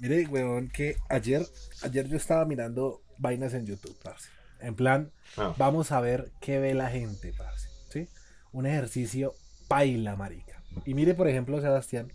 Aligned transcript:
Mire, 0.00 0.26
weón, 0.26 0.68
que 0.68 0.96
ayer, 1.08 1.46
ayer 1.82 2.08
yo 2.08 2.16
estaba 2.16 2.44
mirando 2.44 3.02
vainas 3.18 3.54
en 3.54 3.66
YouTube, 3.66 3.96
parce. 4.02 4.28
En 4.60 4.74
plan, 4.74 5.10
Ah. 5.36 5.54
vamos 5.58 5.92
a 5.92 6.00
ver 6.00 6.30
qué 6.40 6.58
ve 6.58 6.74
la 6.74 6.88
gente, 6.90 7.32
parce. 7.36 7.68
¿Sí? 7.90 8.08
Un 8.52 8.66
ejercicio 8.66 9.34
paila, 9.68 10.16
marica. 10.16 10.62
Y 10.84 10.94
mire, 10.94 11.14
por 11.14 11.28
ejemplo, 11.28 11.60
Sebastián, 11.60 12.12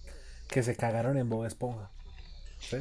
que 0.50 0.64
se 0.64 0.76
cagaron 0.76 1.18
en 1.18 1.30
Bob 1.30 1.46
Esponja. 1.46 1.92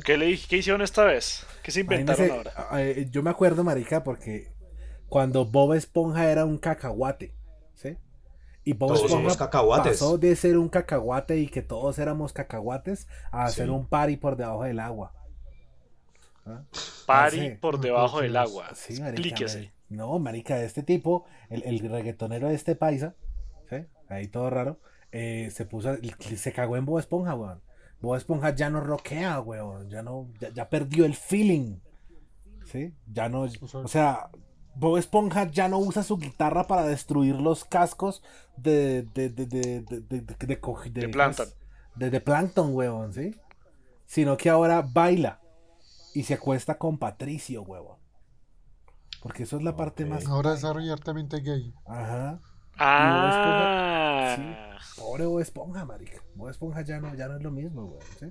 ¿Qué, 0.04 0.16
le, 0.16 0.38
¿Qué 0.38 0.58
hicieron 0.58 0.80
esta 0.82 1.04
vez? 1.04 1.44
¿Qué 1.62 1.70
se 1.70 1.80
inventaron 1.80 2.26
Imagínese, 2.26 2.50
ahora? 2.62 2.80
eh, 2.82 3.08
yo 3.10 3.22
me 3.22 3.30
acuerdo, 3.30 3.64
marica, 3.64 4.02
porque 4.04 4.52
cuando 5.08 5.44
Bob 5.44 5.74
Esponja 5.74 6.30
era 6.30 6.44
un 6.44 6.58
cacahuate. 6.58 7.34
Y 8.64 8.72
Bob 8.72 8.88
Todos 8.88 9.00
Esponja 9.04 9.16
somos 9.16 9.36
cacahuates. 9.36 9.92
pasó 9.92 10.16
de 10.18 10.34
ser 10.36 10.56
un 10.58 10.68
cacahuate 10.68 11.38
y 11.38 11.48
que 11.48 11.62
todos 11.62 11.98
éramos 11.98 12.32
cacahuates 12.32 13.08
a 13.30 13.44
hacer 13.44 13.66
Sí. 13.66 13.70
un 13.70 13.86
party 13.86 14.16
por 14.16 14.36
debajo 14.36 14.64
del 14.64 14.80
agua. 14.80 15.12
¿Ah? 16.46 16.62
Parce, 17.06 17.58
por 17.60 17.80
debajo 17.80 18.20
del 18.20 18.36
agua. 18.36 18.68
Sí, 18.74 18.94
marica, 19.00 19.10
Explíquese. 19.10 19.56
marica. 19.58 19.74
No, 19.90 20.18
marica, 20.18 20.60
este 20.62 20.82
tipo, 20.82 21.24
el, 21.50 21.62
el 21.64 21.78
reggaetonero 21.78 22.48
de 22.48 22.54
este 22.54 22.74
paisa, 22.74 23.14
¿sí? 23.68 23.76
Ahí 24.08 24.28
todo 24.28 24.50
raro, 24.50 24.80
eh, 25.12 25.50
se 25.52 25.64
puso, 25.66 25.94
se 26.36 26.52
cagó 26.52 26.76
en 26.76 26.84
Bob 26.86 26.98
Esponja, 26.98 27.34
weón. 27.34 27.60
Bob 28.00 28.16
Esponja 28.16 28.54
ya 28.54 28.70
no 28.70 28.80
roquea, 28.80 29.40
weón. 29.40 29.88
Ya 29.88 30.02
no, 30.02 30.28
ya, 30.40 30.48
ya 30.50 30.68
perdió 30.68 31.04
el 31.04 31.14
feeling. 31.14 31.76
¿Sí? 32.64 32.94
Ya 33.06 33.28
no, 33.28 33.42
o 33.72 33.88
sea, 33.88 34.30
Bob 34.76 34.98
Esponja 34.98 35.50
ya 35.50 35.68
no 35.68 35.78
usa 35.78 36.02
su 36.02 36.18
guitarra 36.18 36.66
para 36.66 36.84
destruir 36.86 37.36
los 37.36 37.64
cascos 37.64 38.22
de, 38.56 39.02
de, 39.14 39.28
de, 39.30 39.46
de, 39.46 39.60
de, 39.82 40.00
de, 40.00 40.20
de, 40.20 40.46
de 40.46 40.60
co- 40.60 40.80
De 40.90 41.08
Plankton. 41.08 41.48
de, 41.94 42.10
de 42.10 42.20
Plankton, 42.20 42.74
weón, 42.74 43.12
¿sí? 43.12 43.34
Sino 44.06 44.36
que 44.36 44.50
ahora 44.50 44.82
baila 44.82 45.40
y 46.14 46.24
se 46.24 46.34
acuesta 46.34 46.76
con 46.78 46.98
Patricio, 46.98 47.62
weón. 47.62 47.96
Porque 49.22 49.44
eso 49.44 49.56
es 49.56 49.62
la 49.62 49.76
parte 49.76 50.04
más. 50.04 50.26
Ahora 50.26 50.54
es 50.54 50.64
abiertamente 50.64 51.40
gay. 51.40 51.72
Ajá. 51.86 52.40
Ah. 52.76 54.76
Pobre 54.96 55.26
Bob 55.26 55.40
Esponja, 55.40 55.84
marica. 55.84 56.20
Bob 56.34 56.50
Esponja 56.50 56.82
ya 56.82 57.00
no, 57.00 57.14
ya 57.14 57.28
no 57.28 57.36
es 57.36 57.42
lo 57.42 57.50
mismo, 57.50 57.84
weón, 57.86 58.02
¿sí? 58.18 58.26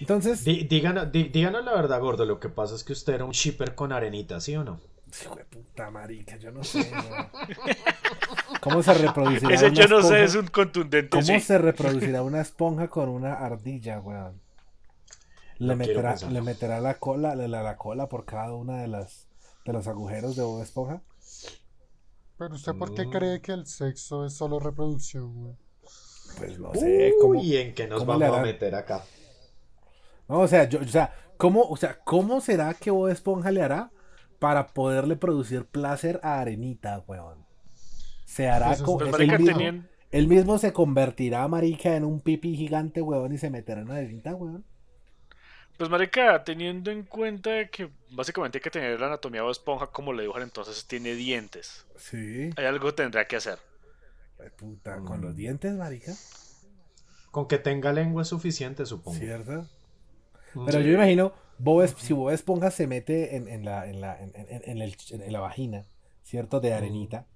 Entonces, 0.00 0.44
Dí- 0.44 0.66
díganos, 0.68 1.10
dí- 1.12 1.28
díganos 1.30 1.64
la 1.64 1.72
verdad, 1.74 2.00
gordo. 2.00 2.24
Lo 2.24 2.40
que 2.40 2.48
pasa 2.48 2.74
es 2.74 2.84
que 2.84 2.92
usted 2.92 3.14
era 3.14 3.24
un 3.24 3.32
shipper 3.32 3.74
con 3.74 3.92
arenita, 3.92 4.40
¿sí 4.40 4.56
o 4.56 4.64
no? 4.64 4.80
Hijo 5.22 5.34
de 5.36 5.44
puta 5.44 5.90
marica, 5.90 6.36
yo 6.36 6.50
no 6.52 6.62
sé. 6.64 6.90
¿Cómo 8.60 8.82
se 8.82 8.94
reproducirá 8.94 9.54
Ese 9.54 9.66
una 9.66 9.74
yo 9.74 9.88
no 9.88 10.02
sé, 10.02 10.24
es 10.24 10.34
un 10.34 10.46
contundente 10.48 11.08
¿Cómo 11.10 11.22
sí. 11.22 11.40
se 11.40 11.58
reproducirá 11.58 12.22
una 12.22 12.40
esponja 12.40 12.88
con 12.88 13.08
una 13.08 13.34
ardilla, 13.34 14.00
weón? 14.00 14.40
Le 15.58 15.68
No 15.68 15.76
meterá, 15.76 16.16
le 16.30 16.42
meterá 16.42 16.80
la 16.80 16.94
cola, 16.98 17.34
la, 17.34 17.48
la- 17.48 17.62
la 17.62 17.76
cola 17.76 18.08
por 18.08 18.24
cada 18.24 18.52
una 18.54 18.80
de 18.82 18.88
las 18.88 19.28
de 19.64 19.72
los 19.72 19.88
agujeros 19.88 20.36
de 20.36 20.42
Bob 20.42 20.62
Esponja. 20.62 21.02
Pero 22.38 22.54
usted, 22.54 22.74
¿por 22.74 22.94
qué 22.94 23.06
Mm. 23.06 23.10
cree 23.10 23.40
que 23.40 23.52
el 23.52 23.66
sexo 23.66 24.24
es 24.26 24.34
solo 24.34 24.60
reproducción, 24.60 25.34
güey? 25.34 25.54
Pues 26.38 26.58
no 26.58 26.72
sé, 26.74 27.14
¿cómo? 27.20 27.40
Uy, 27.40 27.56
¿en 27.56 27.74
qué 27.74 27.88
nos 27.88 28.00
cómo 28.00 28.18
le 28.18 28.26
vamos 28.26 28.40
a 28.40 28.42
meter 28.42 28.74
acá? 28.74 29.02
No, 30.28 30.40
o 30.40 30.48
sea, 30.48 30.68
yo, 30.68 30.80
o 30.80 30.84
sea, 30.88 31.12
¿cómo, 31.36 31.62
o 31.62 31.76
sea, 31.76 31.98
¿cómo 32.04 32.40
será 32.40 32.74
que 32.74 32.90
Bob 32.90 33.08
Esponja 33.08 33.50
le 33.50 33.62
hará 33.62 33.90
para 34.38 34.68
poderle 34.68 35.16
producir 35.16 35.64
placer 35.64 36.20
a 36.22 36.40
Arenita, 36.40 37.02
weón? 37.06 37.44
Se 38.24 38.48
hará 38.48 38.68
Pues 38.68 38.82
Pues 38.82 39.00
es- 39.00 39.06
él, 39.06 39.10
marica, 39.12 39.38
mismo, 39.38 39.56
tenían... 39.56 39.88
él 40.10 40.28
mismo 40.28 40.58
se 40.58 40.72
convertirá, 40.72 41.46
marica, 41.48 41.96
en 41.96 42.04
un 42.04 42.20
pipí 42.20 42.56
gigante, 42.56 43.00
weón, 43.02 43.32
y 43.32 43.38
se 43.38 43.50
meterá 43.50 43.80
en 43.82 43.90
Arenita, 43.90 44.34
weón. 44.34 44.64
Pues 45.78 45.90
marica, 45.90 46.42
teniendo 46.42 46.90
en 46.90 47.02
cuenta 47.02 47.66
que 47.68 47.90
básicamente 48.10 48.56
hay 48.58 48.62
que 48.62 48.70
tener 48.70 48.98
la 48.98 49.08
anatomía 49.08 49.42
de 49.42 49.50
esponja 49.50 49.88
como 49.88 50.12
le 50.14 50.22
dibujan, 50.22 50.42
entonces 50.42 50.86
tiene 50.86 51.14
dientes. 51.14 51.84
Sí. 51.96 52.48
Hay 52.56 52.64
algo 52.64 52.86
que 52.88 52.92
tendrá 52.94 53.26
que 53.26 53.36
hacer. 53.36 53.58
Ay, 54.40 54.48
puta, 54.56 55.00
con 55.00 55.20
Mm. 55.20 55.22
los 55.24 55.36
dientes, 55.36 55.72
marica. 55.74 56.12
Con 57.30 57.46
que 57.46 57.58
tenga 57.58 57.92
lengua 57.92 58.22
es 58.22 58.28
suficiente, 58.28 58.86
supongo. 58.86 59.18
¿Cierto? 59.18 59.66
Mm. 60.54 60.64
Pero 60.64 60.80
yo 60.80 60.92
imagino, 60.92 61.34
Bob 61.58 61.86
si 61.88 62.12
Bob 62.12 62.30
Esponja 62.30 62.70
se 62.70 62.86
mete 62.86 63.36
en, 63.36 63.48
en 63.48 63.64
la, 63.64 63.86
en, 63.88 64.00
la, 64.00 64.20
en, 64.20 64.32
en- 64.34 64.62
en 64.64 64.82
el- 64.82 64.96
en 65.10 65.32
la 65.32 65.40
vagina, 65.40 65.84
¿cierto? 66.22 66.60
De 66.60 66.74
arenita. 66.74 67.26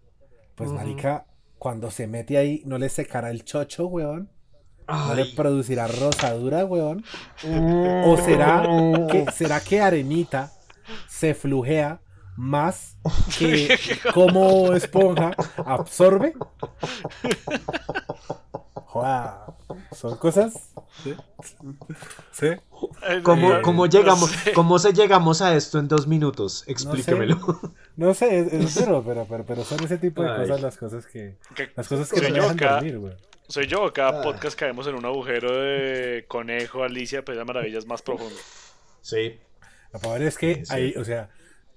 Pues, 0.54 0.70
marica, 0.70 1.26
cuando 1.58 1.90
se 1.90 2.06
mete 2.06 2.36
ahí, 2.36 2.62
¿no 2.66 2.76
le 2.78 2.88
secará 2.88 3.30
el 3.30 3.44
chocho, 3.44 3.86
weón? 3.86 4.30
¿No 4.88 5.14
le 5.14 5.24
producirá 5.36 5.86
rosadura, 5.86 6.64
weón? 6.64 7.04
¿O 8.04 8.16
será 8.16 8.62
que, 9.10 9.26
será 9.32 9.60
que 9.60 9.80
arenita 9.80 10.52
se 11.08 11.34
flujea 11.34 12.00
más 12.36 12.96
que 13.38 13.78
como 14.14 14.72
esponja 14.74 15.30
absorbe? 15.64 16.34
Joda, 18.90 19.46
son 19.92 20.16
cosas. 20.18 20.72
¿Sí? 21.04 21.14
¿Sí? 22.32 22.46
Eh, 22.46 23.20
¿Cómo, 23.22 23.62
cómo 23.62 23.86
no 23.86 23.90
llegamos, 23.90 24.30
sé. 24.30 24.52
¿Cómo 24.52 24.80
se 24.80 24.92
llegamos 24.92 25.42
a 25.42 25.54
esto 25.54 25.78
en 25.78 25.86
dos 25.86 26.08
minutos? 26.08 26.64
Explíquemelo. 26.66 27.38
No 27.96 28.14
sé, 28.14 28.40
es, 28.40 28.52
es 28.52 28.78
pero, 28.78 29.02
pero, 29.04 29.26
pero, 29.28 29.44
pero 29.44 29.62
son 29.64 29.84
ese 29.84 29.96
tipo 29.98 30.22
de 30.24 30.30
Ay. 30.30 30.38
cosas 30.40 30.60
las 30.62 30.76
cosas 30.76 31.06
que. 31.06 31.36
Las 31.76 31.86
cosas 31.86 32.10
que 32.10 32.18
Soy 32.18 32.30
no 32.30 32.36
yo 32.36 32.42
dejan 32.42 32.56
acá. 32.56 32.74
dormir, 32.74 32.98
güey. 32.98 33.12
Soy 33.48 33.66
yo, 33.68 33.92
cada 33.92 34.20
Ah. 34.20 34.22
podcast 34.22 34.58
caemos 34.58 34.86
en 34.88 34.96
un 34.96 35.04
agujero 35.04 35.56
de 35.60 36.24
conejo, 36.26 36.82
Alicia, 36.82 37.24
pues 37.24 37.38
de 37.38 37.44
maravillas 37.44 37.86
más 37.86 38.02
profundo. 38.02 38.34
Sí. 39.02 39.38
Lo 39.92 40.00
peor 40.00 40.22
es 40.22 40.36
que 40.36 40.54
Sí, 40.56 40.66
sí. 40.66 40.74
ahí, 40.74 40.94
o 40.96 41.04
sea, 41.04 41.28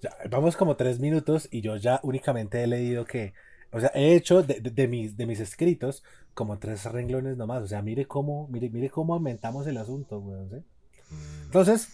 ya, 0.02 0.12
vamos 0.32 0.56
como 0.56 0.76
tres 0.78 1.00
minutos 1.00 1.48
y 1.52 1.62
yo 1.62 1.76
ya 1.78 2.00
únicamente 2.04 2.64
he 2.64 2.68
leído 2.68 3.06
que, 3.06 3.34
o 3.74 3.80
sea, 3.80 3.92
he 3.96 4.16
hecho 4.16 4.44
de, 4.44 4.60
de- 4.62 4.72
de 4.72 4.88
mis, 4.88 5.18
de 5.18 5.26
mis 5.26 5.40
escritos 5.40 6.04
como 6.34 6.60
tres 6.60 6.86
renglones 6.86 7.38
nomás. 7.38 7.64
O 7.64 7.68
sea, 7.68 7.82
mire 7.82 8.06
cómo, 8.08 8.48
mire, 8.50 8.70
mire 8.70 8.90
cómo 8.90 9.14
aumentamos 9.16 9.68
el 9.68 9.78
asunto, 9.78 10.20
güey. 10.22 10.42
¿sí? 10.50 10.58
Entonces, 11.46 11.90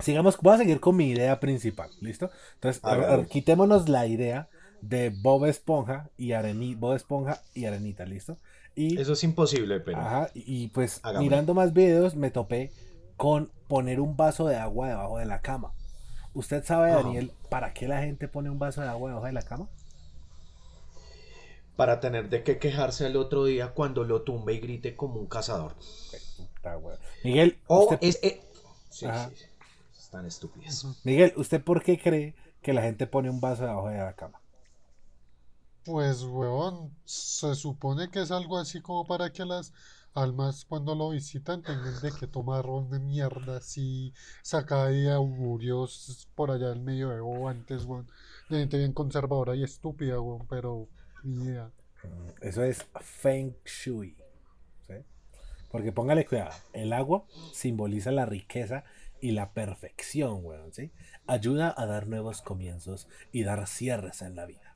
sigamos, 0.00 0.38
voy 0.40 0.54
a 0.54 0.58
seguir 0.58 0.80
con 0.80 0.96
mi 0.96 1.08
idea 1.10 1.40
principal, 1.40 1.90
¿listo? 2.00 2.30
Entonces, 2.54 2.82
a 2.84 2.96
ver, 2.96 3.04
Hágale. 3.06 3.26
quitémonos 3.28 3.88
la 3.88 4.06
idea 4.06 4.48
de 4.80 5.10
Bob 5.10 5.46
Esponja 5.46 6.10
y 6.16 6.32
Areni, 6.32 6.74
Bob 6.74 6.94
Esponja 6.94 7.40
y 7.54 7.64
Arenita, 7.66 8.04
¿listo? 8.04 8.38
Y 8.74 9.00
Eso 9.00 9.12
es 9.12 9.24
imposible, 9.24 9.80
pero. 9.80 9.98
Ajá, 9.98 10.30
y, 10.34 10.64
y 10.64 10.68
pues 10.68 11.00
Hagámoslo. 11.02 11.22
mirando 11.22 11.54
más 11.54 11.72
videos 11.72 12.16
me 12.16 12.30
topé 12.30 12.72
con 13.16 13.50
poner 13.68 14.00
un 14.00 14.16
vaso 14.16 14.46
de 14.46 14.56
agua 14.56 14.88
debajo 14.88 15.18
de 15.18 15.26
la 15.26 15.40
cama. 15.40 15.72
¿Usted 16.34 16.64
sabe, 16.64 16.92
Ajá. 16.92 17.02
Daniel, 17.02 17.32
para 17.48 17.72
qué 17.72 17.88
la 17.88 18.02
gente 18.02 18.28
pone 18.28 18.50
un 18.50 18.58
vaso 18.58 18.80
de 18.82 18.88
agua 18.88 19.10
debajo 19.10 19.26
de 19.26 19.32
la 19.32 19.42
cama? 19.42 19.68
Para 21.76 22.00
tener 22.00 22.28
de 22.30 22.42
qué 22.44 22.58
quejarse 22.58 23.06
al 23.06 23.16
otro 23.16 23.44
día 23.44 23.72
cuando 23.74 24.04
lo 24.04 24.22
tumbe 24.22 24.54
y 24.54 24.60
grite 24.60 24.96
como 24.96 25.20
un 25.20 25.26
cazador. 25.26 25.74
Puta. 26.36 26.80
Miguel, 27.24 27.58
O 27.66 27.84
usted, 27.84 27.98
es. 28.00 28.18
eh, 28.22 28.40
Sí, 28.90 29.06
sí, 29.12 29.34
sí. 29.36 29.46
Están 29.98 30.26
estúpidas. 30.26 30.86
Miguel, 31.04 31.32
¿usted 31.36 31.62
por 31.62 31.82
qué 31.82 31.98
cree 31.98 32.34
que 32.62 32.72
la 32.72 32.82
gente 32.82 33.06
pone 33.06 33.30
un 33.30 33.40
vaso 33.40 33.64
debajo 33.64 33.88
de 33.88 33.98
la 33.98 34.14
cama? 34.14 34.40
Pues, 35.84 36.22
weón, 36.24 36.96
se 37.04 37.54
supone 37.54 38.10
que 38.10 38.20
es 38.22 38.30
algo 38.30 38.58
así 38.58 38.80
como 38.80 39.06
para 39.06 39.30
que 39.32 39.44
las 39.44 39.72
almas 40.14 40.64
cuando 40.64 40.94
lo 40.94 41.10
visitan 41.10 41.62
tengan 41.64 42.00
de 42.00 42.14
que 42.14 42.26
tomar 42.26 42.64
ron 42.64 42.88
de 42.90 43.00
mierda 43.00 43.58
así, 43.58 44.12
saca 44.42 44.86
de 44.86 45.10
augurios 45.12 46.28
por 46.34 46.50
allá 46.50 46.68
del 46.70 46.80
medioevo 46.80 47.48
antes, 47.48 47.84
weón. 47.84 48.08
De 48.48 48.58
gente 48.60 48.78
bien 48.78 48.92
conservadora 48.94 49.56
y 49.56 49.62
estúpida, 49.64 50.20
weón, 50.20 50.46
pero 50.48 50.88
idea. 51.24 51.70
Eso 52.40 52.62
es 52.62 52.86
Feng 53.00 53.54
Shui. 53.64 54.16
¿sí? 54.86 54.94
Porque 55.70 55.92
póngale 55.92 56.26
cuidado, 56.26 56.52
el 56.72 56.92
agua 56.92 57.24
simboliza 57.52 58.12
la 58.12 58.26
riqueza 58.26 58.84
y 59.20 59.32
la 59.32 59.52
perfección, 59.52 60.44
weón, 60.44 60.72
¿sí? 60.72 60.92
Ayuda 61.26 61.74
a 61.76 61.86
dar 61.86 62.06
nuevos 62.08 62.42
comienzos 62.42 63.08
y 63.32 63.42
dar 63.42 63.66
cierres 63.66 64.20
en 64.20 64.36
la 64.36 64.44
vida. 64.44 64.74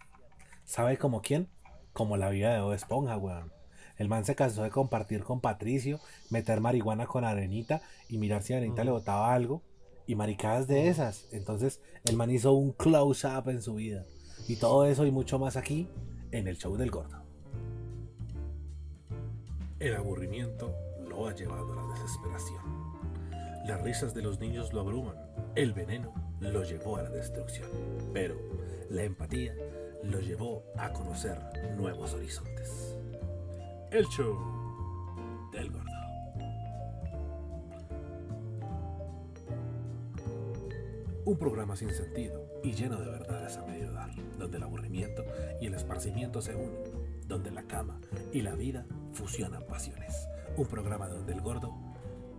¿Sabe 0.64 0.96
como 0.96 1.20
quién? 1.20 1.48
Como 1.92 2.16
la 2.16 2.30
vida 2.30 2.54
de 2.54 2.60
Bob 2.60 2.72
Esponja, 2.72 3.18
weón. 3.18 3.52
El 3.98 4.08
man 4.08 4.24
se 4.24 4.36
cansó 4.36 4.62
de 4.62 4.70
compartir 4.70 5.24
con 5.24 5.40
Patricio, 5.40 6.00
meter 6.30 6.60
marihuana 6.60 7.06
con 7.06 7.24
Arenita 7.24 7.82
y 8.08 8.16
mirar 8.18 8.42
si 8.42 8.54
Arenita 8.54 8.84
le 8.84 8.92
botaba 8.92 9.34
algo. 9.34 9.62
Y 10.06 10.14
maricadas 10.14 10.66
de 10.66 10.88
esas. 10.88 11.28
Entonces, 11.32 11.82
el 12.04 12.16
man 12.16 12.30
hizo 12.30 12.54
un 12.54 12.72
close-up 12.72 13.50
en 13.50 13.60
su 13.60 13.74
vida. 13.74 14.06
Y 14.46 14.56
todo 14.56 14.86
eso 14.86 15.04
y 15.04 15.10
mucho 15.10 15.38
más 15.38 15.56
aquí, 15.56 15.88
en 16.32 16.48
el 16.48 16.56
show 16.56 16.76
del 16.76 16.90
gordo. 16.90 17.22
El 19.78 19.94
aburrimiento 19.94 20.74
lo 21.08 21.26
ha 21.26 21.34
llevado 21.34 21.72
a 21.72 21.76
la 21.76 21.94
desesperación. 21.94 22.60
Las 23.66 23.82
risas 23.82 24.14
de 24.14 24.22
los 24.22 24.40
niños 24.40 24.72
lo 24.72 24.80
abruman. 24.80 25.16
El 25.54 25.72
veneno 25.72 26.12
lo 26.40 26.64
llevó 26.64 26.96
a 26.96 27.02
la 27.02 27.10
destrucción. 27.10 27.68
Pero 28.12 28.36
la 28.90 29.04
empatía 29.04 29.54
lo 30.02 30.20
llevó 30.20 30.64
a 30.76 30.92
conocer 30.92 31.38
nuevos 31.76 32.14
horizontes. 32.14 32.96
El 33.90 34.04
show 34.06 34.36
del 35.52 35.70
gordo. 35.70 35.88
Un 41.24 41.36
programa 41.36 41.76
sin 41.76 41.90
sentido 41.90 42.47
y 42.62 42.72
lleno 42.72 43.00
de 43.00 43.10
verdades 43.10 43.56
a 43.56 43.64
medio 43.66 43.92
dar, 43.92 44.10
donde 44.38 44.56
el 44.56 44.62
aburrimiento 44.62 45.24
y 45.60 45.66
el 45.66 45.74
esparcimiento 45.74 46.40
se 46.40 46.54
unen, 46.54 46.82
donde 47.26 47.50
la 47.50 47.62
cama 47.64 48.00
y 48.32 48.42
la 48.42 48.54
vida 48.54 48.86
fusionan 49.12 49.66
pasiones. 49.66 50.28
Un 50.56 50.66
programa 50.66 51.08
donde 51.08 51.32
el 51.32 51.40
gordo 51.40 51.74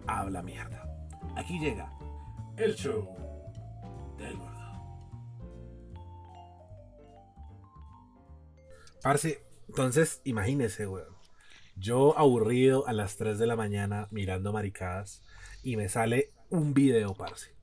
habla 0.08 0.42
mierda. 0.42 0.86
Aquí 1.36 1.60
llega 1.60 1.94
el 2.58 2.76
show 2.76 3.08
del 4.18 4.38
gordo. 4.38 4.60
Parce, 9.02 9.44
entonces 9.68 10.22
imagínese, 10.26 10.88
weón. 10.88 11.18
Yo 11.78 12.18
aburrido 12.18 12.86
a 12.88 12.94
las 12.94 13.16
3 13.16 13.40
de 13.40 13.48
la 13.48 13.56
mañana 13.56 14.10
mirando 14.12 14.52
maricadas 14.52 15.22
y 15.64 15.78
me 15.78 15.88
sale 15.88 16.34
un 16.50 16.74
video, 16.74 17.14
parce. 17.14 17.54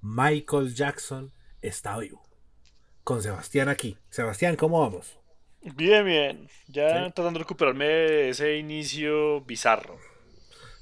Michael 0.00 0.74
Jackson 0.74 1.30
está 1.62 1.98
vivo. 1.98 2.22
Con 3.04 3.22
Sebastián 3.22 3.68
aquí. 3.68 3.96
Sebastián, 4.10 4.56
¿cómo 4.56 4.80
vamos? 4.80 5.18
Bien, 5.76 6.04
bien. 6.04 6.48
Ya 6.68 6.88
Sí. 6.88 7.12
tratando 7.14 7.32
de 7.32 7.38
recuperarme 7.40 7.86
de 7.86 8.28
ese 8.30 8.56
inicio 8.56 9.40
bizarro. 9.42 9.98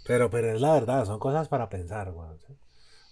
Pero, 0.07 0.31
pero 0.31 0.53
es 0.55 0.61
la 0.61 0.75
verdad, 0.75 1.05
son 1.05 1.19
cosas 1.19 1.49
para 1.49 1.69
pensar, 1.69 2.11
weón. 2.11 2.39
¿sí? 2.47 2.55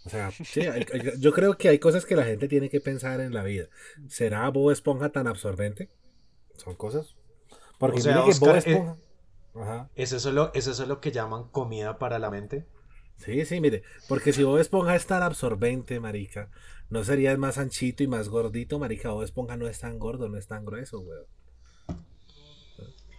O 0.05 0.09
sea, 0.09 0.31
sí, 0.31 0.61
hay- 0.61 0.87
hay- 0.93 1.13
yo 1.19 1.33
creo 1.33 1.57
que 1.59 1.69
hay 1.69 1.79
cosas 1.79 2.07
que 2.07 2.15
la 2.17 2.25
gente 2.25 2.47
tiene 2.49 2.69
que 2.71 2.81
pensar 2.81 3.21
en 3.21 3.35
la 3.35 3.43
vida. 3.43 3.67
¿Será 4.09 4.49
Bob 4.51 4.71
Esponja 4.71 5.11
tan 5.11 5.27
absorbente? 5.27 5.91
Son 6.57 6.75
cosas. 6.77 7.17
Porque 7.79 7.99
O 7.99 8.03
sea, 8.03 8.13
mire 8.23 8.33
que 8.33 8.39
Bob 8.39 8.49
Oscar, 8.57 8.57
eh, 8.57 8.59
Esponja. 8.77 8.97
Ajá. 9.57 9.91
¿Es 9.95 10.13
eso, 10.13 10.31
lo, 10.33 10.53
¿Es 10.55 10.67
eso 10.69 10.87
lo 10.87 11.01
que 11.01 11.11
llaman 11.13 11.49
comida 11.49 11.99
para 11.99 12.19
la 12.19 12.31
mente? 12.31 12.67
Sí, 13.19 13.45
sí, 13.45 13.61
mire. 13.61 13.83
Porque 14.09 14.33
si 14.33 14.43
Bob 14.45 14.59
Esponja 14.59 14.95
es 14.95 15.07
tan 15.07 15.23
absorbente, 15.23 16.01
marica, 16.01 16.51
¿no 16.91 17.03
sería 17.05 17.37
más 17.37 17.59
anchito 17.59 18.03
y 18.03 18.07
más 18.09 18.29
gordito, 18.29 18.79
marica? 18.79 19.11
Bob 19.11 19.23
Esponja 19.23 19.57
no 19.57 19.67
es 19.69 19.79
tan 19.81 19.99
gordo, 19.99 20.29
no 20.29 20.39
es 20.39 20.47
tan 20.47 20.65
grueso, 20.65 21.01
weón. 21.01 21.27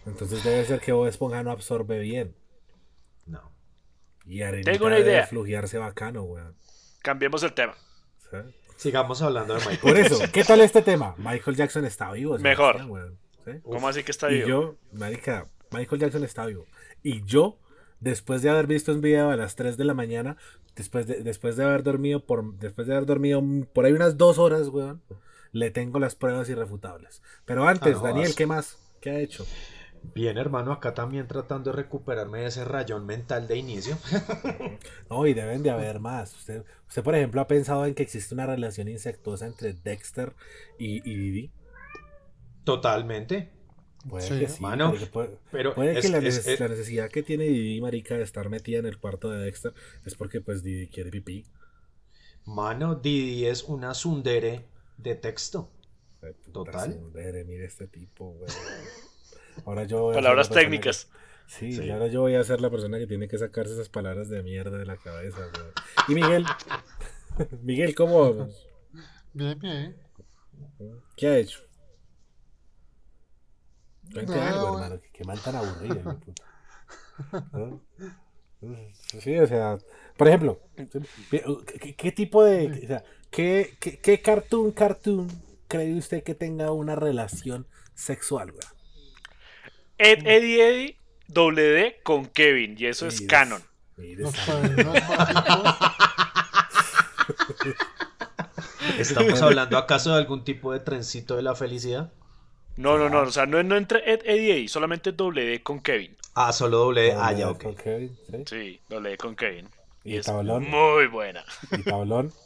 Entonces 0.06 0.42
debe 0.42 0.64
ser 0.64 0.80
que 0.80 0.92
Bob 0.92 1.06
Esponja 1.06 1.42
no 1.42 1.50
absorbe 1.50 1.98
bien. 1.98 2.34
No. 3.26 3.52
Y 4.24 4.42
Arenita 4.42 4.72
Tengo 4.72 4.86
una 4.86 4.98
idea. 4.98 5.26
flujearse 5.26 5.78
bacano, 5.78 6.22
weón. 6.22 6.56
Cambiemos 7.02 7.42
el 7.42 7.52
tema. 7.52 7.74
¿Sí? 8.30 8.36
Sigamos 8.76 9.20
hablando 9.22 9.54
de 9.54 9.60
Michael. 9.60 9.78
Por 9.80 9.96
eso, 9.98 10.18
¿qué 10.32 10.44
tal 10.44 10.60
este 10.60 10.82
tema? 10.82 11.14
Michael 11.18 11.56
Jackson 11.56 11.84
está 11.84 12.12
vivo. 12.12 12.38
Mejor. 12.38 12.76
Sebastián, 12.78 12.90
weón. 12.90 13.18
¿Sí? 13.44 13.50
¿Cómo 13.62 13.88
así 13.88 14.02
que 14.04 14.12
está 14.12 14.30
Y 14.30 14.36
vivo? 14.36 14.48
yo, 14.48 14.76
marica, 14.92 15.46
Michael 15.72 16.00
Jackson 16.00 16.24
está 16.24 16.46
vivo. 16.46 16.66
Y 17.02 17.22
yo, 17.24 17.58
después 18.00 18.42
de 18.42 18.50
haber 18.50 18.66
visto 18.66 18.92
un 18.92 19.00
video 19.00 19.30
a 19.30 19.36
las 19.36 19.54
3 19.56 19.76
de 19.76 19.84
la 19.84 19.94
mañana, 19.94 20.36
después 20.76 21.06
de, 21.06 21.22
después 21.22 21.56
de 21.56 21.64
haber 21.64 21.82
dormido 21.82 22.24
por, 22.24 22.54
después 22.58 22.86
de 22.86 22.94
haber 22.94 23.06
dormido 23.06 23.42
por 23.72 23.84
ahí 23.84 23.92
unas 23.92 24.16
dos 24.16 24.38
horas, 24.38 24.68
weón, 24.68 25.02
le 25.52 25.70
tengo 25.70 25.98
las 25.98 26.14
pruebas 26.14 26.48
irrefutables. 26.48 27.22
Pero 27.44 27.66
antes, 27.66 27.96
Ah, 27.96 27.98
no, 27.98 28.04
Daniel. 28.04 28.34
¿qué 28.36 28.46
más? 28.46 28.78
¿Qué 29.00 29.10
ha 29.10 29.20
hecho? 29.20 29.46
Bien, 30.14 30.38
hermano, 30.38 30.72
acá 30.72 30.94
también 30.94 31.26
tratando 31.26 31.70
de 31.70 31.76
recuperarme 31.76 32.40
de 32.40 32.46
ese 32.46 32.64
rayón 32.64 33.04
mental 33.04 33.48
de 33.48 33.56
inicio. 33.56 33.98
No, 35.10 35.26
y 35.26 35.34
deben 35.34 35.62
de 35.62 35.70
haber 35.70 36.00
más. 36.00 36.34
Usted, 36.36 36.64
usted, 36.86 37.02
por 37.02 37.14
ejemplo, 37.14 37.40
ha 37.40 37.48
pensado 37.48 37.84
en 37.86 37.94
que 37.94 38.02
existe 38.04 38.34
una 38.34 38.46
relación 38.46 38.88
insectuosa 38.88 39.46
entre 39.46 39.72
Dexter 39.72 40.34
y, 40.78 40.98
y 41.10 41.16
Didi. 41.16 41.52
Totalmente. 42.64 43.50
Puede 44.08 44.26
Sí. 44.26 44.38
que 44.38 44.48
sí. 44.48 44.62
Mano, 44.62 44.90
porque 44.90 45.06
puede, 45.06 45.38
Pero 45.50 45.74
puede 45.74 45.98
es, 45.98 46.04
que 46.04 46.08
la, 46.12 46.18
es- 46.18 46.24
neces- 46.46 46.52
es- 46.52 46.60
la 46.60 46.68
necesidad 46.68 47.10
que 47.10 47.22
tiene 47.22 47.44
Didi, 47.44 47.80
marica, 47.80 48.16
de 48.16 48.22
estar 48.22 48.48
metida 48.48 48.78
en 48.78 48.86
el 48.86 48.98
cuarto 48.98 49.30
de 49.30 49.42
Dexter 49.44 49.72
es 50.04 50.14
porque, 50.14 50.40
pues, 50.40 50.62
Didi 50.62 50.86
quiere 50.88 51.10
pipí. 51.10 51.44
mano, 52.44 52.94
Didi 52.94 53.44
es 53.46 53.64
una 53.64 53.92
sundere 53.94 54.64
de 54.96 55.14
texto. 55.16 55.70
Puta 56.20 56.52
Total. 56.52 56.92
sundere, 56.94 57.44
mire 57.44 57.64
este 57.66 57.86
tipo, 57.86 58.32
güey. 58.32 58.50
Ahora 59.66 59.84
yo 59.84 60.00
voy 60.02 60.10
a 60.12 60.14
ser 60.14 60.22
Palabras 60.22 60.50
técnicas. 60.50 61.04
que- 61.04 61.28
Sí, 61.48 61.72
Sí. 61.72 61.84
y 61.84 61.90
ahora 61.90 62.08
yo 62.08 62.20
voy 62.20 62.34
a 62.34 62.44
ser 62.44 62.60
la 62.60 62.68
persona 62.70 62.98
que 62.98 63.06
tiene 63.06 63.26
que 63.28 63.38
sacarse 63.38 63.72
esas 63.72 63.88
palabras 63.88 64.28
de 64.28 64.42
mierda 64.42 64.76
de 64.78 64.84
la 64.86 64.96
cabeza, 64.98 65.38
güey. 65.38 65.66
Y 66.08 66.14
Miguel, 66.14 66.44
Miguel, 67.62 67.94
¿cómo 67.94 68.20
vamos? 68.20 68.66
Bien, 69.32 69.58
bien. 69.58 69.96
¿Qué 71.16 71.26
ha 71.26 71.38
hecho? 71.38 71.60
Cuente 74.12 74.40
algo, 74.40 74.72
güey. 74.72 74.84
hermano, 74.84 75.00
que, 75.00 75.10
que 75.10 75.24
mal 75.24 75.40
tan 75.40 75.56
aburrido. 75.56 76.20
¿No? 77.52 77.82
Sí, 79.20 79.38
o 79.38 79.46
sea, 79.46 79.78
por 80.16 80.28
ejemplo, 80.28 80.60
¿qué, 81.96 82.12
tipo 82.12 82.44
de, 82.44 82.82
o 82.84 82.86
sea, 82.86 83.04
qué, 83.30 83.76
qué, 83.78 83.98
qué 84.00 84.20
cartoon, 84.20 84.72
cartoon 84.72 85.28
cree 85.68 85.96
usted 85.96 86.24
que 86.24 86.34
tenga 86.34 86.72
una 86.72 86.96
relación 86.96 87.66
sexual, 87.94 88.50
güey? 88.52 88.64
Ed, 89.98 90.26
Eddie, 90.26 90.68
Eddie, 90.68 90.96
doble 91.28 91.62
D 91.62 92.00
con 92.02 92.26
Kevin. 92.26 92.74
Y 92.78 92.86
eso 92.86 93.06
es 93.06 93.20
canon. 93.22 93.62
Los. 93.96 94.34
¿Estamos 98.98 99.42
hablando 99.42 99.76
acaso 99.76 100.12
de 100.12 100.18
algún 100.18 100.44
tipo 100.44 100.72
de 100.72 100.80
trencito 100.80 101.36
de 101.36 101.42
la 101.42 101.54
felicidad? 101.54 102.12
No, 102.78 102.96
no, 102.96 103.08
no. 103.08 103.22
O 103.22 103.30
sea, 103.30 103.44
no, 103.46 103.62
no 103.62 103.76
entre 103.76 103.98
Ed, 104.10 104.20
Eddie, 104.24 104.52
Eddie. 104.52 104.68
Solamente 104.68 105.12
doble 105.12 105.44
D 105.44 105.62
con 105.62 105.80
Kevin. 105.80 106.16
Ah, 106.34 106.52
solo 106.52 106.78
doble. 106.78 107.12
Ah, 107.12 107.32
ya, 107.32 107.50
ok. 107.50 107.62
con 107.62 107.74
Kevin, 107.74 108.16
¿sí? 108.30 108.44
Sí, 108.46 108.80
doble 108.88 109.10
D 109.10 109.16
con 109.18 109.34
Kevin. 109.36 109.68
¿Y 110.04 110.16
es 110.16 110.26
tablón? 110.26 110.68
muy 110.70 111.06
buena. 111.08 111.44
¿Y 111.72 111.82
tablón? 111.82 112.32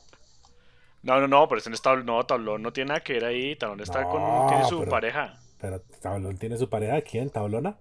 No, 1.04 1.18
no, 1.20 1.26
no, 1.26 1.48
pero 1.48 1.58
este 1.58 1.68
no 1.68 1.74
es 1.74 1.82
tablón. 1.82 2.06
No, 2.06 2.24
tablón 2.24 2.62
no 2.62 2.72
tiene 2.72 2.90
nada 2.90 3.00
que 3.00 3.14
ver 3.14 3.24
ahí. 3.24 3.56
Tablón 3.56 3.80
está 3.80 4.02
No, 4.02 4.10
con. 4.10 4.48
Tiene 4.48 4.64
su 4.68 4.78
pero- 4.78 4.90
pareja. 4.92 5.36
Pero 5.60 5.80
tablón 6.00 6.38
tiene 6.38 6.56
su 6.56 6.68
pareja, 6.70 7.00
¿quién? 7.02 7.28
¿Tablona? 7.28 7.76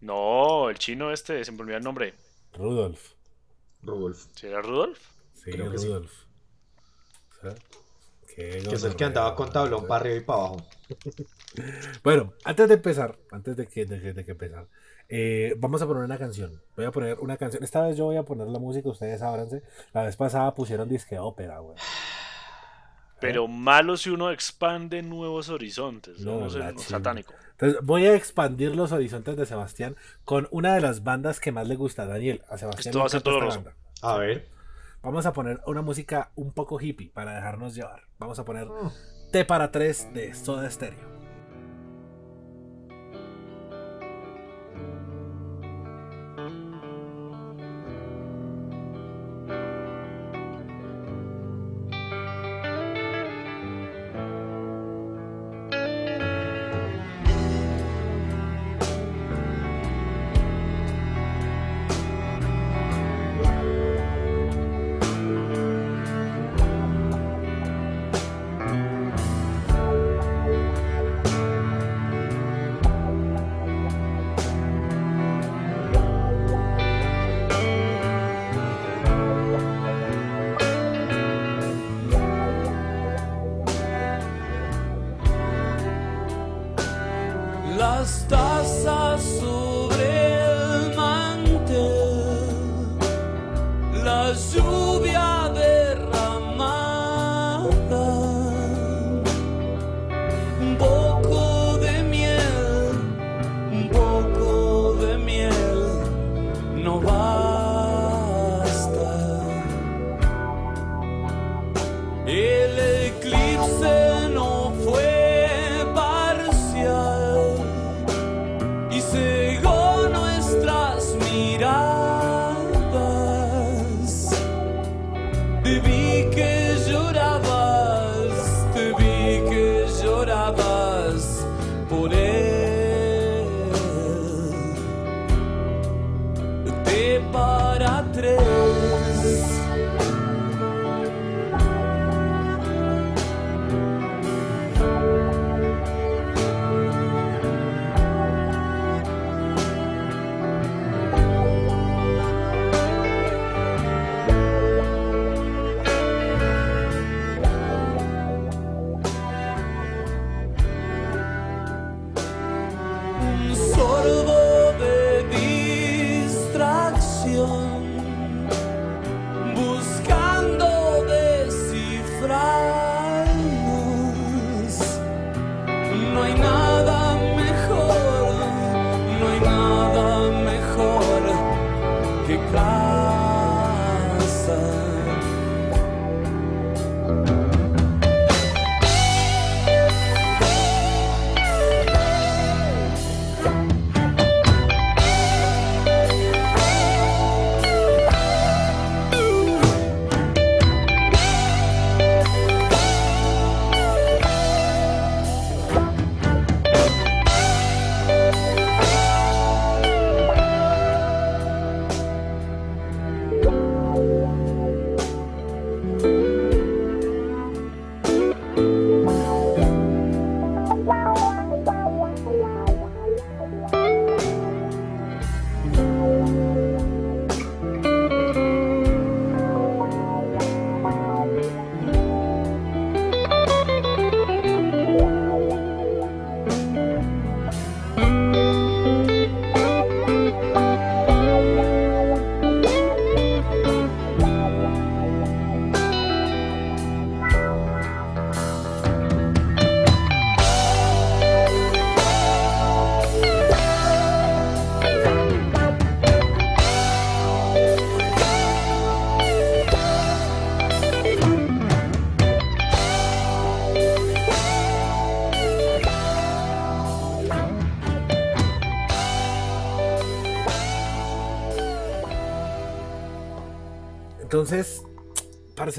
No, 0.00 0.70
el 0.70 0.78
chino 0.78 1.10
este, 1.12 1.44
se 1.44 1.50
me 1.50 1.60
olvidó 1.62 1.78
el 1.78 1.82
nombre. 1.82 2.14
Rudolf. 2.52 3.14
Rudolf. 3.82 4.26
¿Si 4.36 4.46
era 4.46 4.62
Rudolf? 4.62 4.98
Sí, 5.34 5.50
Creo 5.50 5.72
que 5.72 5.78
sí. 5.78 5.86
Rudolf. 5.88 6.12
¿Sí? 7.42 7.48
Que 8.36 8.58
es 8.58 8.84
el 8.84 8.94
que 8.96 9.04
andaba 9.04 9.34
con 9.34 9.50
tablón 9.50 9.86
para 9.86 10.00
arriba 10.02 10.16
y 10.16 10.20
para 10.20 10.38
abajo. 10.40 10.56
Bueno, 12.04 12.34
antes 12.44 12.68
de 12.68 12.74
empezar, 12.74 13.16
antes 13.30 13.56
de 13.56 13.66
que, 13.66 13.86
de 13.86 13.98
que, 14.00 14.12
de 14.12 14.24
que 14.26 14.32
empezar, 14.32 14.66
eh, 15.08 15.54
vamos 15.56 15.80
a 15.80 15.86
poner 15.86 16.04
una 16.04 16.18
canción. 16.18 16.60
Voy 16.76 16.84
a 16.84 16.90
poner 16.90 17.18
una 17.20 17.38
canción. 17.38 17.64
Esta 17.64 17.80
vez 17.86 17.96
yo 17.96 18.04
voy 18.04 18.16
a 18.16 18.24
poner 18.24 18.46
la 18.48 18.58
música, 18.58 18.88
ustedes 18.90 19.22
ábranse. 19.22 19.62
La 19.94 20.02
vez 20.02 20.16
pasada 20.16 20.54
pusieron 20.54 20.86
disque 20.88 21.18
ópera, 21.18 21.60
güey. 21.60 21.76
Pero 23.20 23.48
malo 23.48 23.96
si 23.96 24.10
uno 24.10 24.30
expande 24.30 25.02
nuevos 25.02 25.48
horizontes. 25.48 26.20
No, 26.20 26.40
No, 26.40 26.50
sé, 26.50 26.60
satánico. 26.78 27.32
Entonces 27.52 27.78
voy 27.82 28.04
a 28.04 28.14
expandir 28.14 28.76
los 28.76 28.92
horizontes 28.92 29.36
de 29.38 29.46
Sebastián 29.46 29.96
con 30.26 30.46
una 30.50 30.74
de 30.74 30.82
las 30.82 31.02
bandas 31.02 31.40
que 31.40 31.52
más 31.52 31.66
le 31.66 31.76
gusta 31.76 32.02
a 32.02 32.06
Daniel. 32.06 32.42
A 32.50 32.58
Sebastián 32.58 32.90
Esto 32.90 32.98
va 33.00 33.06
a 33.06 33.08
ser 33.08 33.18
esta 33.18 33.30
doloroso. 33.30 33.56
banda. 33.62 33.74
A 34.02 34.18
ver. 34.18 34.46
Vamos 35.06 35.24
a 35.24 35.32
poner 35.32 35.60
una 35.68 35.82
música 35.82 36.32
un 36.34 36.50
poco 36.52 36.80
hippie 36.80 37.10
para 37.14 37.36
dejarnos 37.36 37.76
llevar. 37.76 38.02
Vamos 38.18 38.40
a 38.40 38.44
poner 38.44 38.66
Mm. 38.66 38.90
T 39.30 39.44
para 39.44 39.70
3 39.70 40.12
de 40.12 40.34
Soda 40.34 40.68
Stereo. 40.68 41.15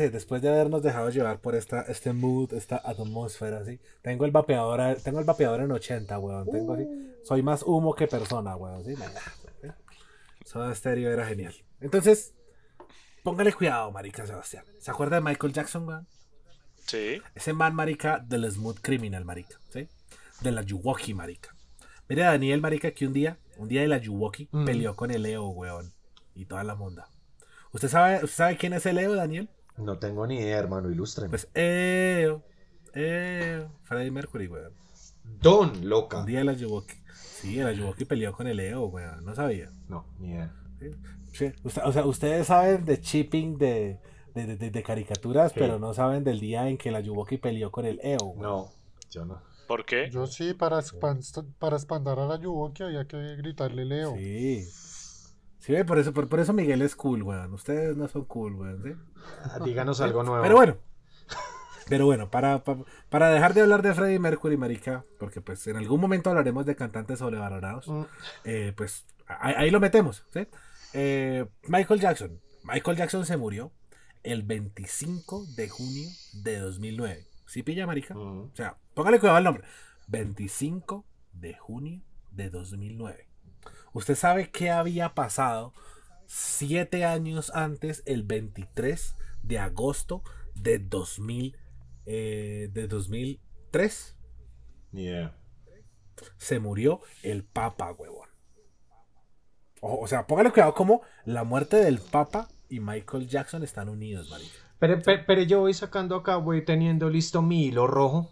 Después 0.03 0.41
de 0.41 0.49
habernos 0.49 0.81
dejado 0.83 1.09
llevar 1.09 1.39
por 1.39 1.55
esta, 1.55 1.81
este 1.83 2.13
mood, 2.13 2.53
esta 2.53 2.77
atmósfera, 2.77 3.59
así, 3.59 3.79
tengo 4.01 4.25
el 4.25 4.31
vapeador, 4.31 4.97
tengo 5.03 5.19
el 5.19 5.25
vapeador 5.25 5.61
en 5.61 5.71
80, 5.71 6.17
weón. 6.19 6.49
Tengo 6.49 6.73
así, 6.73 6.85
soy 7.23 7.41
más 7.43 7.63
humo 7.63 7.93
que 7.95 8.07
persona, 8.07 8.55
weón. 8.55 8.83
¿sí? 8.85 8.95
Soda 10.45 10.73
Stereo 10.73 11.11
era 11.11 11.25
genial. 11.25 11.53
Entonces, 11.81 12.33
póngale 13.23 13.53
cuidado, 13.53 13.91
marica 13.91 14.25
Sebastián. 14.25 14.63
¿Se 14.79 14.91
acuerda 14.91 15.17
de 15.17 15.21
Michael 15.21 15.53
Jackson, 15.53 15.87
weón? 15.87 16.07
Sí. 16.85 17.21
Ese 17.35 17.53
man, 17.53 17.75
marica, 17.75 18.19
del 18.19 18.49
Smooth 18.49 18.79
Criminal, 18.81 19.25
marica, 19.25 19.59
¿sí? 19.69 19.87
De 20.41 20.51
la 20.51 20.61
Yuwoki, 20.61 21.13
marica. 21.13 21.53
Mire 22.07 22.23
a 22.23 22.31
Daniel, 22.31 22.61
marica, 22.61 22.91
que 22.91 23.05
un 23.05 23.11
día, 23.13 23.37
un 23.57 23.67
día 23.67 23.81
de 23.81 23.87
la 23.89 23.97
Yuwoki, 23.97 24.47
Mm. 24.51 24.65
peleó 24.65 24.95
con 24.95 25.11
el 25.11 25.23
Leo, 25.23 25.47
weón. 25.49 25.93
Y 26.33 26.45
toda 26.45 26.63
la 26.63 26.75
monda. 26.75 27.09
¿Usted 27.73 27.89
sabe, 27.89 28.15
¿Usted 28.23 28.27
sabe 28.37 28.57
quién 28.57 28.71
es 28.73 28.85
el 28.85 28.95
Leo, 28.95 29.13
Daniel? 29.15 29.49
No 29.77 29.97
tengo 29.99 30.25
ni 30.27 30.37
idea, 30.39 30.57
hermano, 30.57 30.89
ilústreme. 30.89 31.29
Pues 31.29 31.47
Eo, 31.53 32.43
Eo, 32.93 33.71
Freddie 33.83 34.11
Mercury, 34.11 34.47
weón. 34.47 34.73
Don, 35.41 35.87
loca. 35.87 36.19
Un 36.19 36.25
día 36.25 36.39
de 36.39 36.45
la 36.45 36.53
Yuwoki. 36.53 36.95
Sí, 37.13 37.55
la 37.57 37.71
Yuwoki 37.71 38.05
peleó 38.05 38.33
con 38.33 38.47
el 38.47 38.57
Leo, 38.57 38.85
weón. 38.87 39.23
No 39.23 39.35
sabía. 39.35 39.71
No, 39.87 40.05
ni 40.19 40.29
idea. 40.31 40.53
Sí. 41.33 41.51
Usted- 41.63 41.83
o 41.83 41.91
sea, 41.91 42.05
ustedes 42.05 42.47
saben 42.47 42.85
de 42.85 42.99
chipping 42.99 43.57
de, 43.57 43.99
de, 44.33 44.55
de- 44.55 44.71
de- 44.71 44.83
caricaturas, 44.83 45.51
Sí. 45.51 45.59
pero 45.59 45.77
no 45.79 45.93
saben 45.93 46.23
del 46.23 46.39
día 46.39 46.67
en 46.69 46.77
que 46.77 46.89
la 46.91 46.99
Yuwoki 47.01 47.37
peleó 47.37 47.71
con 47.71 47.85
el 47.85 47.99
Eo, 48.01 48.17
weón. 48.25 48.41
No, 48.41 48.71
yo 49.11 49.25
no. 49.25 49.41
¿Por 49.67 49.85
qué? 49.85 50.09
Yo 50.09 50.25
sí, 50.27 50.53
para, 50.53 50.79
espan- 50.79 51.21
para 51.59 51.75
espantar 51.75 52.17
a 52.19 52.25
la 52.25 52.39
Yuwoki 52.39 52.83
había 52.83 53.05
que 53.05 53.35
gritarle 53.35 53.85
Leo. 53.85 54.15
Sí. 54.15 54.63
Sí, 55.67 55.75
por 55.85 55.99
eso, 55.99 56.13
por, 56.13 56.29
por 56.29 56.39
eso 56.39 56.53
Miguel 56.53 56.81
es 56.81 56.95
cool, 56.95 57.23
weón. 57.23 57.53
Ustedes 57.53 57.95
no 57.97 58.07
son 58.07 58.23
cool, 58.25 58.55
weón. 58.55 58.81
¿sí? 58.83 58.93
Díganos 59.65 59.99
algo 60.01 60.23
nuevo. 60.23 60.41
Pero 60.41 60.55
bueno. 60.55 60.77
Pero 61.89 62.05
bueno, 62.05 62.29
para, 62.29 62.63
para, 62.63 62.79
para 63.09 63.29
dejar 63.29 63.53
de 63.53 63.61
hablar 63.61 63.81
de 63.81 63.93
Freddie 63.93 64.19
Mercury, 64.19 64.57
marica, 64.57 65.05
porque 65.19 65.39
pues 65.41 65.65
en 65.67 65.77
algún 65.77 66.01
momento 66.01 66.29
hablaremos 66.29 66.65
de 66.65 66.75
cantantes 66.75 67.19
sobrevalorados, 67.19 67.87
Mm. 67.87 68.01
eh, 68.43 68.73
pues 68.75 69.05
ahí, 69.27 69.53
ahí 69.57 69.71
lo 69.71 69.79
metemos, 69.79 70.25
¿sí? 70.33 70.47
Eh, 70.93 71.45
Michael 71.63 71.99
Jackson. 72.01 72.41
Michael 72.63 72.97
Jackson 72.97 73.25
se 73.25 73.37
murió 73.37 73.71
el 74.23 74.43
25 74.43 75.45
de 75.55 75.69
junio 75.69 76.09
de 76.43 76.57
2009. 76.59 77.25
¿Sí 77.45 77.63
pilla, 77.63 77.85
marica? 77.87 78.13
Mm. 78.15 78.51
O 78.51 78.55
sea, 78.55 78.75
póngale 78.93 79.19
cuidado 79.19 79.37
al 79.37 79.43
nombre. 79.45 79.63
25 80.07 81.05
de 81.33 81.53
junio 81.55 82.01
de 82.31 82.49
2009. 82.49 83.26
¿Usted 83.93 84.15
sabe 84.15 84.49
qué 84.51 84.69
había 84.71 85.13
pasado 85.13 85.73
siete 86.25 87.05
años 87.05 87.51
antes, 87.55 88.03
el 88.05 88.23
23 88.23 89.15
de 89.43 89.59
agosto 89.59 90.23
de 90.55 90.79
2000, 90.79 91.57
eh, 92.05 92.69
de 92.71 92.87
2003? 92.87 94.15
Ni 94.91 95.03
idea. 95.05 95.35
Se 96.37 96.59
murió 96.59 97.01
el 97.23 97.43
Papa, 97.43 97.91
huevón. 97.91 98.29
O, 99.81 99.99
o 100.01 100.07
sea, 100.07 100.25
póngale 100.25 100.51
cuidado 100.51 100.73
como 100.73 101.01
la 101.25 101.43
muerte 101.43 101.77
del 101.77 101.99
Papa 101.99 102.47
y 102.69 102.79
Michael 102.79 103.27
Jackson 103.27 103.63
están 103.63 103.89
unidos, 103.89 104.29
marica. 104.29 104.53
Pero, 104.79 104.99
pero, 105.03 105.23
pero 105.25 105.41
yo 105.43 105.59
voy 105.59 105.73
sacando 105.73 106.15
acá, 106.15 106.37
voy 106.37 106.63
teniendo 106.65 107.09
listo 107.09 107.41
mi 107.41 107.65
hilo 107.65 107.87
rojo. 107.87 108.29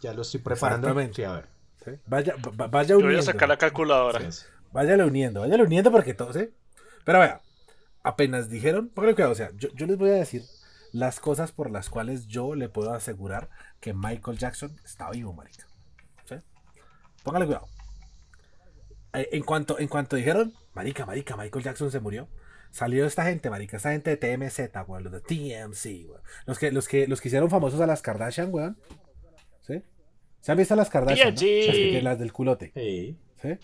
Ya 0.00 0.12
lo 0.12 0.22
estoy 0.22 0.40
preparando. 0.40 0.88
Exactamente. 0.88 1.16
Sí, 1.16 1.24
a 1.24 1.32
ver. 1.32 1.48
¿sí? 1.84 1.90
Vaya, 2.06 2.34
va- 2.36 2.66
vaya 2.68 2.88
Yo 2.88 3.00
voy 3.00 3.16
a 3.16 3.22
sacar 3.22 3.48
la 3.48 3.56
calculadora. 3.56 4.20
Sí, 4.20 4.40
sí. 4.40 4.46
Váyale 4.74 5.04
uniendo, 5.04 5.40
váyale 5.40 5.62
uniendo 5.62 5.90
porque 5.90 6.12
todo, 6.12 6.32
¿sí? 6.34 6.50
Pero 7.04 7.20
vea, 7.20 7.40
apenas 8.02 8.50
dijeron, 8.50 8.88
póngale 8.90 9.14
cuidado, 9.14 9.32
o 9.32 9.36
sea, 9.36 9.50
yo, 9.56 9.68
yo 9.74 9.86
les 9.86 9.96
voy 9.96 10.10
a 10.10 10.14
decir 10.14 10.42
las 10.92 11.18
cosas 11.20 11.50
por 11.52 11.70
las 11.70 11.88
cuales 11.88 12.26
yo 12.26 12.54
le 12.54 12.68
puedo 12.68 12.92
asegurar 12.92 13.48
que 13.80 13.94
Michael 13.94 14.36
Jackson 14.38 14.76
está 14.84 15.10
vivo, 15.10 15.32
marica. 15.32 15.66
¿Sí? 16.28 16.34
Póngale 17.22 17.46
cuidado. 17.46 17.68
Eh, 19.12 19.28
En 19.32 19.42
cuanto, 19.44 19.78
en 19.78 19.88
cuanto 19.88 20.16
dijeron, 20.16 20.52
marica, 20.74 21.06
marica, 21.06 21.36
Michael 21.36 21.64
Jackson 21.64 21.90
se 21.90 22.00
murió, 22.00 22.28
salió 22.70 23.06
esta 23.06 23.24
gente, 23.24 23.50
marica, 23.50 23.76
esta 23.76 23.92
gente 23.92 24.10
de 24.10 24.16
TMZ, 24.16 24.58
weón, 24.88 25.04
los 25.04 25.12
de 25.12 25.20
TMC, 25.20 26.08
weón. 26.08 26.22
Los 26.46 26.58
que, 26.58 26.72
los 26.72 26.88
que, 26.88 27.06
los 27.06 27.20
que 27.20 27.28
hicieron 27.28 27.48
famosos 27.50 27.80
a 27.80 27.86
las 27.86 28.02
Kardashian, 28.02 28.52
weón. 28.52 28.76
¿Sí? 29.66 29.82
¿Se 30.40 30.52
han 30.52 30.58
visto 30.58 30.74
a 30.74 30.76
las 30.76 30.90
Kardashian? 30.90 31.28
no? 31.28 31.32
Las, 31.32 31.40
que- 31.40 32.02
las 32.02 32.18
del 32.18 32.32
culote. 32.32 32.72
Sí, 32.74 33.16
¿Sí? 33.40 33.56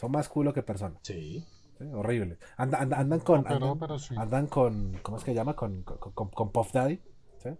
Son 0.00 0.10
más 0.10 0.28
culo 0.28 0.52
que 0.54 0.62
persona. 0.62 0.98
sí. 1.02 1.44
¿sí? 1.78 1.84
Horrible. 1.94 2.38
Anda- 2.56 2.78
andan 2.80 3.20
con. 3.20 3.44
pero- 3.44 3.54
andan, 3.56 3.78
pero 3.78 3.98
sí. 3.98 4.14
andan 4.16 4.46
con. 4.48 4.98
¿Cómo 5.02 5.16
es 5.18 5.24
que 5.24 5.32
llama? 5.34 5.54
Con, 5.54 5.82
con, 5.82 5.98
con- 6.12 6.30
con 6.30 6.50
Puff 6.50 6.72
Daddy. 6.72 7.00
¿sí? 7.42 7.50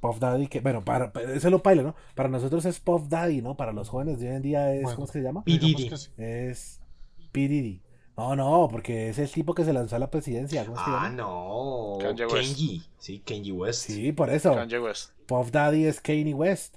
Puff 0.00 0.18
Daddy, 0.18 0.46
que. 0.48 0.60
Bueno, 0.60 0.82
para, 0.84 1.12
para- 1.12 1.32
eso 1.34 1.50
lo 1.50 1.62
paila, 1.62 1.82
¿no? 1.82 1.94
Para 2.14 2.28
nosotros 2.30 2.64
es 2.64 2.80
Puff 2.80 3.08
Daddy, 3.08 3.42
¿no? 3.42 3.56
Para 3.56 3.72
los 3.72 3.88
jóvenes 3.90 4.20
de 4.20 4.30
hoy 4.30 4.36
en 4.36 4.42
día 4.42 4.72
es. 4.74 4.82
Bueno. 4.84 4.96
¿Cómo 4.96 5.04
es 5.06 5.12
que 5.12 5.18
se 5.18 5.24
llama? 5.24 5.44
P. 5.44 5.50
Digamos 5.52 5.76
Diddy. 5.76 5.88
que 5.90 5.96
sí. 5.98 6.10
Es. 6.16 6.80
P. 7.32 7.40
Diddy. 7.48 7.82
No, 8.16 8.36
no, 8.36 8.68
porque 8.70 9.08
es 9.10 9.18
el 9.18 9.30
tipo 9.30 9.54
que 9.54 9.64
se 9.64 9.72
lanzó 9.72 9.96
a 9.96 9.98
la 9.98 10.10
presidencia. 10.10 10.64
¿Cómo 10.66 10.76
es 10.78 10.82
que 10.84 10.90
Ah, 10.90 11.04
llama? 11.04 11.10
no. 11.10 11.98
Kanye 12.00 12.24
West. 12.26 12.34
Kenji. 12.56 12.82
Sí, 12.98 13.20
Kenji 13.20 13.52
West. 13.52 13.82
Sí, 13.86 14.12
por 14.12 14.28
eso. 14.30 14.54
Kanye 14.54 14.78
West. 14.78 15.10
Puff 15.26 15.50
Daddy 15.50 15.84
es 15.86 16.00
Kanye 16.00 16.34
West. 16.34 16.76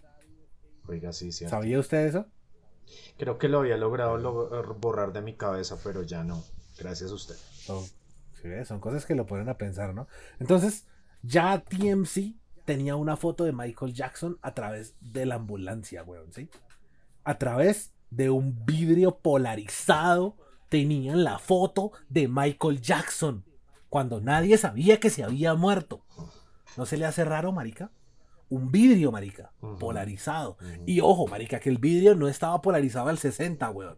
Oiga, 0.87 1.11
sí, 1.13 1.31
sí. 1.31 1.47
¿Sabía 1.47 1.79
usted 1.79 2.05
eso? 2.07 2.25
Creo 3.17 3.37
que 3.37 3.47
lo 3.49 3.59
había 3.59 3.77
logrado 3.77 4.17
lo- 4.17 4.75
borrar 4.75 5.13
de 5.13 5.21
mi 5.21 5.35
cabeza, 5.35 5.77
pero 5.83 6.03
ya 6.03 6.23
no. 6.23 6.43
Gracias 6.77 7.11
a 7.11 7.13
usted. 7.13 7.35
Son 8.65 8.79
cosas 8.79 9.05
que 9.05 9.15
lo 9.15 9.25
ponen 9.25 9.47
a 9.49 9.57
pensar, 9.57 9.93
¿no? 9.93 10.07
Entonces, 10.39 10.85
ya 11.21 11.63
TMC 11.63 12.35
tenía 12.65 12.95
una 12.95 13.15
foto 13.15 13.45
de 13.45 13.53
Michael 13.53 13.93
Jackson 13.93 14.37
a 14.41 14.53
través 14.53 14.95
de 14.99 15.25
la 15.25 15.35
ambulancia, 15.35 16.03
weón, 16.03 16.33
¿sí? 16.33 16.49
A 17.23 17.37
través 17.37 17.93
de 18.09 18.29
un 18.29 18.65
vidrio 18.65 19.17
polarizado 19.19 20.35
tenían 20.69 21.23
la 21.23 21.39
foto 21.39 21.91
de 22.09 22.27
Michael 22.27 22.81
Jackson 22.81 23.45
cuando 23.89 24.19
nadie 24.21 24.57
sabía 24.57 24.99
que 24.99 25.09
se 25.09 25.23
había 25.23 25.53
muerto. 25.53 26.03
¿No 26.77 26.85
se 26.85 26.97
le 26.97 27.05
hace 27.05 27.23
raro, 27.23 27.51
marica? 27.51 27.91
Un 28.53 28.71
vidrio, 28.71 29.11
marica, 29.11 29.51
polarizado. 29.79 30.57
Y 30.85 30.99
ojo, 30.99 31.25
marica, 31.27 31.59
que 31.59 31.71
el 31.71 31.79
vidrio 31.79 32.13
no 32.13 32.27
estaba 32.27 32.61
polarizado 32.61 33.09
al 33.09 33.17
60, 33.17 33.67
weón. 33.71 33.97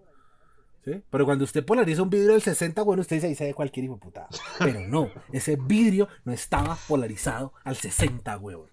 ¿Sí? 0.86 1.04
Pero 1.10 1.26
cuando 1.26 1.44
usted 1.44 1.66
polariza 1.66 2.02
un 2.02 2.10
vidrio 2.10 2.32
del 2.32 2.42
60, 2.42 2.82
bueno, 2.84 3.02
usted 3.02 3.18
dice 3.18 3.28
ahí 3.28 3.36
se 3.36 3.44
ve 3.44 3.54
cualquier 3.54 3.84
hijo 3.84 3.96
de 3.96 4.00
puta. 4.00 4.28
Pero 4.60 4.80
no, 4.88 5.10
ese 5.34 5.58
vidrio 5.58 6.08
no 6.24 6.32
estaba 6.32 6.78
polarizado 6.88 7.52
al 7.66 7.76
60, 7.76 8.38
weón. 8.38 8.70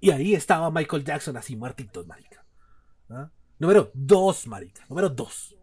Y 0.00 0.10
ahí 0.10 0.34
estaba 0.34 0.68
Michael 0.72 1.04
Jackson 1.04 1.36
así 1.36 1.54
muertitos, 1.54 2.08
marica. 2.08 2.44
¿Ah? 3.08 3.30
Número 3.60 3.92
2, 3.94 4.48
marica. 4.48 4.84
Número 4.88 5.10
2. 5.10 5.56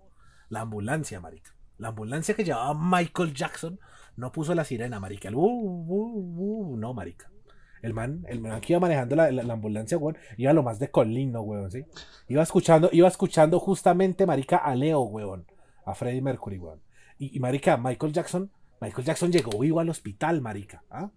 La 0.48 0.62
ambulancia, 0.62 1.20
marica. 1.20 1.54
La 1.78 1.90
ambulancia 1.90 2.36
que 2.38 2.46
llevaba 2.46 2.74
Michael 2.74 3.34
Jackson 3.34 3.82
no 4.16 4.32
puso 4.32 4.56
la 4.56 4.64
sirena, 4.64 5.02
marica. 5.02 5.28
El 5.28 5.36
uh, 5.36 5.42
uh, 5.42 6.72
uh, 6.72 6.78
no, 6.78 6.94
marica. 6.94 7.30
El 7.82 7.94
man, 7.94 8.26
el 8.28 8.40
man 8.42 8.60
que 8.62 8.74
iba 8.74 8.80
manejando 8.80 9.16
la, 9.16 9.32
la- 9.32 9.44
la 9.44 9.54
ambulancia, 9.54 9.98
weón, 9.98 10.18
iba 10.38 10.52
lo 10.54 10.64
más 10.64 10.80
de 10.80 10.90
colino, 10.90 11.42
weón, 11.42 11.72
¿sí? 11.72 11.86
Iba 12.28 12.42
escuchando, 12.44 12.90
iba 12.92 13.08
escuchando 13.08 13.60
justamente, 13.60 14.26
marica, 14.26 14.58
a 14.58 14.76
Leo, 14.76 15.02
weón. 15.02 15.46
A 15.86 15.94
Freddie 15.96 16.22
Mercury, 16.22 16.58
weón. 16.58 16.82
Y, 17.20 17.36
y, 17.36 17.40
marica, 17.40 17.78
Michael 17.78 18.14
Jackson, 18.14 18.52
Michael 18.82 19.06
Jackson 19.06 19.32
llegó 19.32 19.58
vivo 19.60 19.80
al 19.80 19.90
hospital, 19.90 20.42
marica. 20.42 20.84
¿ah? 20.90 21.10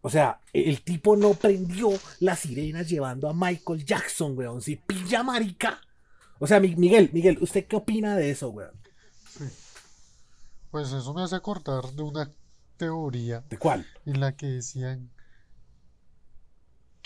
O 0.00 0.10
sea, 0.10 0.40
el 0.52 0.82
tipo 0.82 1.16
no 1.16 1.34
prendió 1.34 1.90
la 2.20 2.36
sirena 2.36 2.82
llevando 2.82 3.28
a 3.28 3.34
Michael 3.34 3.84
Jackson, 3.84 4.36
weón. 4.38 4.62
Si 4.62 4.76
pilla, 4.76 5.22
marica. 5.22 5.80
O 6.38 6.46
sea, 6.46 6.60
Mi- 6.60 6.76
Miguel, 6.76 7.10
Miguel, 7.12 7.38
¿usted 7.40 7.66
qué 7.66 7.76
opina 7.76 8.16
de 8.16 8.30
eso, 8.30 8.50
weón? 8.50 8.72
Pues 10.70 10.92
eso 10.92 11.14
me 11.14 11.22
hace 11.22 11.36
acordar 11.36 11.84
de 11.92 12.02
una 12.02 12.30
teoría 12.76 13.40
¿De 13.48 13.58
cuál? 13.58 13.86
en 14.04 14.20
la 14.20 14.36
que 14.36 14.46
decían 14.46 15.10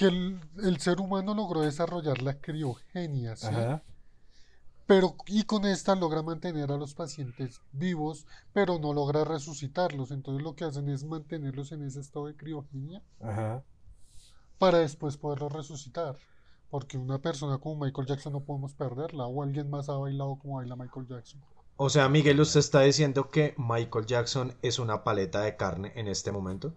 que 0.00 0.06
el, 0.06 0.40
el 0.64 0.80
ser 0.80 0.98
humano 0.98 1.34
logró 1.34 1.60
desarrollar 1.60 2.22
la 2.22 2.40
criogenia, 2.40 3.36
¿sí? 3.36 3.48
Ajá. 3.48 3.82
Pero, 4.86 5.14
y 5.26 5.42
con 5.42 5.66
esta 5.66 5.94
logra 5.94 6.22
mantener 6.22 6.72
a 6.72 6.78
los 6.78 6.94
pacientes 6.94 7.60
vivos, 7.70 8.24
pero 8.54 8.78
no 8.78 8.94
logra 8.94 9.24
resucitarlos. 9.24 10.10
Entonces 10.10 10.42
lo 10.42 10.56
que 10.56 10.64
hacen 10.64 10.88
es 10.88 11.04
mantenerlos 11.04 11.72
en 11.72 11.82
ese 11.82 12.00
estado 12.00 12.28
de 12.28 12.34
criogenia 12.34 13.02
Ajá. 13.20 13.62
para 14.56 14.78
después 14.78 15.18
poderlos 15.18 15.52
resucitar. 15.52 16.16
Porque 16.70 16.96
una 16.96 17.18
persona 17.18 17.58
como 17.58 17.84
Michael 17.84 18.08
Jackson 18.08 18.32
no 18.32 18.40
podemos 18.40 18.72
perderla, 18.72 19.26
o 19.26 19.42
alguien 19.42 19.68
más 19.68 19.90
ha 19.90 19.98
bailado 19.98 20.38
como 20.38 20.56
baila 20.56 20.76
Michael 20.76 21.08
Jackson. 21.08 21.42
O 21.76 21.90
sea, 21.90 22.08
Miguel, 22.08 22.40
usted 22.40 22.60
está 22.60 22.80
diciendo 22.80 23.28
que 23.28 23.54
Michael 23.58 24.06
Jackson 24.06 24.56
es 24.62 24.78
una 24.78 25.04
paleta 25.04 25.42
de 25.42 25.56
carne 25.56 25.92
en 25.94 26.08
este 26.08 26.32
momento. 26.32 26.72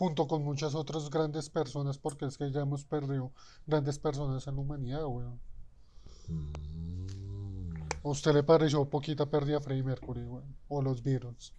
Junto 0.00 0.26
con 0.26 0.42
muchas 0.42 0.74
otras 0.74 1.10
grandes 1.10 1.50
personas, 1.50 1.98
porque 1.98 2.24
es 2.24 2.38
que 2.38 2.50
ya 2.50 2.62
hemos 2.62 2.86
perdido 2.86 3.32
grandes 3.66 3.98
personas 3.98 4.46
en 4.46 4.54
la 4.54 4.62
humanidad, 4.62 5.04
weón. 5.04 5.38
¿A 8.02 8.08
usted 8.08 8.32
le 8.32 8.42
pareció 8.42 8.82
poquita 8.88 9.26
pérdida 9.26 9.58
a 9.58 9.60
Freddie 9.60 9.82
Mercury, 9.82 10.22
weón? 10.22 10.56
O 10.68 10.80
los 10.80 11.02
Beatles. 11.02 11.52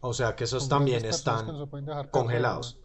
O 0.00 0.14
sea, 0.14 0.34
que 0.34 0.44
esos 0.44 0.62
Son 0.62 0.70
también 0.70 1.04
están 1.04 1.46
no 1.46 1.68
perder, 1.68 2.08
congelados. 2.08 2.78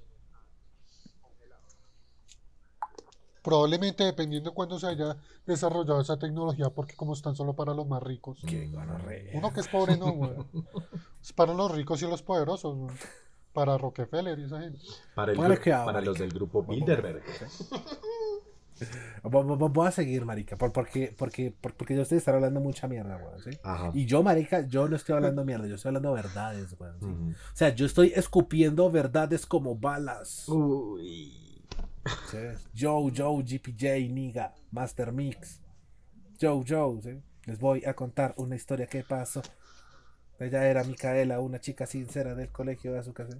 Probablemente 3.41 4.03
dependiendo 4.03 4.49
de 4.49 4.53
cuándo 4.53 4.77
se 4.79 4.87
haya 4.87 5.15
desarrollado 5.45 6.01
esa 6.01 6.19
tecnología, 6.19 6.71
porque 6.71 6.97
como 6.97 7.13
están 7.13 7.37
solo 7.37 7.55
para 7.55 7.73
los 7.73 7.87
más 7.87 8.03
ricos. 8.03 8.41
Qué. 8.45 8.69
Uno 9.33 9.53
que 9.53 9.61
es 9.61 9.69
pobre 9.69 9.95
no, 9.95 10.07
weón. 10.07 10.49
Es 11.23 11.31
para 11.31 11.53
los 11.53 11.71
ricos 11.71 12.01
y 12.01 12.05
los 12.05 12.21
poderosos, 12.21 12.75
weón. 12.75 12.97
Para 13.53 13.77
Rockefeller 13.77 14.37
y 14.39 14.43
esa 14.43 14.61
gente. 14.61 14.79
Para, 15.15 15.31
el 15.31 15.37
para 15.37 16.01
los 16.01 16.17
del 16.17 16.29
grupo 16.31 16.63
Bilderberg. 16.63 17.23
Vo- 19.23 19.43
vo- 19.43 19.57
vo- 19.57 19.69
Voy 19.73 19.87
a 19.87 19.91
seguir, 19.91 20.23
marica, 20.25 20.55
por- 20.55 20.71
porque, 20.71 21.13
porque, 21.17 21.51
por- 21.51 21.73
porque 21.73 21.95
yo 21.95 22.03
estoy 22.03 22.17
estar 22.17 22.33
hablando 22.35 22.61
mucha 22.61 22.87
mierda, 22.87 23.17
weón, 23.17 23.41
¿sí? 23.43 23.49
Ajá. 23.63 23.91
Y 23.93 24.05
yo, 24.05 24.23
marica, 24.23 24.61
yo 24.67 24.87
no 24.87 24.95
estoy 24.95 25.15
hablando 25.15 25.43
mierda, 25.43 25.67
yo 25.67 25.75
estoy 25.75 25.89
hablando 25.89 26.13
verdades, 26.13 26.75
weón. 26.79 27.31
O 27.33 27.55
sea, 27.55 27.69
yo 27.75 27.85
estoy 27.85 28.13
escupiendo 28.15 28.89
verdades 28.89 29.45
como 29.45 29.75
balas. 29.75 30.47
Uy. 30.47 31.61
¿sí? 32.31 32.37
Joe, 32.79 33.11
Joe, 33.15 33.43
GPJ, 33.43 34.07
Niga, 34.13 34.53
Master 34.71 35.11
Mix. 35.11 35.59
Joe, 36.39 36.63
Joe, 36.65 37.01
¿sí? 37.01 37.21
Les 37.45 37.59
voy 37.59 37.83
a 37.83 37.93
contar 37.95 38.33
una 38.37 38.55
historia 38.55 38.87
que 38.87 39.03
pasó. 39.03 39.41
Ella 40.39 40.69
era 40.69 40.83
Micaela, 40.85 41.41
una 41.41 41.59
chica 41.59 41.85
sincera 41.85 42.33
del 42.33 42.49
colegio 42.49 42.93
de 42.93 43.13
casa. 43.13 43.37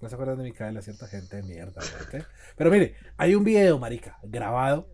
No 0.00 0.08
se 0.08 0.14
acuerdan 0.14 0.38
de 0.38 0.44
Micaela, 0.44 0.80
cierta 0.80 1.08
gente 1.08 1.36
de 1.36 1.42
mierda, 1.42 1.80
¿sí? 1.82 2.18
Pero 2.56 2.70
mire, 2.70 2.94
hay 3.16 3.34
un 3.34 3.42
video, 3.42 3.78
marica, 3.78 4.18
grabado, 4.22 4.88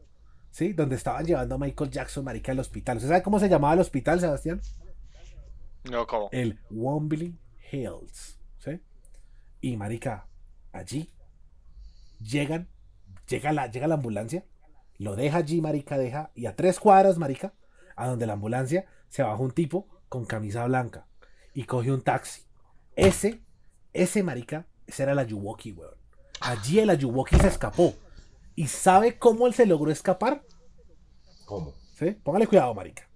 ¿sí? 0.51 0.73
Donde 0.73 0.97
estaban 0.97 1.27
llevando 1.27 1.57
a 1.57 1.59
Michael 1.59 1.91
Jackson, 1.91 2.25
marica, 2.25 2.53
al 2.53 2.59
hospital. 2.59 2.97
¿Usted 2.97 3.09
sabe 3.09 3.23
cómo 3.23 3.39
se 3.39 3.51
llamaba 3.51 3.75
el 3.75 3.81
hospital, 3.81 4.21
Sebastián? 4.21 4.63
No, 5.91 6.07
¿cómo? 6.07 6.29
el 6.33 6.59
Wombley 6.71 7.39
Hills, 7.71 8.39
¿sí? 8.59 8.81
Y 9.61 9.77
marica, 9.77 10.27
allí 10.73 11.11
llegan, 12.19 12.69
llega 13.29 13.53
la, 13.53 13.71
llega 13.71 13.89
la 13.89 13.97
ambulancia, 13.97 14.45
lo 14.97 15.17
deja 15.17 15.39
allí, 15.39 15.61
marica, 15.61 15.99
deja, 15.99 16.31
y 16.35 16.47
a 16.47 16.57
tres 16.57 16.81
cuadras, 16.81 17.19
marica, 17.19 17.53
a 17.97 18.07
donde 18.07 18.27
la 18.27 18.35
ambulancia 18.35 18.87
se 19.09 19.23
baja 19.23 19.37
un 19.37 19.53
tipo 19.53 19.87
con 20.09 20.25
camisa 20.25 20.65
blanca 20.67 21.07
y 21.55 21.65
coge 21.65 21.93
un 21.93 22.03
taxi. 22.03 22.43
Ese, 22.97 23.41
ese 23.93 24.23
marica, 24.23 24.67
ese 24.87 25.03
era 25.03 25.13
el 25.13 25.19
Ayuwoki, 25.19 25.73
weón. 25.73 25.95
Allí 26.41 26.79
el 26.79 26.91
Ayuwoki 26.91 27.37
se 27.37 27.49
escapó. 27.49 27.95
¿Y 28.55 28.67
sabe 28.67 29.19
cómo 29.19 29.47
él 29.47 29.55
se 29.55 29.67
logró 29.67 29.91
escapar? 29.91 30.45
¿Cómo? 31.47 31.75
¿Sí? 31.99 32.11
Póngale 32.23 32.47
cuidado, 32.47 32.75
marica. 32.75 33.09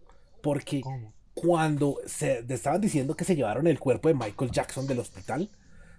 Porque 0.43 0.81
¿Cómo? 0.81 1.15
cuando 1.35 1.99
se 2.07 2.43
te 2.43 2.55
estaban 2.55 2.81
diciendo 2.81 3.17
que 3.17 3.25
se 3.25 3.37
llevaron 3.37 3.67
el 3.67 3.79
cuerpo 3.79 4.09
de 4.09 4.15
Michael 4.15 4.51
Jackson 4.51 4.87
del 4.87 5.01
hospital, 5.01 5.51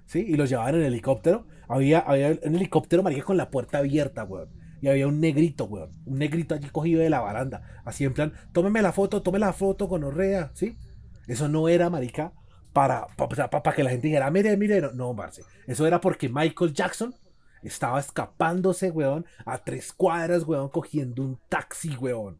¿sí? 0.06 0.26
Y 0.28 0.36
lo 0.36 0.46
llevaban 0.46 0.76
en 0.76 0.84
helicóptero, 0.84 1.46
había, 1.68 2.00
había 2.00 2.38
un 2.44 2.56
helicóptero, 2.56 3.04
marica, 3.04 3.24
con 3.24 3.38
la 3.38 3.50
puerta 3.50 3.80
abierta, 3.80 4.24
weón. 4.24 4.50
Y 4.82 4.88
había 4.88 5.08
un 5.08 5.20
negrito, 5.20 5.66
weón. 5.66 5.92
Un 6.06 6.20
negrito 6.20 6.56
allí 6.56 6.70
cogido 6.70 7.02
de 7.02 7.10
la 7.10 7.20
baranda. 7.20 7.82
Así 7.86 8.04
en 8.06 8.14
plan, 8.14 8.34
tómeme 8.54 8.82
la 8.82 8.92
foto, 8.92 9.22
tome 9.22 9.40
la 9.40 9.54
foto 9.54 9.90
con 9.90 10.04
Orrea, 10.04 10.52
¿sí? 10.54 10.78
Eso 11.28 11.48
no 11.48 11.68
era, 11.70 11.90
marica, 11.90 12.34
para, 12.74 13.08
para, 13.16 13.50
para 13.50 13.76
que 13.76 13.84
la 13.84 13.90
gente 13.92 14.08
dijera, 14.08 14.30
mire, 14.32 14.56
mire, 14.58 14.82
no, 14.94 15.16
parce. 15.16 15.44
Eso 15.68 15.88
era 15.88 16.02
porque 16.02 16.30
Michael 16.30 16.74
Jackson 16.74 17.16
estaba 17.64 18.00
escapándose, 18.00 18.92
weón, 18.92 19.26
a 19.46 19.58
tres 19.58 19.94
cuadras, 19.94 20.44
weón, 20.44 20.70
cogiendo 20.70 21.24
un 21.24 21.40
taxi, 21.50 21.96
weón. 21.98 22.40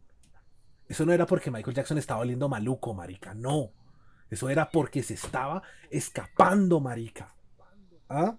Eso 0.88 1.04
no 1.04 1.12
era 1.12 1.26
porque 1.26 1.50
Michael 1.50 1.74
Jackson 1.74 1.98
estaba 1.98 2.20
oliendo 2.20 2.48
maluco, 2.48 2.94
marica. 2.94 3.34
No. 3.34 3.72
Eso 4.30 4.48
era 4.48 4.70
porque 4.70 5.02
se 5.02 5.14
estaba 5.14 5.62
escapando, 5.90 6.80
marica. 6.80 7.34
¿Ah? 8.08 8.36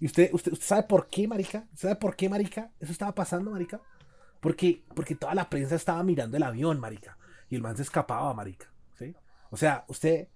¿Y 0.00 0.06
usted, 0.06 0.30
usted, 0.32 0.52
usted 0.52 0.66
sabe 0.66 0.82
por 0.84 1.08
qué, 1.08 1.28
marica? 1.28 1.66
¿Usted 1.72 1.88
¿Sabe 1.88 1.96
por 1.96 2.16
qué, 2.16 2.28
marica? 2.28 2.70
Eso 2.80 2.92
estaba 2.92 3.14
pasando, 3.14 3.50
marica. 3.50 3.80
Porque, 4.40 4.84
porque 4.94 5.14
toda 5.14 5.34
la 5.34 5.48
prensa 5.48 5.76
estaba 5.76 6.02
mirando 6.02 6.36
el 6.36 6.42
avión, 6.42 6.80
marica. 6.80 7.16
Y 7.48 7.56
el 7.56 7.62
man 7.62 7.76
se 7.76 7.82
escapaba, 7.82 8.32
marica. 8.34 8.73
O 9.54 9.56
sea, 9.56 9.84
usted... 9.86 10.26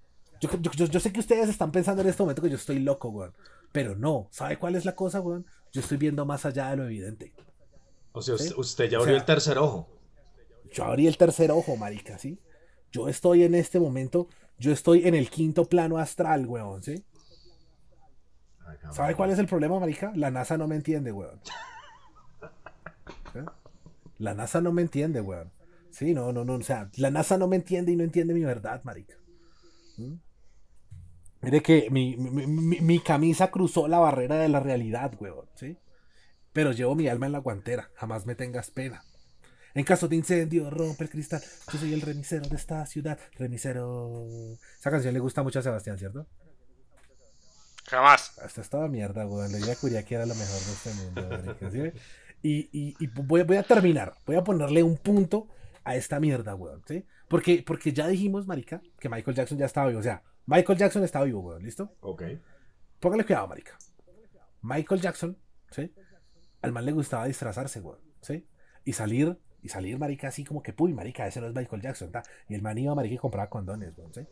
Yo, 0.40 0.48
yo, 0.61 0.87
yo- 0.87 1.00
sé 1.00 1.12
que 1.12 1.18
ustedes 1.18 1.48
están 1.48 1.72
pensando 1.72 2.02
en 2.02 2.09
este 2.09 2.22
momento 2.22 2.40
que 2.40 2.48
yo 2.50 2.54
estoy 2.54 2.78
loco, 2.78 3.09
weón. 3.09 3.35
Pero 3.72 3.96
no. 3.96 4.28
¿Sabe 4.31 4.57
cuál 4.57 4.76
es 4.76 4.85
la 4.85 4.94
cosa, 4.94 5.20
weón? 5.20 5.44
Yo 5.72 5.81
estoy 5.81 5.96
viendo 5.98 6.24
más 6.24 6.46
allá 6.46 6.70
de 6.70 6.76
lo 6.76 6.85
evidente. 6.85 7.35
O 8.12 8.22
sea, 8.22 8.38
¿Sí? 8.38 8.54
usted, 8.57 8.88
ya 8.88 8.98
O 8.98 9.02
abrió 9.02 9.14
sea- 9.16 9.20
el 9.20 9.26
tercer 9.26 9.59
ojo. 9.59 9.88
Yo 10.72 10.85
abrí 10.85 11.09
el 11.09 11.16
tercer 11.16 11.50
ojo, 11.50 11.76
marica, 11.76 12.16
¿sí? 12.18 12.38
Yo 12.92 13.09
estoy 13.09 13.42
en 13.42 13.54
este 13.54 13.81
momento 13.81 14.28
Yo 14.61 14.70
estoy 14.72 15.07
en 15.09 15.14
el 15.16 15.28
quinto 15.31 15.64
plano 15.64 15.98
astral, 15.98 16.46
weón, 16.46 16.83
¿sí? 16.85 17.04
¿Sabe 18.92 19.14
cuál 19.16 19.31
es 19.31 19.38
el 19.40 19.46
problema, 19.46 19.81
marica? 19.81 20.12
La 20.14 20.31
NASA 20.31 20.57
no 20.57 20.68
me 20.68 20.76
entiende, 20.76 21.11
weón. 21.11 21.40
¿Sí? 23.33 23.40
La 24.18 24.35
NASA 24.35 24.61
no 24.61 24.70
me 24.72 24.83
entiende, 24.83 25.20
weón. 25.20 25.50
Sí, 25.90 26.14
no, 26.14 26.33
no, 26.33 26.44
no. 26.44 26.55
O 26.55 26.62
sea, 26.62 26.90
la 26.96 27.11
NASA 27.11 27.38
no 27.38 27.48
me 27.48 27.57
entiende 27.57 27.92
y 27.92 27.96
no 27.96 28.05
entiende 28.05 28.35
mi 28.35 28.44
verdad, 28.44 28.83
marica. 28.85 29.16
¿Mm? 29.96 30.14
Mire 31.40 31.62
que 31.62 31.88
mi, 31.90 32.16
mi- 32.16 32.46
mi- 32.46 32.81
mi 32.81 33.01
camisa 33.01 33.51
cruzó 33.51 33.87
la 33.88 33.98
barrera 33.98 34.37
de 34.38 34.48
la 34.48 34.61
realidad, 34.61 35.12
weón, 35.20 35.46
¿sí? 35.55 35.77
Pero 36.53 36.72
llevo 36.72 36.94
mi 36.96 37.09
alma 37.09 37.27
en 37.27 37.33
la 37.33 37.38
guantera. 37.38 37.90
Jamás 37.94 38.27
me 38.27 38.35
tengas 38.35 38.70
pena. 38.70 39.03
En 39.74 39.85
caso 39.85 40.09
de 40.09 40.16
incendio, 40.16 40.70
rompe 40.70 41.05
el 41.05 41.11
cristal. 41.11 41.40
Yo 41.72 41.79
soy 41.79 41.92
el 41.94 42.01
remisero 42.01 42.48
de 42.48 42.57
esta 42.57 42.85
ciudad. 42.87 43.18
Remisero. 43.37 44.27
Esa 44.79 44.90
canción 44.90 45.14
le 45.14 45.20
gusta 45.20 45.42
mucho 45.44 45.61
a 45.61 45.62
Sebastián, 45.62 45.98
¿cierto? 45.98 46.27
Jamás. 47.87 48.33
Esta 48.44 48.61
es 48.61 48.68
toda 48.68 48.88
mierda, 48.88 49.27
weón. 49.27 49.53
La 49.53 49.59
idea 49.59 50.03
que 50.05 50.14
era 50.14 50.27
lo 50.27 50.35
mejor 50.35 50.61
de 50.61 50.72
este 50.72 50.94
mundo, 50.94 51.57
¿sí? 51.70 52.01
Y, 52.42 52.68
y- 52.72 52.96
y 52.98 53.07
voy, 53.09 53.42
voy 53.42 53.57
a 53.57 53.62
terminar. 53.62 54.14
Voy 54.27 54.37
a 54.37 54.44
ponerle 54.44 54.83
un 54.83 54.96
punto 54.96 55.48
a 55.88 55.96
esta 55.96 56.20
mierda, 56.20 56.55
weón, 56.55 56.83
¿sí? 56.87 57.07
Porque, 57.29 57.64
porque 57.66 57.94
ya 57.94 58.07
dijimos, 58.07 58.46
marica, 58.46 58.83
que 59.01 59.09
Michael 59.09 59.35
Jackson 59.35 59.57
ya 59.57 59.64
estaba 59.64 59.88
vivo. 59.88 60.01
O 60.01 60.03
sea, 60.03 60.22
Michael 60.44 60.79
Jackson 60.79 61.03
estaba 61.03 61.24
vivo, 61.24 61.40
weón, 61.40 61.62
¿listo? 61.62 61.96
Ok. 62.01 62.24
Póngale 63.01 63.24
cuidado, 63.24 63.48
marica. 63.48 63.79
Michael 64.61 65.01
Jackson, 65.01 65.38
¿sí? 65.70 65.90
Al 66.61 66.72
man 66.72 66.85
le 66.85 66.92
gustaba 66.92 67.24
disfrazarse, 67.24 67.81
weón, 67.81 68.01
¿sí? 68.20 68.46
Y 68.85 68.92
salir, 68.92 69.38
y 69.62 69.70
salir, 69.70 69.98
marica, 69.98 70.29
así 70.29 70.44
como 70.44 70.62
que, 70.62 70.74
puy, 70.74 70.92
marica, 70.92 71.27
ese 71.27 71.40
no 71.40 71.46
es 71.46 71.55
Michael 71.55 71.81
Jackson, 71.81 72.12
¿tá? 72.12 72.22
Y 72.51 72.55
el 72.55 72.61
man 72.61 72.77
iba, 72.77 72.94
marica, 72.94 73.14
y 73.14 73.18
compraba 73.18 73.48
condones, 73.48 73.96
weón, 73.96 74.12
¿sí? 74.12 74.27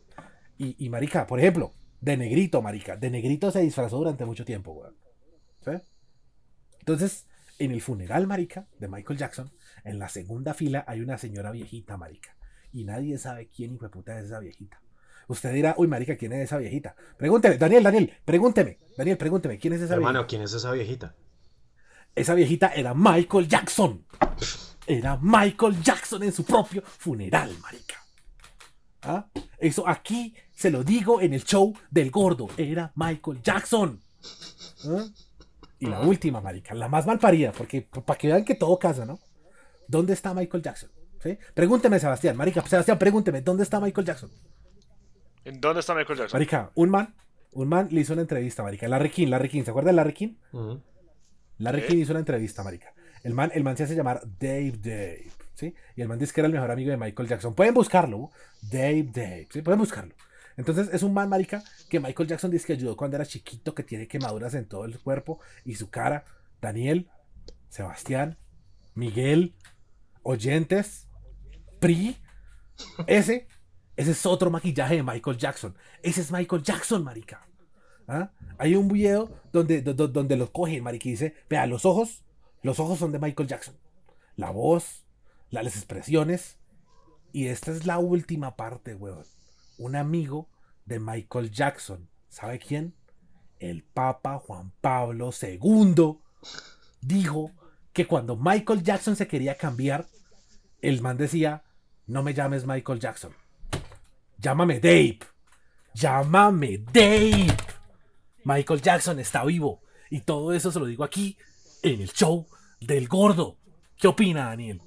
Y, 0.59 0.85
y, 0.85 0.89
marica, 0.89 1.25
por 1.25 1.39
ejemplo, 1.39 1.71
de 2.01 2.17
negrito, 2.17 2.61
marica, 2.61 2.97
de 2.97 3.09
negrito 3.09 3.49
se 3.49 3.61
disfrazó 3.61 3.97
durante 3.97 4.25
mucho 4.25 4.45
tiempo, 4.45 4.73
weón. 4.73 4.95
¿Sí? 5.65 5.71
Entonces, 6.81 7.25
en 7.57 7.71
el 7.71 7.81
funeral, 7.81 8.27
marica, 8.27 8.67
de 8.77 8.87
Michael 8.87 9.17
Jackson, 9.17 9.51
en 9.83 9.99
la 9.99 10.09
segunda 10.09 10.53
fila 10.53 10.83
hay 10.87 11.01
una 11.01 11.17
señora 11.17 11.51
viejita, 11.51 11.97
marica. 11.97 12.35
Y 12.73 12.83
nadie 12.83 13.17
sabe 13.17 13.49
quién 13.49 13.73
hijo 13.73 13.85
de 13.85 13.89
puta 13.89 14.17
es 14.19 14.25
esa 14.25 14.39
viejita. 14.39 14.81
Usted 15.27 15.53
dirá, 15.53 15.75
uy, 15.77 15.87
marica, 15.87 16.15
¿quién 16.15 16.33
es 16.33 16.45
esa 16.45 16.57
viejita? 16.57 16.95
Pregúnteme, 17.17 17.57
Daniel, 17.57 17.83
Daniel, 17.83 18.13
pregúnteme. 18.23 18.79
Daniel, 18.97 19.17
pregúnteme, 19.17 19.57
¿quién 19.57 19.73
es 19.73 19.81
esa 19.81 19.95
Hermano, 19.95 20.19
viejita? 20.19 20.27
¿quién 20.29 20.41
es 20.41 20.53
esa 20.53 20.71
viejita? 20.71 21.15
Esa 22.15 22.33
viejita 22.33 22.69
era 22.69 22.93
Michael 22.93 23.47
Jackson. 23.47 24.05
Era 24.87 25.19
Michael 25.21 25.81
Jackson 25.81 26.23
en 26.23 26.31
su 26.31 26.45
propio 26.45 26.81
funeral, 26.81 27.55
marica. 27.61 27.95
¿Ah? 29.01 29.27
Eso 29.59 29.87
aquí 29.87 30.33
se 30.53 30.71
lo 30.71 30.83
digo 30.83 31.21
en 31.21 31.33
el 31.33 31.43
show 31.43 31.73
del 31.91 32.09
gordo. 32.09 32.47
Era 32.57 32.91
Michael 32.95 33.41
Jackson. 33.43 34.01
¿Ah? 34.85 35.05
Y 35.79 35.85
la 35.85 36.01
última, 36.01 36.41
marica, 36.41 36.73
la 36.73 36.87
más 36.87 37.05
mal 37.05 37.19
parida, 37.19 37.51
porque 37.51 37.81
para 37.81 38.17
que 38.17 38.27
vean 38.27 38.43
que 38.45 38.55
todo 38.55 38.79
casa, 38.79 39.05
¿no? 39.05 39.19
¿Dónde 39.87 40.13
está 40.13 40.33
Michael 40.33 40.63
Jackson? 40.63 40.91
¿Sí? 41.21 41.37
Pregúnteme, 41.53 41.99
Sebastián, 41.99 42.37
marica, 42.37 42.61
Sebastián, 42.61 42.99
pregúnteme, 42.99 43.41
¿dónde 43.41 43.63
está 43.63 43.79
Michael 43.79 44.05
Jackson? 44.05 44.29
¿En 45.45 45.59
dónde 45.59 45.79
está 45.79 45.95
Michael 45.95 46.19
Jackson? 46.19 46.37
Marica, 46.37 46.71
un 46.75 46.89
man, 46.89 47.15
un 47.51 47.67
man 47.69 47.87
le 47.91 48.01
hizo 48.01 48.13
una 48.13 48.21
entrevista, 48.21 48.63
marica. 48.63 48.87
Larry 48.87 49.09
King, 49.09 49.27
Larry 49.27 49.49
King, 49.49 49.63
¿se 49.63 49.71
acuerda 49.71 49.89
de 49.89 49.95
Larry 49.95 50.13
King? 50.13 50.35
Larry 51.57 51.81
Sí. 51.81 51.87
King 51.87 51.97
hizo 51.97 52.11
una 52.11 52.19
entrevista, 52.19 52.63
marica. 52.63 52.93
El 53.23 53.33
man, 53.33 53.51
el 53.53 53.63
man 53.63 53.75
se 53.75 53.83
hace 53.83 53.95
llamar 53.95 54.21
Dave 54.39 54.73
Dave, 54.79 55.27
¿sí? 55.55 55.73
Y 55.95 56.01
el 56.01 56.07
man 56.07 56.19
dice 56.19 56.33
que 56.33 56.41
era 56.41 56.47
el 56.47 56.53
mejor 56.53 56.69
amigo 56.69 56.91
de 56.91 56.97
Michael 56.97 57.27
Jackson. 57.27 57.55
Pueden 57.55 57.73
buscarlo, 57.73 58.29
Dave 58.61 59.09
Dave, 59.11 59.47
¿sí? 59.51 59.61
Pueden 59.61 59.79
buscarlo. 59.79 60.13
Entonces 60.55 60.89
es 60.91 61.03
un 61.03 61.13
man, 61.13 61.29
marica, 61.29 61.63
que 61.89 61.99
Michael 61.99 62.29
Jackson 62.29 62.51
dice 62.51 62.67
que 62.67 62.73
ayudó 62.73 62.95
cuando 62.95 63.15
era 63.15 63.25
chiquito, 63.25 63.73
que 63.73 63.83
tiene 63.83 64.07
quemaduras 64.07 64.53
en 64.53 64.65
todo 64.65 64.85
el 64.85 64.99
cuerpo 64.99 65.39
y 65.65 65.75
su 65.75 65.89
cara. 65.89 66.25
Daniel, 66.61 67.09
Sebastián, 67.69 68.37
Miguel, 68.95 69.53
oyentes, 70.31 71.07
Pri, 71.79 72.17
ese, 73.07 73.47
ese 73.95 74.11
es 74.11 74.25
otro 74.25 74.49
maquillaje 74.51 74.95
de 74.97 75.03
Michael 75.03 75.37
Jackson. 75.37 75.75
Ese 76.03 76.21
es 76.21 76.31
Michael 76.31 76.63
Jackson, 76.63 77.03
marica. 77.03 77.47
¿Ah? 78.07 78.31
Hay 78.57 78.75
un 78.75 78.87
video 78.87 79.29
donde, 79.53 79.81
do- 79.81 79.93
do- 79.93 80.07
donde 80.07 80.35
lo 80.37 80.51
cogen, 80.51 80.83
marica, 80.83 81.07
y 81.07 81.11
dice, 81.11 81.35
vea, 81.49 81.65
los 81.67 81.85
ojos, 81.85 82.23
los 82.61 82.79
ojos 82.79 82.99
son 82.99 83.11
de 83.11 83.19
Michael 83.19 83.47
Jackson. 83.47 83.75
La 84.35 84.51
voz, 84.51 85.05
la- 85.49 85.63
las 85.63 85.75
expresiones. 85.75 86.57
Y 87.31 87.47
esta 87.47 87.71
es 87.71 87.85
la 87.85 87.99
última 87.99 88.55
parte, 88.55 88.95
weón. 88.95 89.23
Un 89.77 89.95
amigo 89.95 90.49
de 90.85 90.99
Michael 90.99 91.51
Jackson. 91.51 92.09
¿Sabe 92.29 92.59
quién? 92.59 92.95
El 93.59 93.83
Papa 93.83 94.39
Juan 94.39 94.71
Pablo 94.81 95.29
II 95.41 96.17
dijo 97.01 97.51
que 97.97 98.05
cuando 98.05 98.35
Michael 98.35 98.83
Jackson 98.83 99.15
se 99.15 99.27
quería 99.27 99.57
cambiar, 99.57 100.05
el 100.83 101.01
man 101.01 101.17
decía, 101.17 101.63
no 102.05 102.21
me 102.21 102.35
llames 102.35 102.63
Michael 102.67 102.99
Jackson. 102.99 103.33
Llámame 104.37 104.79
Dave. 104.79 105.17
Llámame 105.95 106.77
Dave. 106.77 107.47
Michael 108.43 108.81
Jackson 108.83 109.19
está 109.19 109.43
vivo. 109.45 109.81
Y 110.11 110.21
todo 110.21 110.53
eso 110.53 110.71
se 110.71 110.79
lo 110.79 110.85
digo 110.85 111.03
aquí, 111.03 111.39
en 111.81 112.01
el 112.01 112.11
show 112.13 112.45
del 112.79 113.07
gordo. 113.07 113.57
¿Qué 113.97 114.07
opina, 114.07 114.45
Daniel? 114.49 114.79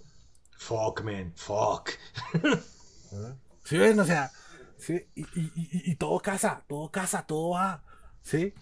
Fuck, 0.56 1.02
man. 1.02 1.32
Fuck. 1.34 1.90
¿Sí 3.64 3.76
ven? 3.76 3.98
O 3.98 4.04
sea, 4.04 4.30
¿sí? 4.78 5.04
Y, 5.16 5.22
y- 5.22 5.52
y- 5.56 5.90
y 5.90 5.96
todo 5.96 6.20
casa, 6.20 6.62
todo 6.68 6.92
casa, 6.92 7.26
todo 7.26 7.50
va. 7.50 7.82
¿Sí? 8.22 8.54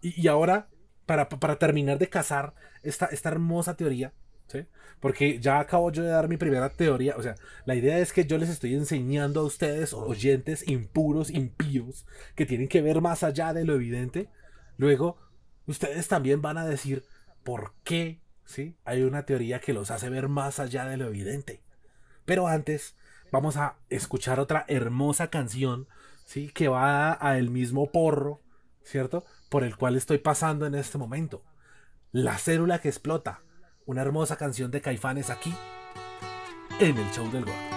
Y, 0.00 0.22
y 0.22 0.28
ahora, 0.28 0.70
para, 1.12 1.28
para 1.28 1.58
terminar 1.58 1.98
de 1.98 2.08
casar 2.08 2.54
esta, 2.82 3.04
esta 3.04 3.28
hermosa 3.28 3.76
teoría, 3.76 4.14
¿sí? 4.46 4.64
Porque 4.98 5.40
ya 5.40 5.60
acabo 5.60 5.92
yo 5.92 6.02
de 6.02 6.08
dar 6.08 6.26
mi 6.26 6.38
primera 6.38 6.70
teoría. 6.70 7.16
O 7.18 7.22
sea, 7.22 7.34
la 7.66 7.74
idea 7.74 7.98
es 7.98 8.14
que 8.14 8.24
yo 8.24 8.38
les 8.38 8.48
estoy 8.48 8.72
enseñando 8.72 9.40
a 9.40 9.44
ustedes, 9.44 9.92
oyentes 9.92 10.66
impuros, 10.66 11.28
impíos, 11.28 12.06
que 12.34 12.46
tienen 12.46 12.66
que 12.66 12.80
ver 12.80 13.02
más 13.02 13.22
allá 13.24 13.52
de 13.52 13.66
lo 13.66 13.74
evidente. 13.74 14.30
Luego, 14.78 15.18
ustedes 15.66 16.08
también 16.08 16.40
van 16.40 16.56
a 16.56 16.64
decir 16.64 17.04
por 17.44 17.74
qué, 17.84 18.22
¿sí? 18.46 18.78
Hay 18.86 19.02
una 19.02 19.26
teoría 19.26 19.60
que 19.60 19.74
los 19.74 19.90
hace 19.90 20.08
ver 20.08 20.28
más 20.28 20.60
allá 20.60 20.86
de 20.86 20.96
lo 20.96 21.08
evidente. 21.08 21.60
Pero 22.24 22.48
antes, 22.48 22.96
vamos 23.30 23.58
a 23.58 23.76
escuchar 23.90 24.40
otra 24.40 24.64
hermosa 24.66 25.28
canción, 25.28 25.88
¿sí? 26.24 26.50
Que 26.54 26.68
va 26.68 27.18
a 27.20 27.36
el 27.36 27.50
mismo 27.50 27.90
porro, 27.92 28.40
¿cierto? 28.84 29.24
Por 29.48 29.64
el 29.64 29.76
cual 29.76 29.96
estoy 29.96 30.18
pasando 30.18 30.66
en 30.66 30.74
este 30.74 30.98
momento. 30.98 31.44
La 32.10 32.38
célula 32.38 32.80
que 32.80 32.88
explota. 32.88 33.42
Una 33.84 34.02
hermosa 34.02 34.36
canción 34.36 34.70
de 34.70 34.80
Caifanes 34.80 35.30
aquí, 35.30 35.54
en 36.78 36.96
el 36.96 37.10
show 37.10 37.30
del 37.30 37.44
gordo. 37.44 37.71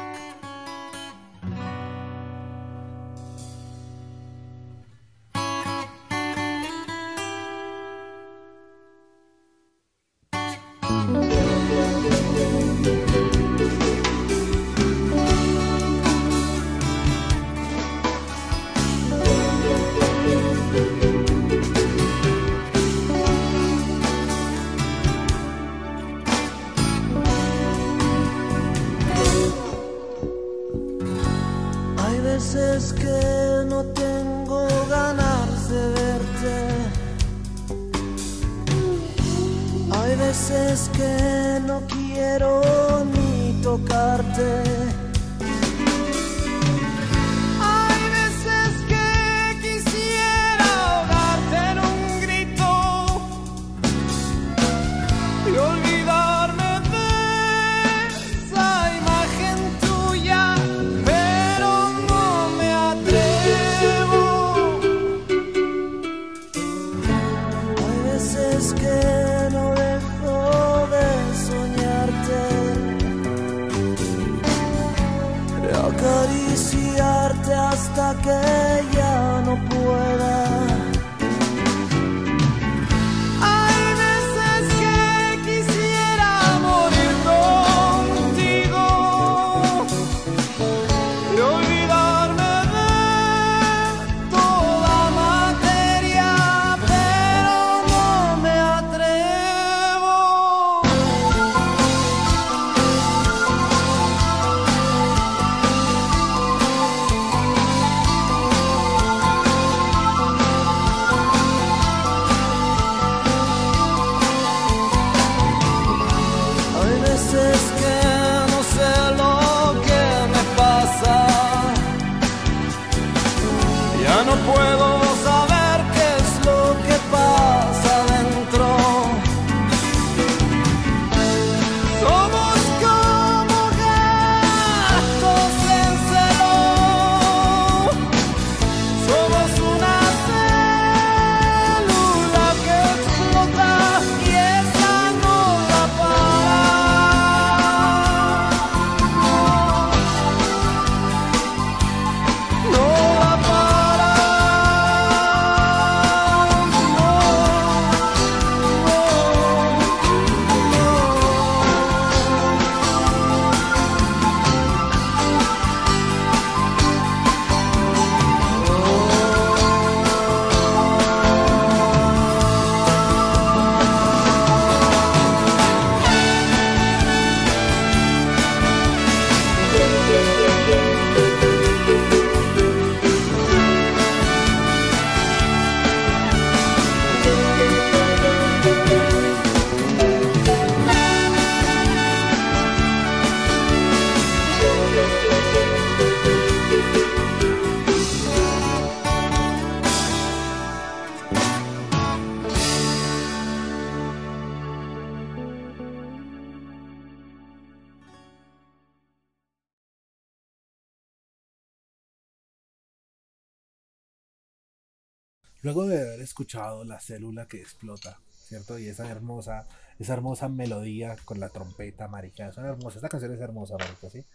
Escuchado 216.35 216.83
la 216.83 216.99
célula 216.99 217.47
que 217.47 217.61
explota, 217.61 218.19
¿cierto? 218.33 218.77
Y 218.77 218.87
esa 218.89 219.09
hermosa, 219.09 219.65
esa 219.99 220.13
hermosa 220.13 220.49
melodía 220.49 221.15
con 221.23 221.39
la 221.39 221.47
trompeta, 221.47 222.09
marica, 222.09 222.49
es 222.49 222.57
hermosa, 222.57 222.97
esta 222.97 223.07
canción 223.07 223.33
es 223.33 223.39
hermosa, 223.39 223.77
marica, 223.79 224.09
¿sí? 224.09 224.25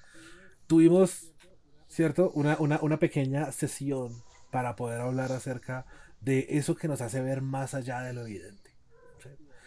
Tuvimos, 0.66 1.30
¿cierto? 1.88 2.30
Una, 2.30 2.56
una, 2.58 2.78
una 2.80 2.98
pequeña 2.98 3.52
sesión 3.52 4.22
para 4.50 4.76
poder 4.76 5.02
hablar 5.02 5.30
acerca 5.30 5.84
de 6.22 6.46
eso 6.48 6.74
que 6.74 6.88
nos 6.88 7.02
hace 7.02 7.20
ver 7.20 7.42
más 7.42 7.74
allá 7.74 8.00
de 8.00 8.14
lo 8.14 8.22
evidente. 8.22 8.70